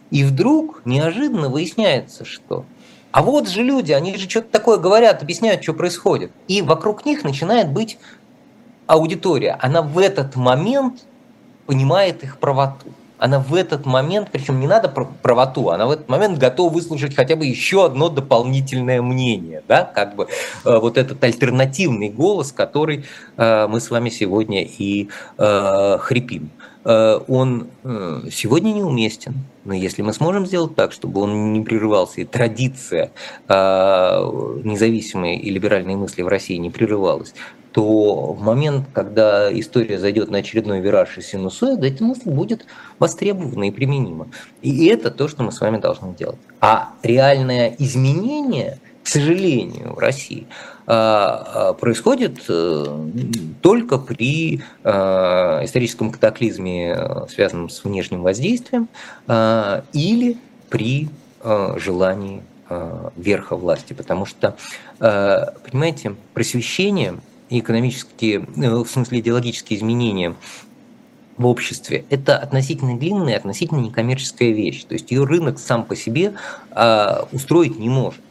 И 0.09 0.23
вдруг 0.23 0.81
неожиданно 0.85 1.49
выясняется, 1.49 2.25
что 2.25 2.65
а 3.11 3.21
вот 3.21 3.47
же 3.47 3.61
люди, 3.61 3.91
они 3.91 4.15
же 4.15 4.27
что-то 4.27 4.49
такое 4.49 4.79
говорят, 4.79 5.21
объясняют, 5.21 5.61
что 5.61 5.73
происходит. 5.73 6.31
И 6.47 6.63
вокруг 6.63 7.05
них 7.05 7.23
начинает 7.23 7.71
быть 7.71 7.99
аудитория. 8.87 9.57
Она 9.61 9.83
в 9.83 9.99
этот 9.99 10.35
момент 10.35 11.03
понимает 11.67 12.23
их 12.23 12.39
правоту. 12.39 12.87
Она 13.21 13.39
в 13.39 13.53
этот 13.53 13.85
момент, 13.85 14.29
причем 14.31 14.59
не 14.59 14.65
надо 14.65 14.89
правоту, 14.89 15.69
она 15.69 15.85
в 15.85 15.91
этот 15.91 16.09
момент 16.09 16.39
готова 16.39 16.73
выслушать 16.73 17.15
хотя 17.15 17.35
бы 17.35 17.45
еще 17.45 17.85
одно 17.85 18.09
дополнительное 18.09 18.99
мнение, 19.03 19.61
да, 19.67 19.83
как 19.83 20.15
бы 20.15 20.27
э, 20.65 20.77
вот 20.79 20.97
этот 20.97 21.23
альтернативный 21.23 22.09
голос, 22.09 22.51
который 22.51 23.05
э, 23.37 23.67
мы 23.67 23.79
с 23.79 23.91
вами 23.91 24.09
сегодня 24.09 24.63
и 24.63 25.09
э, 25.37 25.97
хрипим. 25.99 26.49
Он 26.83 27.67
сегодня 28.31 28.71
неуместен. 28.71 29.35
Но 29.63 29.73
если 29.73 30.01
мы 30.01 30.13
сможем 30.13 30.45
сделать 30.45 30.75
так, 30.75 30.91
чтобы 30.91 31.21
он 31.21 31.53
не 31.53 31.61
прерывался, 31.61 32.21
и 32.21 32.25
традиция 32.25 33.11
э, 33.47 33.53
независимой 34.63 35.37
и 35.37 35.49
либеральной 35.49 35.95
мысли 35.95 36.21
в 36.21 36.27
России 36.27 36.55
не 36.55 36.69
прерывалась, 36.69 37.33
то 37.71 38.33
в 38.33 38.41
момент, 38.41 38.87
когда 38.93 39.51
история 39.57 39.97
зайдет 39.97 40.29
на 40.29 40.39
очередной 40.39 40.81
вираж 40.81 41.17
и 41.17 41.21
синусоида, 41.21 41.87
эта 41.87 42.03
мысль 42.03 42.29
будет 42.29 42.65
востребована 42.99 43.65
и 43.65 43.71
применима. 43.71 44.27
И 44.61 44.87
это 44.87 45.09
то, 45.09 45.27
что 45.27 45.43
мы 45.43 45.51
с 45.51 45.61
вами 45.61 45.77
должны 45.77 46.13
делать. 46.13 46.39
А 46.59 46.89
реальное 47.01 47.73
изменение, 47.79 48.79
к 49.03 49.07
сожалению, 49.07 49.93
в 49.93 49.99
России– 49.99 50.47
а, 50.80 50.80
а, 50.80 50.80
происходит 50.91 52.43
э, 52.49 52.85
только 53.61 53.97
при 53.97 54.55
историческом 54.55 56.11
катаклизме, 56.11 56.93
э, 56.97 57.27
связанном 57.29 57.69
с 57.69 57.85
внешним 57.85 58.23
воздействием, 58.23 58.89
или 59.93 60.37
при 60.69 61.07
желании 61.77 62.43
верха 63.15 63.55
власти. 63.55 63.93
Потому 63.93 64.25
что, 64.25 64.55
понимаете, 64.99 66.15
просвещение 66.33 67.15
и 67.49 67.59
экономические, 67.59 68.45
э, 68.57 68.69
в 68.69 68.85
смысле 68.85 69.21
идеологические 69.21 69.79
изменения 69.79 70.35
в 71.37 71.45
обществе, 71.47 72.05
это 72.09 72.37
относительно 72.37 72.97
длинная, 72.99 73.37
относительно 73.37 73.79
некоммерческая 73.79 74.51
вещь. 74.51 74.83
То 74.83 74.93
есть 74.93 75.09
ее 75.09 75.23
рынок 75.23 75.57
сам 75.57 75.85
по 75.85 75.95
себе 75.95 76.33
устроить 77.31 77.79
не 77.79 77.89
может 77.89 78.21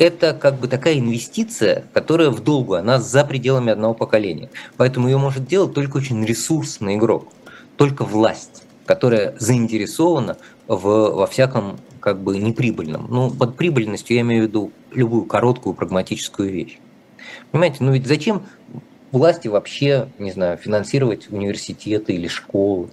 это 0.00 0.32
как 0.32 0.58
бы 0.58 0.66
такая 0.66 0.98
инвестиция, 0.98 1.84
которая 1.92 2.30
в 2.30 2.42
долгу, 2.42 2.74
она 2.74 2.98
за 2.98 3.22
пределами 3.22 3.70
одного 3.70 3.92
поколения. 3.92 4.48
Поэтому 4.78 5.08
ее 5.08 5.18
может 5.18 5.46
делать 5.46 5.74
только 5.74 5.98
очень 5.98 6.24
ресурсный 6.24 6.96
игрок, 6.96 7.28
только 7.76 8.02
власть, 8.04 8.62
которая 8.86 9.34
заинтересована 9.38 10.38
в, 10.66 10.80
во 10.80 11.26
всяком 11.26 11.78
как 12.00 12.18
бы 12.18 12.38
неприбыльном. 12.38 13.08
Ну, 13.10 13.30
под 13.30 13.56
прибыльностью 13.56 14.16
я 14.16 14.22
имею 14.22 14.44
в 14.44 14.46
виду 14.48 14.72
любую 14.90 15.26
короткую 15.26 15.74
прагматическую 15.74 16.50
вещь. 16.50 16.78
Понимаете, 17.50 17.76
ну 17.80 17.92
ведь 17.92 18.06
зачем 18.06 18.44
власти 19.12 19.48
вообще, 19.48 20.08
не 20.18 20.32
знаю, 20.32 20.56
финансировать 20.56 21.30
университеты 21.30 22.14
или 22.14 22.26
школы? 22.26 22.88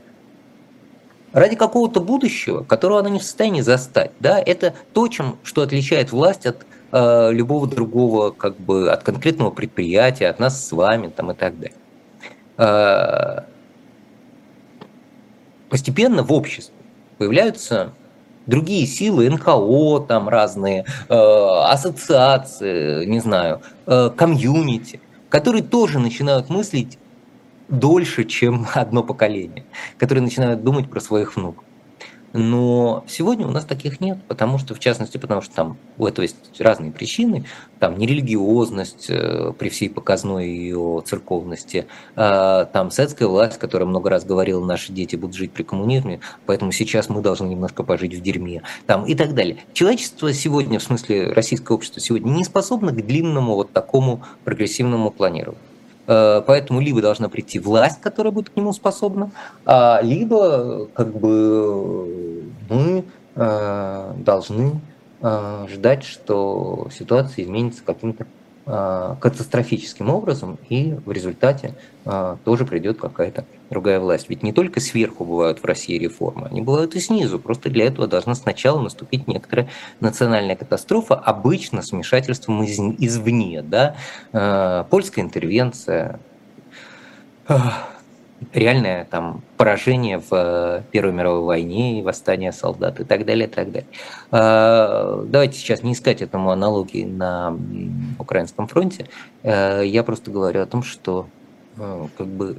Ради 1.32 1.55
какого-то 1.55 2.01
будущего, 2.01 2.64
которого 2.64 2.99
она 2.99 3.10
не 3.10 3.20
в 3.20 3.24
состоянии 3.24 3.62
застать. 3.62 4.12
Да? 4.20 4.41
Это 4.45 4.76
то, 4.91 5.08
чем, 5.08 5.38
что 5.43 5.62
отличает 5.62 6.12
власть 6.12 6.45
от 6.45 6.66
Э, 6.92 7.32
любого 7.34 7.68
другого, 7.68 8.32
как 8.32 8.58
бы 8.58 8.90
от 8.92 9.04
конкретного 9.04 9.52
предприятия, 9.52 10.28
от 10.28 10.40
нас 10.40 10.66
с 10.66 10.72
вами 10.72 11.08
там, 11.08 11.32
и 11.32 11.34
так 11.34 11.60
далее. 11.60 11.76
Э, 12.58 13.42
постепенно 15.70 16.24
в 16.24 16.32
обществе 16.32 16.74
появляются 17.18 17.92
другие 18.46 18.86
силы, 18.88 19.30
НКО 19.30 20.06
там 20.08 20.30
разные, 20.30 20.86
э, 21.10 21.14
ассоциации, 21.14 23.04
не 23.06 23.20
знаю, 23.20 23.62
комьюнити, 23.86 25.02
которые 25.28 25.64
тоже 25.64 26.00
начинают 26.00 26.50
мыслить 26.50 26.98
дольше, 27.68 28.24
чем 28.24 28.66
одно 28.74 29.04
поколение, 29.04 29.66
которые 29.98 30.24
начинают 30.24 30.64
думать 30.64 30.90
про 30.90 31.02
своих 31.02 31.36
внуков. 31.36 31.66
Но 32.34 33.03
сегодня 33.07 33.47
у 33.47 33.51
нас 33.51 33.65
таких 33.65 34.01
нет, 34.01 34.19
потому 34.28 34.57
что, 34.57 34.75
в 34.75 34.80
частности, 34.80 35.17
потому 35.17 35.41
что 35.41 35.55
там 35.55 35.78
у 35.97 36.05
этого 36.05 36.23
есть 36.23 36.36
разные 36.59 36.91
причины, 36.91 37.45
там 37.80 37.97
нерелигиозность 37.97 39.07
э, 39.09 39.53
при 39.57 39.69
всей 39.69 39.89
показной 39.89 40.47
ее 40.47 41.01
церковности, 41.05 41.88
э, 42.15 42.65
там 42.71 42.91
советская 42.91 43.28
власть, 43.28 43.57
которая 43.57 43.88
много 43.88 44.09
раз 44.09 44.25
говорила, 44.25 44.63
наши 44.63 44.91
дети 44.91 45.15
будут 45.15 45.36
жить 45.36 45.51
при 45.51 45.63
коммунизме, 45.63 46.19
поэтому 46.45 46.71
сейчас 46.71 47.09
мы 47.09 47.21
должны 47.21 47.47
немножко 47.47 47.84
пожить 47.84 48.13
в 48.13 48.21
дерьме, 48.21 48.61
там 48.86 49.05
и 49.05 49.15
так 49.15 49.34
далее. 49.34 49.57
Человечество 49.73 50.34
сегодня, 50.34 50.80
в 50.80 50.84
смысле 50.84 51.32
российское 51.32 51.73
общество 51.73 52.01
сегодня 52.01 52.30
не 52.32 52.43
способно 52.43 52.91
к 52.91 53.05
длинному 53.05 53.55
вот 53.55 53.71
такому 53.71 54.23
прогрессивному 54.43 55.11
планированию. 55.11 55.66
Э, 56.08 56.41
поэтому 56.45 56.80
либо 56.80 57.01
должна 57.01 57.30
прийти 57.30 57.60
власть, 57.60 57.99
которая 58.01 58.32
будет 58.32 58.49
к 58.49 58.55
нему 58.55 58.72
способна, 58.74 59.32
а, 59.66 59.99
либо 60.01 60.88
как 60.93 61.14
бы 61.14 62.45
мы 62.70 63.05
э, 63.36 64.14
должны 64.18 64.80
э, 65.22 65.68
ждать, 65.70 66.03
что 66.03 66.88
ситуация 66.97 67.43
изменится 67.43 67.84
каким-то 67.84 68.26
катастрофическим 68.68 70.09
образом, 70.09 70.59
и 70.68 70.97
в 71.05 71.11
результате 71.11 71.76
а, 72.03 72.38
тоже 72.43 72.65
придет 72.65 72.99
какая-то 72.99 73.45
другая 73.70 73.99
власть. 73.99 74.30
Ведь 74.30 74.43
не 74.43 74.51
только 74.51 74.80
сверху 74.80 75.24
бывают 75.24 75.59
в 75.59 75.65
России 75.65 75.97
реформы, 75.97 76.47
они 76.47 76.61
бывают 76.61 76.95
и 76.95 76.99
снизу. 76.99 77.39
Просто 77.39 77.70
для 77.70 77.86
этого 77.86 78.07
должна 78.07 78.36
сначала 78.36 78.82
наступить 78.82 79.28
некоторая 79.28 79.70
национальная 79.99 80.55
катастрофа, 80.55 81.15
обычно 81.15 81.82
с 81.82 81.91
вмешательством 81.91 82.63
из, 82.63 82.78
извне. 82.80 83.61
Да? 83.61 83.95
А, 84.34 84.84
польская 84.84 85.22
интервенция, 85.22 86.20
реальное 88.54 89.06
там 89.06 89.42
поражение 89.58 90.20
в 90.20 90.28
э, 90.32 90.84
Первой 90.92 91.14
мировой 91.14 91.44
войне, 91.44 92.02
восстание 92.04 92.52
солдат 92.52 93.00
и 93.00 93.04
так 93.04 93.26
далее, 93.26 93.48
и 93.48 93.52
так 93.52 93.72
далее. 93.72 93.90
А, 94.32 95.24
давайте 95.28 95.58
сейчас 95.58 95.84
не 95.84 95.94
искать 95.94 96.22
этому 96.22 96.52
аналогии 96.52 97.04
на 97.04 97.58
Украинском 98.20 98.68
фронте. 98.68 99.08
Э, 99.44 99.82
я 99.86 100.04
просто 100.04 100.32
говорю 100.32 100.62
о 100.62 100.66
том, 100.66 100.84
что 100.84 101.28
э, 101.78 102.08
как 102.18 102.28
бы 102.28 102.58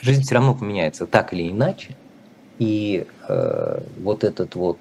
жизнь 0.00 0.22
все 0.22 0.34
равно 0.34 0.54
поменяется 0.54 1.06
так 1.06 1.32
или 1.32 1.48
иначе. 1.50 1.96
И 2.58 3.06
вот 4.02 4.24
этот 4.24 4.56
вот 4.56 4.78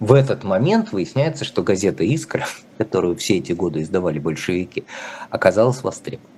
в 0.00 0.12
этот 0.12 0.42
момент 0.42 0.92
выясняется, 0.92 1.44
что 1.44 1.62
газета 1.62 2.04
«Искра», 2.04 2.46
которую 2.78 3.16
все 3.16 3.38
эти 3.38 3.52
годы 3.52 3.82
издавали 3.82 4.18
большевики, 4.18 4.84
оказалась 5.30 5.82
востребована. 5.82 6.37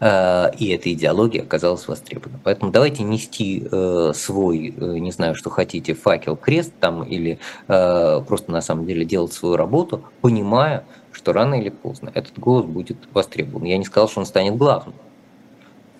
Э, 0.00 0.50
и 0.58 0.70
эта 0.70 0.92
идеология 0.92 1.42
оказалась 1.42 1.86
востребована. 1.86 2.40
Поэтому 2.42 2.72
давайте 2.72 3.02
нести 3.02 3.66
э, 3.70 4.12
свой, 4.14 4.74
э, 4.76 4.98
не 4.98 5.12
знаю, 5.12 5.34
что 5.34 5.50
хотите, 5.50 5.94
факел, 5.94 6.36
крест 6.36 6.72
там, 6.80 7.02
или 7.02 7.38
просто 7.66 8.50
на 8.50 8.62
самом 8.62 8.86
деле 8.86 9.04
делать 9.04 9.32
свою 9.32 9.56
работу, 9.56 10.02
понимая, 10.20 10.84
что 11.12 11.32
рано 11.32 11.54
или 11.54 11.68
поздно 11.68 12.10
этот 12.14 12.38
голос 12.38 12.64
будет 12.64 12.96
востребован. 13.12 13.64
Я 13.64 13.78
не 13.78 13.84
сказал, 13.84 14.08
что 14.08 14.20
он 14.20 14.26
станет 14.26 14.56
главным. 14.56 14.94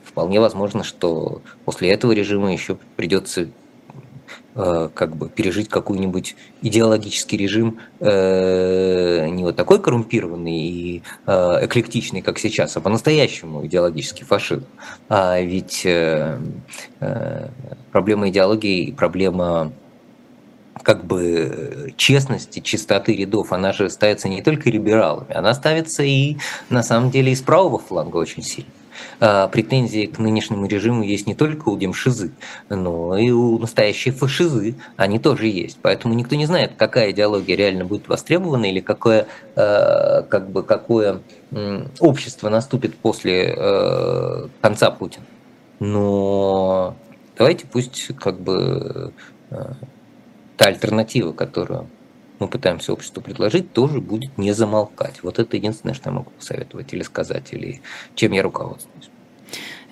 Вполне 0.02 0.40
возможно, 0.40 0.82
что 0.82 1.42
после 1.64 1.90
этого 1.90 2.12
режима 2.12 2.52
еще 2.52 2.78
придется 2.96 3.48
как 4.54 5.16
бы 5.16 5.28
пережить 5.28 5.68
какой-нибудь 5.68 6.36
идеологический 6.62 7.36
режим 7.36 7.78
э, 8.00 9.28
не 9.28 9.44
вот 9.44 9.56
такой 9.56 9.80
коррумпированный 9.80 10.58
и 10.58 11.02
э, 11.26 11.32
эклектичный, 11.62 12.20
как 12.22 12.38
сейчас, 12.38 12.76
а 12.76 12.80
по-настоящему 12.80 13.64
идеологический 13.66 14.24
фашизм. 14.24 14.66
А 15.08 15.40
ведь 15.40 15.86
проблема 17.92 18.28
идеологии 18.28 18.84
и 18.84 18.92
проблема 18.92 19.72
как 20.82 21.04
бы 21.04 21.92
честности, 21.96 22.60
чистоты 22.60 23.14
рядов, 23.14 23.52
она 23.52 23.72
же 23.72 23.90
ставится 23.90 24.28
не 24.28 24.42
только 24.42 24.70
либералами, 24.70 25.32
она 25.32 25.54
ставится 25.54 26.02
и 26.02 26.36
на 26.68 26.82
самом 26.82 27.10
деле 27.10 27.32
из 27.32 27.42
правого 27.42 27.78
фланга 27.78 28.16
очень 28.16 28.42
сильно. 28.42 28.70
А, 29.18 29.48
претензии 29.48 30.06
к 30.06 30.18
нынешнему 30.18 30.66
режиму 30.66 31.02
есть 31.02 31.26
не 31.26 31.34
только 31.34 31.68
у 31.68 31.76
демшизы, 31.76 32.32
но 32.68 33.16
и 33.16 33.30
у 33.30 33.58
настоящей 33.58 34.10
фашизы, 34.10 34.76
они 34.96 35.18
тоже 35.18 35.46
есть. 35.46 35.78
Поэтому 35.82 36.14
никто 36.14 36.36
не 36.36 36.46
знает, 36.46 36.72
какая 36.76 37.10
идеология 37.10 37.56
реально 37.56 37.84
будет 37.84 38.08
востребована 38.08 38.66
или 38.66 38.80
какое, 38.80 39.26
а, 39.56 40.22
как 40.22 40.50
бы, 40.50 40.62
какое 40.62 41.20
общество 41.98 42.48
наступит 42.48 42.96
после 42.96 43.54
а, 43.56 44.48
конца 44.60 44.90
Путина. 44.90 45.24
Но 45.80 46.94
давайте 47.36 47.66
пусть 47.66 48.08
как 48.18 48.38
бы 48.38 49.12
та 49.48 50.66
альтернатива, 50.66 51.32
которую 51.32 51.88
мы 52.40 52.48
пытаемся 52.48 52.92
обществу 52.92 53.22
предложить, 53.22 53.72
тоже 53.72 54.00
будет 54.00 54.36
не 54.38 54.52
замолкать. 54.52 55.22
Вот 55.22 55.38
это 55.38 55.56
единственное, 55.56 55.94
что 55.94 56.10
я 56.10 56.16
могу 56.16 56.30
посоветовать 56.30 56.92
или 56.92 57.02
сказать, 57.02 57.52
или 57.52 57.82
чем 58.14 58.32
я 58.32 58.42
руководствуюсь. 58.42 59.10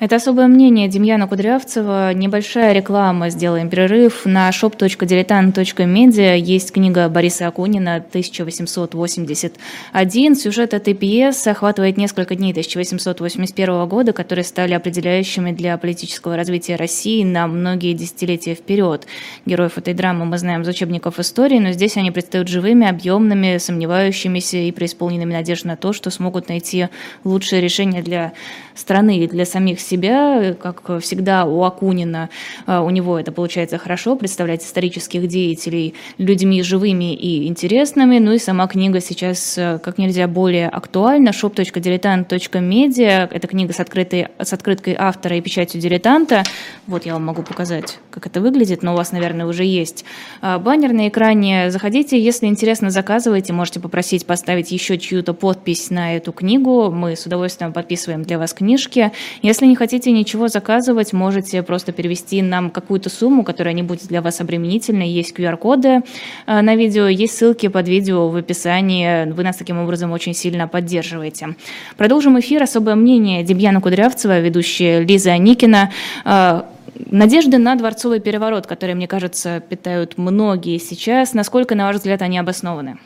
Это 0.00 0.14
особое 0.14 0.46
мнение 0.46 0.86
Демьяна 0.86 1.26
Кудрявцева. 1.26 2.14
Небольшая 2.14 2.72
реклама. 2.72 3.30
Сделаем 3.30 3.68
перерыв. 3.68 4.26
На 4.26 4.48
shop.diletant.media 4.50 6.38
есть 6.38 6.70
книга 6.70 7.08
Бориса 7.08 7.48
Акунина 7.48 7.96
1881. 7.96 10.36
Сюжет 10.36 10.72
этой 10.72 10.94
пьесы 10.94 11.48
охватывает 11.48 11.96
несколько 11.96 12.36
дней 12.36 12.52
1881 12.52 13.88
года, 13.88 14.12
которые 14.12 14.44
стали 14.44 14.72
определяющими 14.72 15.50
для 15.50 15.76
политического 15.76 16.36
развития 16.36 16.76
России 16.76 17.24
на 17.24 17.48
многие 17.48 17.92
десятилетия 17.92 18.54
вперед. 18.54 19.04
Героев 19.46 19.78
этой 19.78 19.94
драмы 19.94 20.26
мы 20.26 20.38
знаем 20.38 20.62
из 20.62 20.68
учебников 20.68 21.18
истории, 21.18 21.58
но 21.58 21.72
здесь 21.72 21.96
они 21.96 22.12
предстают 22.12 22.46
живыми, 22.46 22.86
объемными, 22.86 23.58
сомневающимися 23.58 24.58
и 24.58 24.70
преисполненными 24.70 25.32
надежд 25.32 25.64
на 25.64 25.76
то, 25.76 25.92
что 25.92 26.10
смогут 26.10 26.48
найти 26.48 26.86
лучшее 27.24 27.60
решение 27.60 28.04
для 28.04 28.32
страны 28.76 29.18
и 29.18 29.26
для 29.26 29.44
самих 29.44 29.80
себя, 29.88 30.54
как 30.60 31.00
всегда 31.00 31.44
у 31.46 31.62
Акунина, 31.64 32.28
а, 32.66 32.82
у 32.82 32.90
него 32.90 33.18
это 33.18 33.32
получается 33.32 33.78
хорошо, 33.78 34.14
представлять 34.16 34.62
исторических 34.62 35.26
деятелей 35.26 35.94
людьми 36.18 36.62
живыми 36.62 37.14
и 37.14 37.48
интересными, 37.48 38.18
ну 38.18 38.32
и 38.32 38.38
сама 38.38 38.66
книга 38.66 39.00
сейчас 39.00 39.56
э, 39.56 39.78
как 39.82 39.98
нельзя 39.98 40.28
более 40.28 40.68
актуальна, 40.68 41.30
shop.diletant.media, 41.30 43.28
это 43.30 43.48
книга 43.48 43.72
с, 43.72 43.80
открытой, 43.80 44.28
с 44.38 44.52
открыткой 44.52 44.94
автора 44.98 45.36
и 45.36 45.40
печатью 45.40 45.80
дилетанта, 45.80 46.42
вот 46.86 47.06
я 47.06 47.14
вам 47.14 47.24
могу 47.24 47.42
показать, 47.42 47.98
как 48.10 48.26
это 48.26 48.40
выглядит, 48.40 48.82
но 48.82 48.92
у 48.94 48.96
вас, 48.96 49.12
наверное, 49.12 49.46
уже 49.46 49.64
есть 49.64 50.04
а, 50.40 50.58
баннер 50.58 50.92
на 50.92 51.08
экране, 51.08 51.70
заходите, 51.70 52.20
если 52.20 52.46
интересно, 52.46 52.90
заказывайте, 52.90 53.52
можете 53.52 53.80
попросить 53.80 54.26
поставить 54.26 54.70
еще 54.70 54.98
чью-то 54.98 55.32
подпись 55.32 55.90
на 55.90 56.16
эту 56.16 56.32
книгу, 56.32 56.90
мы 56.90 57.16
с 57.16 57.24
удовольствием 57.26 57.72
подписываем 57.72 58.22
для 58.22 58.38
вас 58.38 58.52
книжки, 58.52 59.12
если 59.42 59.66
не 59.66 59.76
хотите 59.78 60.10
ничего 60.10 60.48
заказывать, 60.48 61.12
можете 61.12 61.62
просто 61.62 61.92
перевести 61.92 62.42
нам 62.42 62.70
какую-то 62.70 63.08
сумму, 63.08 63.44
которая 63.44 63.74
не 63.74 63.82
будет 63.82 64.08
для 64.08 64.20
вас 64.20 64.40
обременительной. 64.40 65.08
Есть 65.08 65.38
QR-коды 65.38 66.02
э, 66.46 66.60
на 66.60 66.74
видео, 66.74 67.06
есть 67.06 67.38
ссылки 67.38 67.68
под 67.68 67.88
видео 67.88 68.28
в 68.28 68.36
описании. 68.36 69.30
Вы 69.30 69.42
нас 69.44 69.56
таким 69.56 69.78
образом 69.78 70.12
очень 70.12 70.34
сильно 70.34 70.66
поддерживаете. 70.68 71.54
Продолжим 71.96 72.38
эфир. 72.40 72.62
Особое 72.62 72.96
мнение 72.96 73.44
Демьяна 73.44 73.80
Кудрявцева, 73.80 74.40
ведущая 74.40 75.00
Лиза 75.00 75.38
Никина. 75.38 75.90
Э, 76.24 76.62
надежды 77.10 77.58
на 77.58 77.76
дворцовый 77.76 78.20
переворот, 78.20 78.66
которые, 78.66 78.96
мне 78.96 79.06
кажется, 79.06 79.60
питают 79.60 80.18
многие 80.18 80.78
сейчас. 80.78 81.34
Насколько, 81.34 81.74
на 81.76 81.86
ваш 81.86 81.96
взгляд, 81.96 82.22
они 82.22 82.38
обоснованы? 82.38 82.98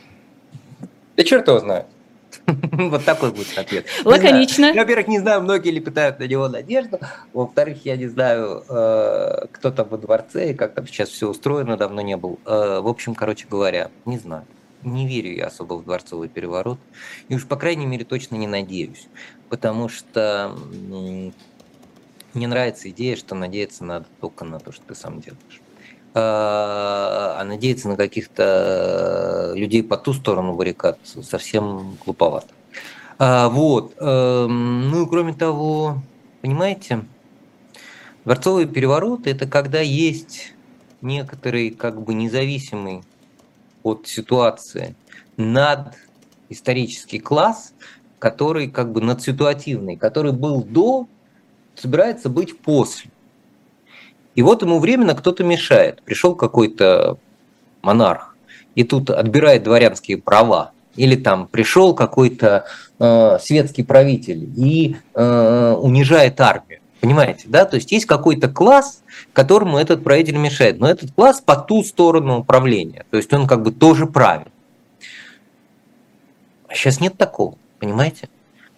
Да 1.15 1.23
черт 1.23 1.47
его 1.47 1.59
знает. 1.59 1.85
Вот 2.71 3.05
такой 3.05 3.31
будет 3.31 3.57
ответ. 3.57 3.85
Лаконично. 4.05 4.73
Во-первых, 4.73 5.07
не 5.07 5.19
знаю, 5.19 5.41
многие 5.41 5.71
ли 5.71 5.79
пытают 5.79 6.19
на 6.19 6.27
него 6.27 6.47
надежду. 6.47 6.99
Во-вторых, 7.33 7.85
я 7.85 7.95
не 7.97 8.07
знаю, 8.07 8.63
э, 8.67 9.45
кто 9.51 9.71
там 9.71 9.87
во 9.89 9.97
дворце 9.97 10.51
и 10.51 10.53
как 10.53 10.73
там 10.73 10.87
сейчас 10.87 11.09
все 11.09 11.29
устроено, 11.29 11.77
давно 11.77 12.01
не 12.01 12.17
был. 12.17 12.39
Э, 12.45 12.79
в 12.79 12.87
общем, 12.87 13.15
короче 13.15 13.47
говоря, 13.49 13.89
не 14.05 14.17
знаю. 14.17 14.45
Не 14.83 15.07
верю 15.07 15.33
я 15.33 15.47
особо 15.47 15.75
в 15.75 15.85
дворцовый 15.85 16.27
переворот. 16.27 16.79
И 17.29 17.35
уж, 17.35 17.45
по 17.45 17.55
крайней 17.55 17.85
мере, 17.85 18.03
точно 18.03 18.35
не 18.35 18.47
надеюсь. 18.47 19.07
Потому 19.49 19.87
что 19.87 20.55
мне 22.33 22.47
нравится 22.47 22.89
идея, 22.89 23.15
что 23.15 23.35
надеяться 23.35 23.85
надо 23.85 24.05
только 24.19 24.43
на 24.43 24.59
то, 24.59 24.71
что 24.71 24.83
ты 24.85 24.95
сам 24.95 25.21
делаешь. 25.21 25.62
А, 26.15 27.37
а 27.39 27.43
надеяться 27.43 27.89
на 27.89 27.97
каких-то 27.97 29.53
людей 29.55 29.81
по 29.83 29.97
ту 29.97 30.13
сторону 30.13 30.53
баррикад 30.53 30.99
совсем 31.03 31.97
глуповато. 32.05 32.47
А, 33.17 33.49
вот. 33.49 33.95
Эм, 33.99 34.89
ну 34.91 35.05
и 35.05 35.09
кроме 35.09 35.33
того, 35.33 35.97
понимаете, 36.41 37.05
дворцовый 38.25 38.67
переворот– 38.67 39.21
это 39.25 39.47
когда 39.47 39.79
есть 39.79 40.53
некоторый 41.01 41.71
как 41.71 42.01
бы 42.01 42.13
независимый 42.13 43.03
от 43.81 44.07
ситуации 44.07 44.95
над 45.35 45.95
исторический 46.49 47.19
класс, 47.19 47.73
который 48.19 48.69
как 48.69 48.91
бы 48.91 49.01
надситуативный, 49.01 49.97
который 49.97 50.31
был 50.31 50.63
до, 50.63 51.07
собирается 51.75 52.29
быть 52.29 52.59
после. 52.59 53.09
И 54.35 54.41
вот 54.41 54.61
ему 54.61 54.79
временно 54.79 55.15
кто-то 55.15 55.43
мешает. 55.43 56.01
Пришел 56.03 56.35
какой-то 56.35 57.17
монарх, 57.81 58.35
и 58.75 58.83
тут 58.83 59.09
отбирает 59.09 59.63
дворянские 59.63 60.17
права. 60.17 60.71
Или 60.95 61.15
там 61.15 61.47
пришел 61.47 61.95
какой-то 61.95 62.65
э, 62.99 63.37
светский 63.41 63.83
правитель 63.83 64.49
и 64.55 64.97
э, 65.15 65.75
унижает 65.79 66.39
армию. 66.39 66.79
Понимаете, 67.01 67.47
да? 67.47 67.65
То 67.65 67.75
есть 67.75 67.91
есть 67.91 68.05
какой-то 68.05 68.47
класс, 68.47 69.03
которому 69.33 69.77
этот 69.77 70.03
правитель 70.03 70.37
мешает. 70.37 70.79
Но 70.79 70.87
этот 70.87 71.11
класс 71.11 71.41
по 71.41 71.55
ту 71.55 71.83
сторону 71.83 72.39
управления. 72.39 73.05
То 73.09 73.17
есть 73.17 73.33
он 73.33 73.47
как 73.47 73.63
бы 73.63 73.71
тоже 73.71 74.05
правит. 74.05 74.47
А 76.67 76.75
сейчас 76.75 77.01
нет 77.01 77.17
такого, 77.17 77.55
понимаете? 77.79 78.29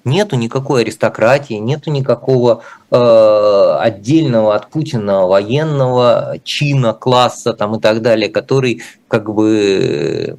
Нету 0.05 0.35
никакой 0.35 0.83
аристократии, 0.83 1.55
нету 1.55 1.89
никакого 1.89 2.61
э, 2.91 3.77
отдельного 3.81 4.55
от 4.55 4.69
Путина 4.69 5.25
военного 5.25 6.37
чина, 6.43 6.93
класса 6.93 7.53
там 7.53 7.75
и 7.75 7.81
так 7.81 8.03
далее, 8.03 8.29
который 8.29 8.83
как 9.07 9.33
бы 9.33 10.37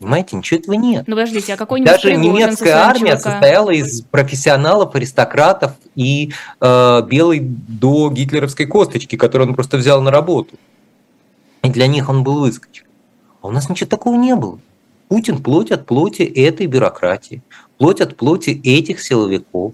Понимаете, 0.00 0.36
ничего 0.36 0.60
этого 0.60 0.74
нет. 0.74 1.04
Ну, 1.06 1.14
подождите, 1.14 1.54
а 1.54 1.56
какой 1.56 1.82
Даже 1.82 2.14
немецкая 2.14 2.74
армия 2.74 3.12
чувака? 3.12 3.30
состояла 3.30 3.70
из 3.70 4.02
профессионалов, 4.02 4.94
аристократов 4.94 5.72
и 5.94 6.32
э, 6.60 7.02
белой 7.08 7.40
до 7.40 8.10
гитлеровской 8.10 8.66
косточки, 8.66 9.16
которую 9.16 9.48
он 9.48 9.54
просто 9.54 9.76
взял 9.76 10.02
на 10.02 10.10
работу. 10.10 10.56
И 11.62 11.70
для 11.70 11.86
них 11.86 12.10
он 12.10 12.22
был 12.22 12.40
выскочек. 12.40 12.84
А 13.40 13.46
у 13.46 13.50
нас 13.50 13.70
ничего 13.70 13.88
такого 13.88 14.16
не 14.16 14.34
было. 14.34 14.58
Путин 15.14 15.40
плоть 15.40 15.70
от 15.70 15.86
плоти 15.86 16.22
этой 16.22 16.66
бюрократии 16.66 17.40
плоть 17.78 18.00
от 18.00 18.16
плоти 18.16 18.60
этих 18.64 19.00
силовиков. 19.00 19.72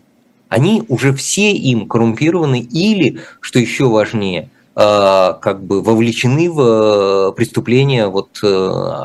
Они 0.50 0.82
уже 0.88 1.14
все 1.14 1.52
им 1.52 1.88
коррумпированы 1.88 2.60
или, 2.60 3.20
что 3.40 3.58
еще 3.58 3.86
важнее, 3.86 4.50
а, 4.74 5.32
как 5.32 5.64
бы 5.64 5.80
вовлечены 5.80 6.50
в 6.50 6.60
э, 6.60 7.32
преступления 7.32 8.08
вот, 8.08 8.38
э, 8.42 8.46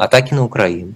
атаки 0.01 0.33
на 0.33 0.43
Украину. 0.43 0.95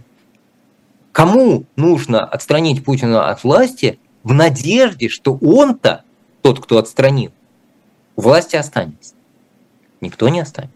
Кому 1.14 1.64
нужно 1.78 2.26
отстранить 2.26 2.84
Путина 2.84 3.30
от 3.30 3.42
власти 3.46 3.98
в 4.24 4.34
надежде, 4.34 5.08
что 5.08 5.38
он-то, 5.42 6.04
тот, 6.42 6.60
кто 6.60 6.80
отстранил, 6.80 7.32
у 8.18 8.24
власти 8.24 8.58
останется. 8.58 9.14
Никто 10.02 10.28
не 10.28 10.42
останется. 10.42 10.76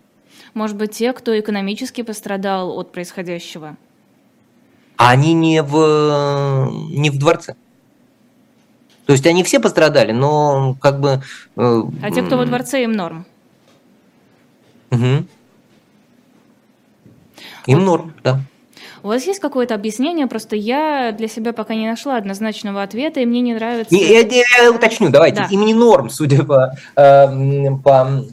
Может 0.53 0.77
быть, 0.77 0.91
те, 0.91 1.11
кто 1.11 1.37
экономически 1.37 2.01
пострадал 2.01 2.79
от 2.79 2.93
происходящего? 2.93 3.75
Они 5.09 5.33
не 5.33 5.61
в, 5.61 6.71
не 6.89 7.09
в 7.09 7.17
дворце. 7.17 7.55
То 9.05 9.13
есть 9.13 9.25
они 9.27 9.43
все 9.43 9.59
пострадали, 9.59 10.13
но 10.13 10.75
как 10.79 10.99
бы... 10.99 11.21
Э, 11.57 11.83
а 12.01 12.11
те, 12.11 12.21
кто 12.21 12.37
во 12.37 12.45
дворце, 12.45 12.83
им 12.83 12.93
норм. 12.93 13.25
Угу. 14.91 15.25
Им 17.65 17.79
вот. 17.79 17.85
норм, 17.85 18.13
да. 18.23 18.39
У 19.01 19.09
вас 19.09 19.25
есть 19.25 19.41
какое-то 19.41 19.75
объяснение? 19.75 20.27
Просто 20.27 20.55
я 20.55 21.11
для 21.11 21.27
себя 21.27 21.51
пока 21.51 21.75
не 21.75 21.89
нашла 21.89 22.15
однозначного 22.15 22.81
ответа, 22.81 23.19
и 23.19 23.25
мне 23.25 23.41
не 23.41 23.53
нравится... 23.53 23.93
Я, 23.93 24.21
я, 24.21 24.43
я 24.63 24.71
уточню, 24.71 25.09
давайте. 25.09 25.41
Да. 25.41 25.47
Им 25.51 25.65
не 25.65 25.73
норм, 25.73 26.09
судя 26.09 26.43
по, 26.45 26.73
э, 26.95 27.75
по 27.83 28.23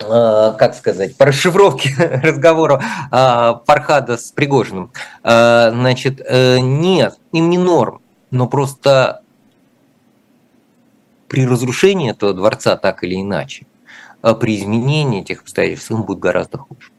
как 0.00 0.74
сказать, 0.74 1.16
по 1.16 1.26
расшифровке 1.26 1.94
разговора 2.22 2.82
э, 3.12 3.54
Фархада 3.66 4.16
с 4.16 4.32
Пригожиным. 4.32 4.90
Э, 5.22 5.70
значит, 5.70 6.20
э, 6.26 6.58
нет, 6.58 7.18
им 7.32 7.50
не 7.50 7.58
норм, 7.58 8.00
но 8.30 8.48
просто 8.48 9.22
при 11.28 11.46
разрушении 11.46 12.10
этого 12.10 12.32
дворца 12.32 12.76
так 12.76 13.04
или 13.04 13.20
иначе, 13.20 13.66
при 14.40 14.58
изменении 14.58 15.20
этих 15.20 15.42
обстоятельств 15.42 15.90
им 15.90 16.02
будет 16.02 16.18
гораздо 16.18 16.58
хуже. 16.58 16.90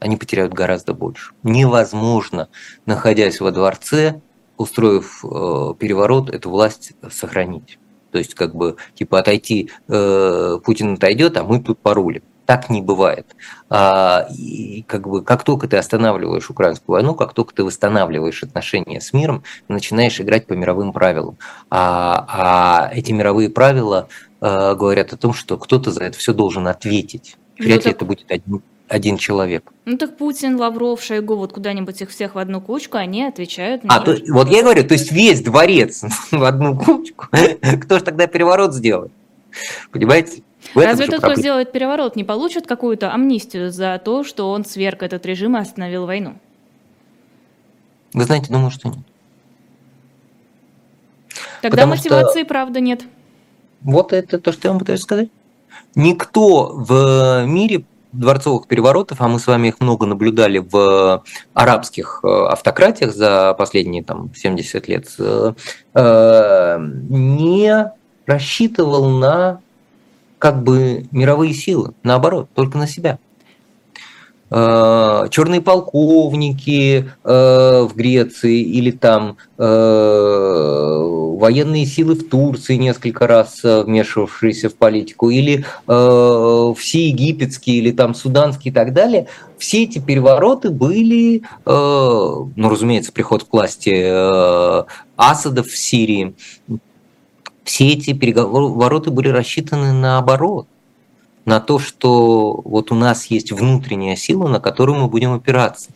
Они 0.00 0.16
потеряют 0.16 0.52
гораздо 0.52 0.94
больше. 0.94 1.32
Невозможно, 1.42 2.48
находясь 2.86 3.40
во 3.40 3.50
дворце, 3.50 4.20
устроив 4.56 5.24
э, 5.24 5.74
переворот, 5.78 6.30
эту 6.30 6.50
власть 6.50 6.92
сохранить. 7.10 7.78
То 8.10 8.18
есть, 8.18 8.34
как 8.34 8.54
бы, 8.54 8.76
типа, 8.94 9.20
отойти, 9.20 9.70
э, 9.88 10.58
Путин 10.64 10.94
отойдет, 10.94 11.36
а 11.36 11.44
мы 11.44 11.60
тут 11.60 11.78
порулим. 11.78 12.22
Так 12.48 12.70
не 12.70 12.80
бывает. 12.80 13.26
А, 13.68 14.26
и 14.34 14.82
как 14.88 15.06
бы 15.06 15.22
как 15.22 15.44
только 15.44 15.68
ты 15.68 15.76
останавливаешь 15.76 16.48
украинскую 16.48 16.94
войну, 16.94 17.14
как 17.14 17.34
только 17.34 17.52
ты 17.52 17.62
восстанавливаешь 17.62 18.42
отношения 18.42 19.02
с 19.02 19.12
миром, 19.12 19.42
начинаешь 19.68 20.18
играть 20.18 20.46
по 20.46 20.54
мировым 20.54 20.94
правилам. 20.94 21.36
А, 21.68 22.24
а 22.26 22.90
эти 22.94 23.12
мировые 23.12 23.50
правила 23.50 24.08
а, 24.40 24.74
говорят 24.74 25.12
о 25.12 25.18
том, 25.18 25.34
что 25.34 25.58
кто-то 25.58 25.90
за 25.90 26.04
это 26.04 26.16
все 26.16 26.32
должен 26.32 26.66
ответить. 26.68 27.36
Ну 27.58 27.66
Вряд 27.66 27.84
ли 27.84 27.90
это 27.90 28.06
будет 28.06 28.30
один, 28.30 28.62
один 28.88 29.18
человек. 29.18 29.70
Ну 29.84 29.98
так 29.98 30.16
Путин, 30.16 30.56
Лавров, 30.56 31.02
Шойгу, 31.02 31.36
вот 31.36 31.52
куда-нибудь 31.52 32.00
их 32.00 32.08
всех 32.08 32.34
в 32.34 32.38
одну 32.38 32.62
кучку, 32.62 32.96
они 32.96 33.24
отвечают. 33.24 33.84
На 33.84 33.96
а, 33.96 34.00
то, 34.00 34.16
вот 34.30 34.48
я 34.48 34.62
говорю, 34.62 34.84
то 34.84 34.94
есть 34.94 35.12
весь 35.12 35.42
дворец 35.42 36.02
в 36.30 36.42
одну 36.42 36.78
кучку, 36.78 37.26
кто 37.84 37.98
же 37.98 38.04
тогда 38.04 38.26
переворот 38.26 38.72
сделает? 38.72 39.12
Понимаете? 39.92 40.42
Разве 40.74 41.06
тот, 41.06 41.20
кто 41.20 41.34
сделает 41.34 41.72
переворот, 41.72 42.16
не 42.16 42.24
получит 42.24 42.66
какую-то 42.66 43.12
амнистию 43.12 43.70
за 43.70 44.00
то, 44.04 44.24
что 44.24 44.50
он 44.50 44.64
сверг 44.64 45.02
этот 45.02 45.24
режим 45.26 45.56
и 45.56 45.60
остановил 45.60 46.06
войну? 46.06 46.34
Вы 48.12 48.24
знаете, 48.24 48.52
думаю, 48.52 48.70
что 48.70 48.88
нет. 48.88 48.98
Тогда 51.60 51.82
Потому 51.82 51.94
мотивации, 51.94 52.40
что... 52.40 52.48
правда, 52.48 52.80
нет. 52.80 53.04
Вот 53.82 54.12
это 54.12 54.38
то, 54.38 54.52
что 54.52 54.68
я 54.68 54.72
вам 54.72 54.80
пытаюсь 54.80 55.02
сказать. 55.02 55.28
Никто 55.94 56.72
в 56.74 57.44
мире 57.46 57.84
дворцовых 58.12 58.66
переворотов, 58.66 59.20
а 59.20 59.28
мы 59.28 59.38
с 59.38 59.46
вами 59.46 59.68
их 59.68 59.80
много 59.80 60.06
наблюдали 60.06 60.58
в 60.58 61.22
арабских 61.52 62.20
э, 62.22 62.28
автократиях 62.28 63.14
за 63.14 63.54
последние 63.54 64.02
там, 64.02 64.32
70 64.34 64.88
лет, 64.88 65.08
э, 65.18 65.52
э, 65.94 66.78
не 66.80 67.92
рассчитывал 68.26 69.10
на 69.10 69.60
как 70.38 70.62
бы 70.62 71.06
мировые 71.10 71.52
силы, 71.52 71.94
наоборот, 72.02 72.48
только 72.54 72.78
на 72.78 72.86
себя. 72.86 73.18
Э, 74.50 75.26
черные 75.30 75.60
полковники 75.60 77.10
э, 77.22 77.82
в 77.82 77.94
Греции 77.94 78.62
или 78.62 78.90
там 78.92 79.36
э, 79.58 79.62
военные 81.38 81.84
силы 81.84 82.14
в 82.14 82.28
Турции 82.30 82.76
несколько 82.76 83.26
раз 83.26 83.60
вмешивавшиеся 83.62 84.70
в 84.70 84.74
политику, 84.74 85.28
или 85.30 85.64
все 85.86 87.08
египетские, 87.08 87.76
или 87.76 87.92
там 87.92 88.14
суданские 88.14 88.72
и 88.72 88.74
так 88.74 88.92
далее, 88.92 89.26
все 89.58 89.84
эти 89.84 89.98
перевороты 90.00 90.70
были, 90.70 91.42
ну, 91.64 92.50
разумеется, 92.56 93.12
приход 93.12 93.44
к 93.44 93.52
власти 93.52 94.04
Асада 95.16 95.62
в 95.62 95.76
Сирии, 95.76 96.34
все 97.68 97.88
эти 97.88 98.14
перевороты 98.14 99.10
были 99.10 99.28
рассчитаны 99.28 99.92
наоборот, 99.92 100.66
на 101.44 101.60
то, 101.60 101.78
что 101.78 102.62
вот 102.64 102.90
у 102.90 102.94
нас 102.94 103.26
есть 103.26 103.52
внутренняя 103.52 104.16
сила, 104.16 104.48
на 104.48 104.58
которую 104.58 104.98
мы 104.98 105.08
будем 105.08 105.34
опираться. 105.34 105.90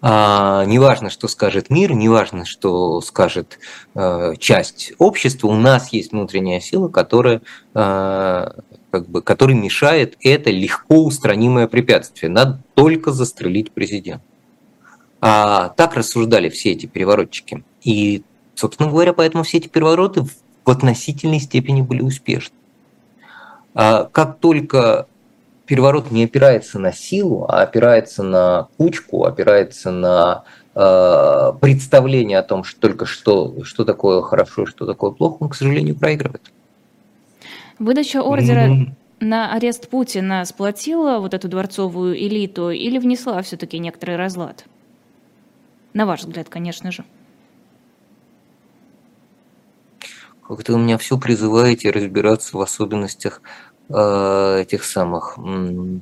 А, 0.00 0.64
неважно, 0.64 1.10
что 1.10 1.26
скажет 1.26 1.68
мир, 1.68 1.94
неважно, 1.94 2.44
что 2.44 3.00
скажет 3.00 3.58
э, 3.96 4.34
часть 4.38 4.92
общества, 4.98 5.48
у 5.48 5.56
нас 5.56 5.92
есть 5.92 6.12
внутренняя 6.12 6.60
сила, 6.60 6.86
которая, 6.86 7.42
э, 7.74 8.50
как 8.92 9.08
бы, 9.08 9.22
которая 9.22 9.56
мешает 9.56 10.16
это 10.20 10.50
легко 10.50 11.02
устранимое 11.02 11.66
препятствие. 11.66 12.30
Надо 12.30 12.60
только 12.74 13.10
застрелить 13.10 13.72
президента. 13.72 14.22
А, 15.20 15.70
так 15.70 15.94
рассуждали 15.94 16.50
все 16.50 16.70
эти 16.70 16.86
переворотчики. 16.86 17.64
И 17.82 18.22
Собственно 18.56 18.90
говоря, 18.90 19.12
поэтому 19.12 19.44
все 19.44 19.58
эти 19.58 19.68
перевороты 19.68 20.22
в 20.22 20.70
относительной 20.70 21.38
степени 21.38 21.82
были 21.82 22.00
успешны. 22.00 22.56
А 23.74 24.04
как 24.10 24.38
только 24.38 25.06
переворот 25.66 26.10
не 26.10 26.24
опирается 26.24 26.78
на 26.78 26.92
силу, 26.92 27.44
а 27.48 27.60
опирается 27.62 28.22
на 28.22 28.68
кучку, 28.78 29.24
опирается 29.24 29.90
на 29.90 30.44
э, 30.74 31.52
представление 31.60 32.38
о 32.38 32.42
том, 32.42 32.64
что 32.64 32.80
только 32.80 33.04
что, 33.04 33.62
что 33.62 33.84
такое 33.84 34.22
хорошо 34.22 34.64
что 34.64 34.86
такое 34.86 35.10
плохо, 35.10 35.36
он, 35.40 35.50
к 35.50 35.54
сожалению, 35.54 35.94
проигрывает. 35.94 36.42
Выдача 37.78 38.22
ордера 38.22 38.68
mm-hmm. 38.68 38.92
на 39.20 39.52
арест 39.52 39.90
Путина 39.90 40.42
сплотила 40.46 41.18
вот 41.18 41.34
эту 41.34 41.48
дворцовую 41.48 42.16
элиту 42.16 42.70
или 42.70 42.98
внесла 42.98 43.42
все-таки 43.42 43.78
некоторый 43.78 44.16
разлад? 44.16 44.64
На 45.92 46.06
ваш 46.06 46.20
взгляд, 46.20 46.48
конечно 46.48 46.90
же. 46.90 47.04
Как-то 50.48 50.72
вы 50.72 50.78
меня 50.78 50.98
все 50.98 51.18
призываете 51.18 51.90
разбираться 51.90 52.56
в 52.56 52.60
особенностях 52.60 53.42
э, 53.88 54.62
этих 54.62 54.84
самых 54.84 55.38
э, 55.38 55.98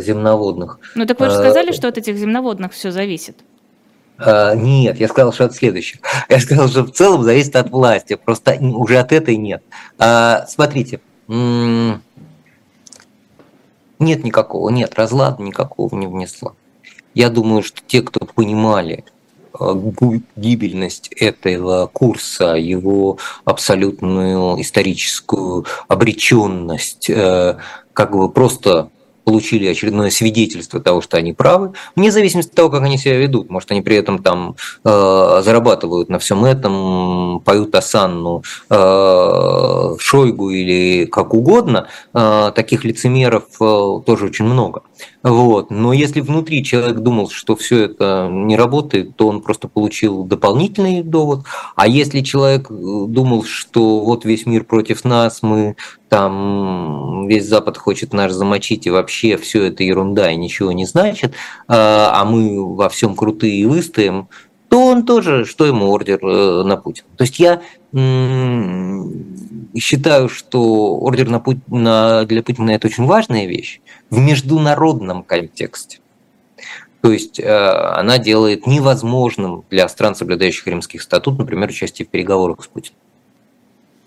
земноводных. 0.00 0.78
Ну 0.94 1.06
так 1.06 1.20
вы 1.20 1.30
же 1.30 1.36
сказали, 1.36 1.70
э, 1.70 1.72
что 1.72 1.88
от 1.88 1.98
этих 1.98 2.16
земноводных 2.16 2.72
все 2.72 2.90
зависит. 2.90 3.36
Uh, 4.18 4.56
нет, 4.56 4.98
я 4.98 5.06
сказал, 5.06 5.32
что 5.32 5.44
от 5.44 5.54
следующих. 5.54 6.00
Я 6.28 6.40
сказал, 6.40 6.66
что 6.66 6.82
в 6.82 6.90
целом 6.90 7.22
зависит 7.22 7.54
от 7.54 7.70
власти, 7.70 8.16
просто 8.16 8.58
уже 8.60 8.98
от 8.98 9.12
этой 9.12 9.36
нет. 9.36 9.62
Uh, 9.96 10.44
смотрите, 10.48 11.00
нет 11.28 12.00
никакого, 14.00 14.70
нет, 14.70 14.94
разлада 14.96 15.40
никакого 15.40 15.94
не 15.94 16.08
внесла. 16.08 16.54
Я 17.14 17.30
думаю, 17.30 17.62
что 17.62 17.80
те, 17.86 18.02
кто 18.02 18.26
понимали, 18.26 19.04
гибельность 20.36 21.08
этого 21.16 21.86
курса, 21.86 22.54
его 22.54 23.18
абсолютную 23.44 24.60
историческую 24.60 25.66
обреченность, 25.88 27.10
э, 27.10 27.56
как 27.92 28.16
бы 28.16 28.30
просто 28.30 28.90
получили 29.28 29.66
очередное 29.66 30.08
свидетельство 30.08 30.80
того, 30.80 31.02
что 31.02 31.18
они 31.18 31.34
правы, 31.34 31.74
вне 31.94 32.10
зависимости 32.10 32.48
от 32.48 32.54
того, 32.54 32.70
как 32.70 32.82
они 32.82 32.96
себя 32.96 33.18
ведут. 33.18 33.50
Может, 33.50 33.70
они 33.72 33.82
при 33.82 33.94
этом 33.94 34.22
там 34.22 34.56
э, 34.84 35.40
зарабатывают 35.44 36.08
на 36.08 36.18
всем 36.18 36.46
этом, 36.46 37.42
поют 37.44 37.74
Асанну, 37.74 38.42
э, 38.70 39.96
Шойгу 39.98 40.48
или 40.48 41.04
как 41.04 41.34
угодно. 41.34 41.88
Э, 42.14 42.52
таких 42.54 42.84
лицемеров 42.84 43.44
э, 43.60 44.00
тоже 44.06 44.24
очень 44.24 44.46
много. 44.46 44.80
Вот. 45.28 45.70
Но 45.70 45.92
если 45.92 46.20
внутри 46.20 46.64
человек 46.64 46.98
думал, 46.98 47.28
что 47.28 47.54
все 47.54 47.84
это 47.84 48.28
не 48.30 48.56
работает, 48.56 49.16
то 49.16 49.28
он 49.28 49.42
просто 49.42 49.68
получил 49.68 50.24
дополнительный 50.24 51.02
довод. 51.02 51.44
А 51.76 51.86
если 51.86 52.20
человек 52.20 52.70
э, 52.70 52.74
думал, 52.74 53.44
что 53.44 54.00
вот 54.00 54.24
весь 54.24 54.46
мир 54.46 54.64
против 54.64 55.04
нас, 55.04 55.42
мы 55.42 55.76
там 56.08 57.26
весь 57.28 57.46
Запад 57.46 57.76
хочет 57.76 58.14
нас 58.14 58.32
замочить, 58.32 58.86
и 58.86 58.90
вообще 58.90 59.36
все 59.36 59.64
это 59.64 59.84
ерунда 59.84 60.30
и 60.30 60.36
ничего 60.36 60.72
не 60.72 60.86
значит, 60.86 61.34
а, 61.66 62.12
а 62.14 62.24
мы 62.24 62.74
во 62.74 62.88
всем 62.88 63.14
крутые 63.14 63.60
и 63.60 63.66
выстоим, 63.66 64.28
то 64.68 64.86
он 64.86 65.04
тоже, 65.04 65.44
что 65.44 65.66
ему 65.66 65.90
ордер 65.90 66.18
э, 66.24 66.62
на 66.62 66.76
Путина. 66.76 67.08
То 67.16 67.24
есть 67.24 67.38
я 67.38 67.60
считаю, 69.80 70.28
что 70.28 70.96
ордер 70.96 71.28
на 71.28 71.40
Путина, 71.40 72.24
для 72.26 72.42
Путина 72.42 72.70
это 72.70 72.88
очень 72.88 73.06
важная 73.06 73.46
вещь 73.46 73.80
в 74.10 74.18
международном 74.18 75.22
контексте. 75.22 75.98
То 77.00 77.12
есть 77.12 77.38
э, 77.38 77.46
она 77.46 78.18
делает 78.18 78.66
невозможным 78.66 79.64
для 79.70 79.88
стран, 79.88 80.14
соблюдающих 80.14 80.66
римских 80.66 81.02
статут, 81.02 81.38
например, 81.38 81.68
участие 81.68 82.06
в 82.06 82.10
переговорах 82.10 82.64
с 82.64 82.66
Путиным. 82.66 82.98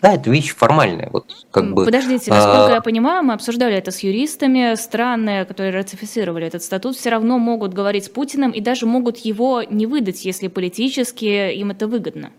Да, 0.01 0.13
это 0.13 0.31
вещь 0.31 0.53
формальная. 0.55 1.09
Вот, 1.13 1.45
как 1.51 1.73
бы, 1.73 1.85
Подождите, 1.85 2.31
насколько 2.31 2.67
а... 2.67 2.71
я 2.71 2.81
понимаю, 2.81 3.23
мы 3.23 3.33
обсуждали 3.33 3.75
это 3.75 3.91
с 3.91 3.99
юристами, 3.99 4.73
страны, 4.75 5.45
которые 5.45 5.73
ратифицировали 5.73 6.47
этот 6.47 6.63
статут, 6.63 6.97
все 6.97 7.11
равно 7.11 7.37
могут 7.37 7.73
говорить 7.73 8.05
с 8.05 8.09
Путиным 8.09 8.49
и 8.51 8.61
даже 8.61 8.87
могут 8.87 9.17
его 9.19 9.61
не 9.61 9.85
выдать, 9.85 10.25
если 10.25 10.47
политически 10.47 11.53
им 11.53 11.69
это 11.69 11.87
выгодно. 11.87 12.31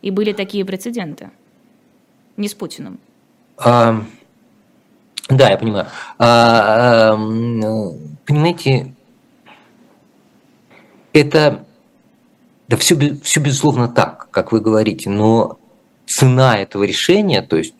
И 0.00 0.10
были 0.10 0.32
такие 0.32 0.64
прецеденты. 0.64 1.30
Не 2.40 2.48
с 2.48 2.54
Путиным. 2.54 2.98
А... 3.58 4.02
Да, 5.28 5.50
я 5.50 5.58
понимаю. 5.58 5.86
А, 6.18 7.12
а, 7.12 7.16
понимаете, 8.26 8.94
это 11.12 11.66
да 12.66 12.78
все, 12.78 12.96
все 13.22 13.40
безусловно 13.40 13.88
так, 13.88 14.28
как 14.30 14.52
вы 14.52 14.60
говорите, 14.60 15.10
но 15.10 15.58
цена 16.06 16.56
этого 16.56 16.84
решения, 16.84 17.42
то 17.42 17.56
есть 17.56 17.74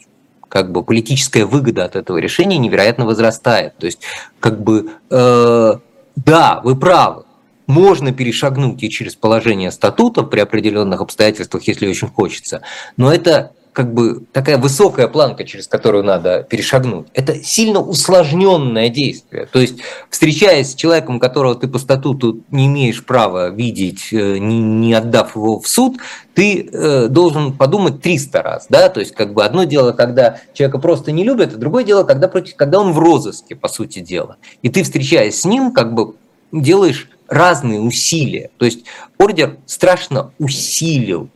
как 0.49 0.73
бы 0.73 0.85
политическая 0.85 1.47
выгода 1.47 1.87
от 1.87 1.97
этого 1.97 2.19
решения 2.19 2.59
невероятно 2.59 3.07
возрастает. 3.07 3.79
То 3.79 3.87
есть 3.87 4.03
как 4.41 4.63
бы 4.63 4.91
э, 5.09 5.73
да, 6.17 6.61
вы 6.63 6.77
правы, 6.77 7.25
можно 7.67 8.13
перешагнуть 8.13 8.83
и 8.83 8.91
через 8.91 9.17
положение 9.17 9.71
статута 9.71 10.23
при 10.23 10.41
определенных 10.41 11.01
обстоятельствах, 11.01 11.67
если 11.67 11.89
очень 11.89 12.09
хочется, 12.09 12.61
но 12.99 13.11
это 13.11 13.53
как 13.73 13.95
бы 13.95 14.25
такая 14.33 14.59
высокая 14.59 15.09
планка, 15.09 15.45
через 15.45 15.69
которую 15.69 16.05
надо 16.05 16.43
перешагнуть. 16.43 17.07
Это 17.15 17.35
сильно 17.43 17.81
усложненное 17.81 18.89
действие. 18.89 19.47
То 19.47 19.61
есть, 19.61 19.79
встречаясь 20.09 20.73
с 20.73 20.75
человеком, 20.75 21.21
которого 21.21 21.55
ты 21.55 21.69
по 21.69 21.79
статуту 21.79 22.41
не 22.51 22.67
имеешь 22.67 23.05
права 23.05 23.51
видеть, 23.51 24.13
э, 24.13 24.39
не, 24.39 24.93
отдав 24.93 25.37
его 25.37 25.61
в 25.61 25.69
суд, 25.69 25.99
ты 26.35 26.69
э, 26.73 27.09
должен 27.09 27.53
подумать 27.53 28.03
300 28.03 28.43
раз. 28.43 28.67
Да? 28.69 28.89
То 28.89 29.01
есть, 29.01 29.15
как 29.15 29.33
бы 29.33 29.45
одно 29.45 29.65
дело, 29.65 29.93
когда 29.93 30.41
человека 30.53 30.79
просто 30.79 31.13
не 31.13 31.25
любят, 31.25 31.55
а 31.55 31.57
другое 31.57 31.85
дело, 31.85 32.05
когда, 32.05 32.29
против, 32.29 32.57
когда 32.57 32.81
он 32.81 32.93
в 32.93 32.99
розыске, 32.99 33.55
по 33.55 33.69
сути 33.69 34.01
дела. 34.01 34.37
И 34.63 34.69
ты, 34.69 34.83
встречаясь 34.83 35.41
с 35.41 35.45
ним, 35.45 35.73
как 35.73 35.95
бы 35.95 36.15
делаешь 36.53 37.09
разные 37.29 37.81
усилия. 37.81 38.51
То 38.59 38.65
есть 38.65 38.85
ордер 39.19 39.59
страшно 39.67 40.33
усилил 40.39 41.29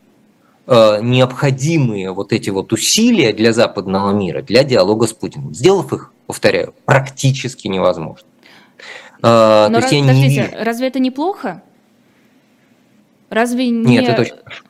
необходимые 0.67 2.13
вот 2.13 2.33
эти 2.33 2.51
вот 2.51 2.73
усилия 2.73 3.33
для 3.33 3.53
западного 3.53 4.13
мира, 4.13 4.41
для 4.43 4.65
диалога 4.65 5.07
с 5.07 5.13
Путиным. 5.13 5.55
Сделав 5.55 5.93
их, 5.93 6.13
повторяю, 6.27 6.75
практически 6.87 7.69
невозможно. 7.69 8.27
Э, 9.23 9.69
Но 9.71 9.81
раз, 9.81 9.91
подождите, 9.91 10.51
не... 10.53 10.65
разве 10.65 10.89
это 10.89 10.99
неплохо? 10.99 11.63
Разве 13.31 13.69
не... 13.69 13.97
Нет, 13.97 14.09
это 14.09 14.23
очень 14.23 14.37
хорошо. 14.37 14.65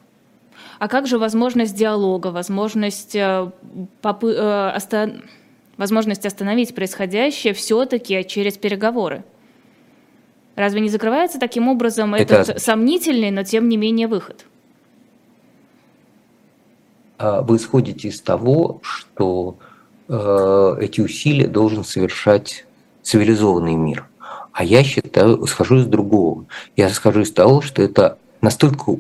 А 0.79 0.89
как 0.89 1.07
же 1.07 1.19
возможность 1.19 1.75
диалога, 1.75 2.29
возможность, 2.29 3.15
э, 3.17 3.51
попы... 4.01 4.33
оста... 4.75 5.23
возможность 5.77 6.27
остановить 6.27 6.75
происходящее 6.75 7.53
все-таки 7.55 8.25
через 8.25 8.57
переговоры? 8.59 9.25
Разве 10.57 10.81
не 10.81 10.89
закрывается 10.89 11.41
таким 11.41 11.69
образом 11.69 12.15
это... 12.15 12.35
этот 12.37 12.63
сомнительный, 12.63 13.31
но 13.33 13.43
тем 13.43 13.69
не 13.69 13.77
менее 13.77 14.07
выход? 14.07 14.47
А 17.27 17.41
вы 17.41 17.57
исходите 17.57 18.09
из 18.09 18.21
того, 18.21 18.81
что 18.83 19.57
э, 20.09 20.77
эти 20.83 21.01
усилия 21.01 21.47
должен 21.47 21.83
совершать 21.83 22.67
цивилизованный 23.03 23.77
мир. 23.77 24.05
А 24.53 24.63
я 24.63 24.85
считаю, 24.85 25.47
схожу 25.47 25.79
из 25.79 25.87
другого. 25.87 26.45
Я 26.77 26.91
схожу 26.91 27.23
из 27.23 27.33
того, 27.33 27.63
что 27.63 27.81
это 27.81 28.19
настолько 28.43 28.97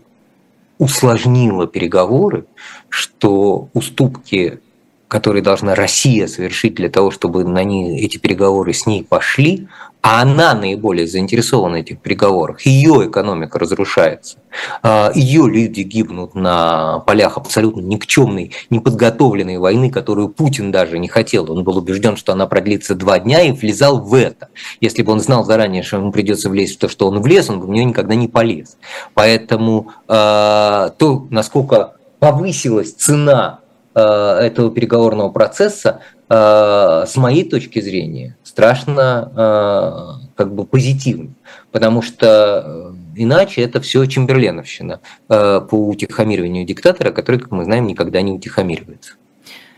усложнило 0.79 1.66
переговоры, 1.66 2.47
что 2.89 3.68
уступки, 3.75 4.59
которые 5.07 5.43
должна 5.43 5.75
Россия 5.75 6.27
совершить 6.27 6.77
для 6.77 6.89
того, 6.89 7.11
чтобы 7.11 7.45
на 7.45 7.62
ней, 7.62 8.01
эти 8.01 8.16
переговоры 8.16 8.72
с 8.72 8.87
ней 8.87 9.05
пошли, 9.05 9.68
а 10.05 10.20
она 10.20 10.52
наиболее 10.52 11.07
заинтересована 11.07 11.78
в 11.78 11.80
этих 11.80 11.98
переговорах, 11.98 12.66
ее 12.66 13.09
экономика 13.09 13.59
разрушается, 13.59 14.36
а, 14.82 15.11
ее 15.14 15.48
люди 15.48 15.80
гибнут 15.80 16.34
на 16.34 16.98
полях 17.07 17.38
абсолютно 17.38 17.80
никчемной, 17.80 18.52
неподготовленной 18.68 19.57
войны, 19.57 19.90
которую 19.90 20.28
Путин 20.28 20.70
даже 20.70 20.98
не 20.98 21.09
хотел. 21.09 21.50
Он 21.50 21.64
был 21.64 21.78
убежден, 21.78 22.18
что 22.18 22.34
она 22.34 22.46
продлится 22.46 22.94
два 22.94 23.18
дня 23.18 23.40
и 23.40 23.52
влезал 23.52 23.98
в 23.98 24.12
это. 24.12 24.48
Если 24.82 25.00
бы 25.00 25.11
он 25.11 25.20
знал 25.20 25.42
заранее, 25.46 25.82
что 25.82 25.96
ему 25.96 26.12
придется 26.12 26.50
влезть 26.50 26.74
в 26.74 26.80
то, 26.80 26.90
что 26.90 27.09
он 27.09 27.22
влез, 27.22 27.48
он 27.48 27.61
бы 27.61 27.66
в 27.66 27.70
нее 27.70 27.86
никогда 27.86 28.14
не 28.14 28.28
полез. 28.28 28.76
Поэтому 29.14 29.92
а, 30.07 30.90
то, 30.98 31.26
насколько 31.30 31.94
повысилась 32.18 32.92
цена 32.92 33.61
а, 33.94 34.38
этого 34.38 34.70
переговорного 34.70 35.30
процесса, 35.30 36.00
с 36.35 37.16
моей 37.16 37.49
точки 37.49 37.80
зрения, 37.80 38.37
страшно 38.43 39.30
э, 39.37 40.28
как 40.37 40.55
бы 40.55 40.64
позитивно, 40.64 41.30
потому 41.70 42.03
что 42.03 42.93
э, 42.95 42.95
иначе 43.16 43.62
это 43.62 43.80
все 43.80 44.05
Чемберленовщина 44.07 45.01
э, 45.28 45.61
по 45.61 45.89
утихомириванию 45.89 46.64
диктатора, 46.64 47.11
который, 47.12 47.41
как 47.41 47.51
мы 47.51 47.64
знаем, 47.64 47.87
никогда 47.87 48.22
не 48.22 48.32
утихомиривается. 48.32 49.14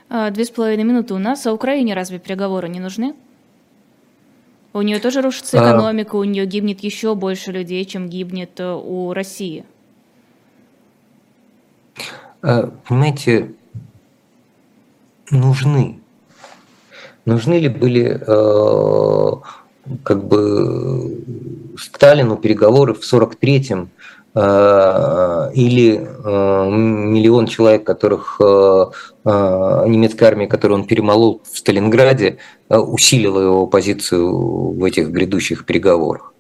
А, 0.09 0.31
две 0.31 0.45
с 0.45 0.51
половиной 0.51 0.85
минуты 0.85 1.15
у 1.15 1.19
нас. 1.19 1.47
А 1.47 1.53
Украине 1.53 1.95
разве 1.95 2.19
переговоры 2.19 2.69
не 2.69 2.81
нужны? 2.81 3.15
У 4.73 4.83
нее 4.83 4.99
тоже 4.99 5.23
рушится 5.23 5.59
а. 5.59 5.71
экономика, 5.71 6.17
у 6.17 6.25
нее 6.25 6.47
гибнет 6.47 6.81
еще 6.81 7.15
больше 7.15 7.53
людей, 7.53 7.85
чем 7.87 8.09
гибнет 8.09 8.61
у 8.61 9.13
России. 9.13 9.65
Понимаете, 12.41 13.53
нужны 15.31 15.99
нужны 17.27 17.55
ли 17.59 17.69
были 17.69 18.19
э, 18.27 19.33
как 20.03 20.25
бы 20.25 21.25
Сталину 21.79 22.37
переговоры 22.37 22.95
в 22.95 23.01
43-м 23.01 23.91
э, 24.35 25.51
или 25.55 25.97
э, 25.97 26.71
миллион 26.71 27.47
человек, 27.47 27.85
которых 27.85 28.41
немецкая 29.25 30.27
армия, 30.27 30.47
которую 30.47 30.79
он 30.81 30.87
перемолол 30.87 31.43
в 31.51 31.59
Сталинграде, 31.59 32.39
усилила 32.69 33.41
его 33.41 33.67
позицию 33.67 34.71
в 34.71 34.85
этих 34.85 35.09
грядущих 35.09 35.67
переговорах. 35.67 36.33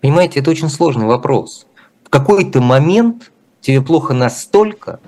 Понимаете, 0.00 0.40
это 0.40 0.50
очень 0.50 0.68
сложный 0.68 1.06
вопрос. 1.06 1.66
В 2.02 2.10
какой-то 2.10 2.60
момент 2.60 3.30
тебе 3.60 3.80
плохо 3.80 4.12
настолько, 4.12 4.98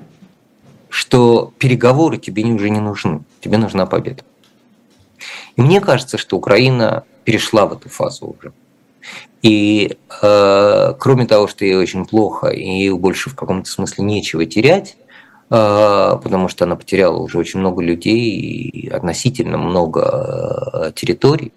что 0.89 1.53
переговоры 1.59 2.19
тебе 2.19 2.45
уже 2.45 2.71
не 2.71 2.79
нужны. 2.79 3.23
Тебе 3.41 3.59
нужна 3.59 3.85
победа. 3.85 4.23
И 5.57 5.63
мне 5.63 5.81
кажется, 5.81 6.19
что 6.19 6.37
Украина 6.37 7.05
перешла 7.25 7.67
в 7.67 7.73
эту 7.73 7.89
фазу 7.89 8.37
уже. 8.39 8.53
И 9.43 9.99
э, 10.23 10.95
кроме 10.99 11.27
того, 11.27 11.49
что 11.49 11.65
ей 11.65 11.77
очень 11.77 12.07
плохо, 12.07 12.49
и 12.49 12.65
ей 12.65 12.91
больше 12.93 13.29
в 13.29 13.35
каком-то 13.35 13.71
смысле 13.71 14.05
нечего 14.05 14.47
терять, 14.47 14.97
э, 15.51 16.19
потому 16.23 16.49
что 16.49 16.65
она 16.65 16.77
потеряла 16.77 17.19
уже 17.19 17.39
очень 17.39 17.61
много 17.61 17.83
людей 17.83 18.21
и 18.21 18.89
относительно 18.89 19.59
много 19.59 20.73
э, 20.73 20.93
территорий 20.95 21.53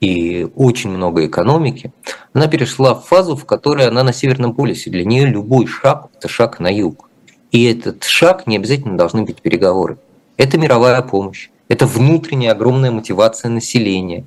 и 0.00 0.46
очень 0.54 0.90
много 0.90 1.26
экономики, 1.26 1.92
она 2.32 2.46
перешла 2.46 2.94
в 2.94 3.06
фазу, 3.06 3.36
в 3.36 3.44
которой 3.46 3.88
она 3.88 4.04
на 4.04 4.12
Северном 4.12 4.54
полюсе. 4.54 4.90
Для 4.90 5.04
нее 5.04 5.26
любой 5.26 5.66
шаг– 5.66 6.08
это 6.18 6.28
шаг 6.28 6.60
на 6.60 6.68
юг. 6.68 7.08
И 7.50 7.64
этот 7.64 8.04
шаг 8.04 8.46
не 8.46 8.56
обязательно 8.56 8.96
должны 8.96 9.22
быть 9.22 9.40
переговоры. 9.40 9.98
Это 10.36 10.58
мировая 10.58 11.02
помощь 11.02 11.50
это 11.68 11.86
внутренняя 11.86 12.52
огромная 12.52 12.90
мотивация 12.90 13.50
населения, 13.50 14.26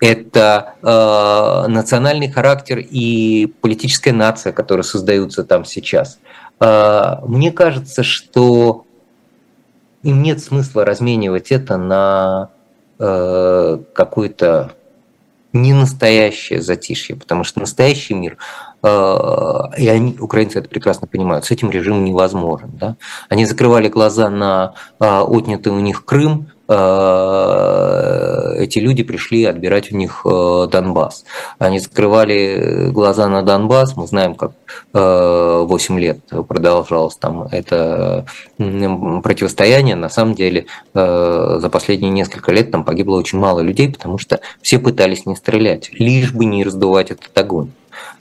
это 0.00 0.74
э, 0.82 1.68
национальный 1.68 2.30
характер 2.30 2.78
и 2.78 3.52
политическая 3.60 4.12
нация, 4.12 4.52
которая 4.52 4.82
создаются 4.82 5.42
там 5.44 5.64
сейчас. 5.64 6.18
Э, 6.60 7.16
мне 7.26 7.50
кажется, 7.50 8.02
что 8.02 8.84
им 10.02 10.22
нет 10.22 10.42
смысла 10.42 10.84
разменивать 10.84 11.50
это 11.50 11.76
на 11.78 12.50
э, 12.98 13.78
какой-то 13.94 14.72
не 15.52 15.72
настоящее 15.72 16.60
затишье, 16.60 17.16
потому 17.16 17.42
что 17.42 17.60
настоящий 17.60 18.14
мир, 18.14 18.36
и 18.86 19.88
они, 19.88 20.16
украинцы 20.20 20.58
это 20.58 20.68
прекрасно 20.68 21.06
понимают, 21.06 21.44
с 21.44 21.50
этим 21.50 21.70
режимом 21.70 22.04
невозможен. 22.04 22.70
Да? 22.74 22.96
Они 23.28 23.44
закрывали 23.44 23.88
глаза 23.88 24.30
на 24.30 24.74
э, 25.00 25.04
отнятый 25.06 25.72
у 25.72 25.80
них 25.80 26.04
Крым, 26.04 26.48
Э, 26.68 28.54
эти 28.58 28.80
люди 28.80 29.04
пришли 29.04 29.44
отбирать 29.44 29.92
у 29.92 29.96
них 29.96 30.22
э, 30.24 30.68
Донбасс. 30.70 31.24
Они 31.58 31.78
закрывали 31.78 32.90
глаза 32.90 33.28
на 33.28 33.42
Донбасс, 33.42 33.96
мы 33.96 34.06
знаем, 34.06 34.34
как 34.34 34.52
8 34.92 35.96
э, 35.96 36.00
лет 36.00 36.18
продолжалось 36.48 37.16
там 37.16 37.44
это 37.52 38.26
противостояние. 38.58 39.94
На 39.94 40.08
самом 40.08 40.34
деле 40.34 40.66
за 40.94 41.68
последние 41.70 42.10
несколько 42.10 42.52
лет 42.52 42.70
там 42.70 42.84
погибло 42.84 43.16
очень 43.16 43.38
мало 43.38 43.60
людей, 43.60 43.92
потому 43.92 44.18
что 44.18 44.40
все 44.60 44.78
пытались 44.78 45.26
не 45.26 45.36
стрелять, 45.36 45.90
лишь 45.92 46.32
бы 46.32 46.44
не 46.44 46.64
раздувать 46.64 47.10
этот 47.10 47.36
огонь. 47.36 47.70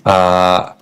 А, 0.03 0.76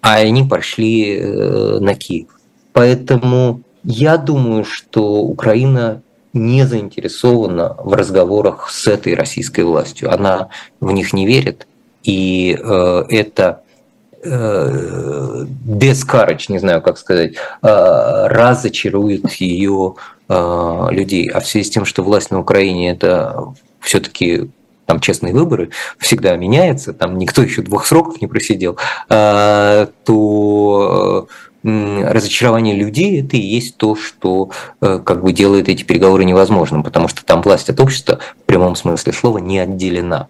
а 0.00 0.14
они 0.14 0.44
пошли 0.44 1.20
на 1.20 1.94
Киев. 1.94 2.28
Поэтому 2.72 3.62
Я 3.82 4.18
думаю, 4.18 4.64
что 4.64 5.22
Украина 5.22 6.02
не 6.32 6.66
заинтересована 6.66 7.76
в 7.78 7.94
разговорах 7.94 8.70
с 8.70 8.86
этой 8.86 9.14
российской 9.14 9.62
властью. 9.62 10.12
Она 10.12 10.48
в 10.80 10.92
них 10.92 11.12
не 11.12 11.26
верит, 11.26 11.66
и 12.02 12.56
э, 12.60 13.04
это 13.08 13.62
э, 14.22 15.44
бескарыч, 15.48 16.48
не 16.48 16.58
знаю, 16.58 16.82
как 16.82 16.98
сказать, 16.98 17.34
э, 17.34 17.36
разочарует 17.62 19.30
ее 19.32 19.94
э, 20.28 20.86
людей. 20.90 21.28
А 21.28 21.40
в 21.40 21.46
связи 21.46 21.64
с 21.64 21.70
тем, 21.70 21.84
что 21.84 22.02
власть 22.02 22.30
на 22.30 22.38
Украине 22.38 22.90
это 22.90 23.46
все-таки 23.80 24.50
там 24.90 24.98
честные 24.98 25.32
выборы, 25.32 25.70
всегда 25.98 26.34
меняется, 26.34 26.92
там 26.92 27.16
никто 27.16 27.42
еще 27.42 27.62
двух 27.62 27.86
сроков 27.86 28.20
не 28.20 28.26
просидел, 28.26 28.76
э, 29.08 29.86
то 30.04 31.28
разочарование 31.62 32.74
людей 32.74 33.22
это 33.22 33.36
и 33.36 33.40
есть 33.40 33.76
то, 33.76 33.94
что 33.94 34.50
э, 34.80 34.98
как 35.04 35.22
бы 35.22 35.32
делает 35.32 35.68
эти 35.68 35.84
переговоры 35.84 36.24
невозможным, 36.24 36.82
потому 36.82 37.06
что 37.06 37.24
там 37.24 37.40
власть 37.42 37.70
от 37.70 37.78
общества 37.78 38.18
в 38.42 38.46
прямом 38.46 38.74
смысле 38.74 39.12
слова 39.12 39.38
не 39.38 39.60
отделена. 39.60 40.26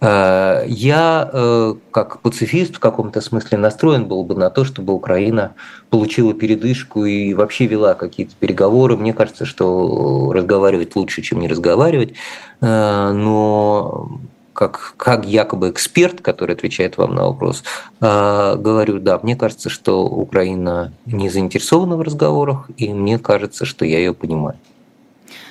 Э, 0.00 0.64
я, 0.66 1.30
э, 1.32 1.74
как 1.90 2.20
пацифист, 2.20 2.76
в 2.76 2.80
каком-то 2.80 3.20
смысле 3.20 3.58
настроен 3.58 4.06
был 4.06 4.24
бы 4.24 4.34
на 4.34 4.50
то, 4.50 4.64
чтобы 4.64 4.92
Украина 4.92 5.54
получила 5.90 6.34
передышку 6.34 7.04
и 7.04 7.34
вообще 7.34 7.66
вела 7.66 7.94
какие-то 7.94 8.34
переговоры. 8.38 8.96
Мне 8.96 9.12
кажется, 9.12 9.44
что 9.44 10.32
разговаривать 10.32 10.96
лучше, 10.96 11.22
чем 11.22 11.40
не 11.40 11.48
разговаривать. 11.48 12.14
Но 12.60 14.20
как, 14.56 14.94
как 14.96 15.26
якобы 15.26 15.70
эксперт, 15.70 16.20
который 16.22 16.56
отвечает 16.56 16.96
вам 16.96 17.14
на 17.14 17.26
вопрос, 17.26 17.62
э, 18.00 18.56
говорю, 18.56 18.98
да, 18.98 19.20
мне 19.22 19.36
кажется, 19.36 19.68
что 19.68 20.04
Украина 20.06 20.92
не 21.04 21.28
заинтересована 21.28 21.96
в 21.96 22.00
разговорах, 22.00 22.70
и 22.78 22.92
мне 22.92 23.18
кажется, 23.18 23.66
что 23.66 23.84
я 23.84 23.98
ее 23.98 24.14
понимаю. 24.14 24.56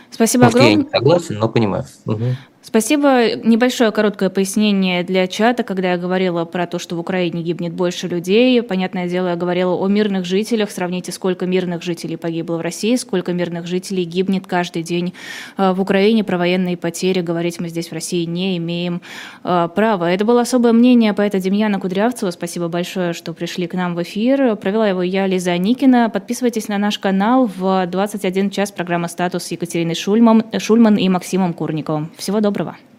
Спасибо 0.09 0.45
Может, 0.45 0.55
огромное. 0.55 0.77
я 0.77 0.83
не 0.83 0.89
согласен, 0.89 1.37
но 1.37 1.49
понимаю. 1.49 1.85
Угу. 2.05 2.23
Спасибо. 2.65 3.35
Небольшое 3.35 3.91
короткое 3.91 4.31
пояснение 4.31 5.03
для 5.03 5.27
чата, 5.27 5.61
когда 5.61 5.91
я 5.91 5.97
говорила 5.97 6.45
про 6.45 6.65
то, 6.65 6.79
что 6.79 6.95
в 6.95 6.99
Украине 6.99 7.43
гибнет 7.43 7.73
больше 7.73 8.07
людей. 8.07 8.59
Понятное 8.63 9.07
дело, 9.07 9.27
я 9.27 9.35
говорила 9.35 9.75
о 9.75 9.87
мирных 9.87 10.25
жителях. 10.25 10.71
Сравните, 10.71 11.11
сколько 11.11 11.45
мирных 11.45 11.83
жителей 11.83 12.17
погибло 12.17 12.57
в 12.57 12.61
России, 12.61 12.95
сколько 12.95 13.33
мирных 13.33 13.67
жителей 13.67 14.03
гибнет 14.03 14.47
каждый 14.47 14.81
день 14.81 15.13
э, 15.57 15.73
в 15.73 15.79
Украине. 15.79 16.23
Про 16.23 16.39
военные 16.39 16.75
потери 16.75 17.21
говорить 17.21 17.59
мы 17.59 17.69
здесь 17.69 17.89
в 17.89 17.93
России 17.93 18.25
не 18.25 18.57
имеем 18.57 19.03
э, 19.43 19.69
права. 19.75 20.11
Это 20.11 20.25
было 20.25 20.41
особое 20.41 20.73
мнение 20.73 21.13
поэта 21.13 21.39
Демьяна 21.39 21.79
Кудрявцева. 21.79 22.31
Спасибо 22.31 22.67
большое, 22.67 23.13
что 23.13 23.33
пришли 23.33 23.67
к 23.67 23.75
нам 23.75 23.93
в 23.93 24.01
эфир. 24.01 24.55
Провела 24.55 24.89
его 24.89 25.03
я, 25.03 25.27
Лиза 25.27 25.51
Аникина. 25.51 26.09
Подписывайтесь 26.09 26.67
на 26.67 26.79
наш 26.79 26.97
канал. 26.97 27.45
В 27.45 27.85
21 27.85 28.49
час 28.49 28.71
программа 28.71 29.07
«Статус» 29.07 29.43
с 29.43 29.51
Екатериной 29.51 29.93
Шульман, 29.93 30.45
Шульман 30.57 30.95
и 30.95 31.07
Максимом 31.09 31.53
Курниковым. 31.53 32.11
Всего 32.17 32.41
доброго. 32.55 32.94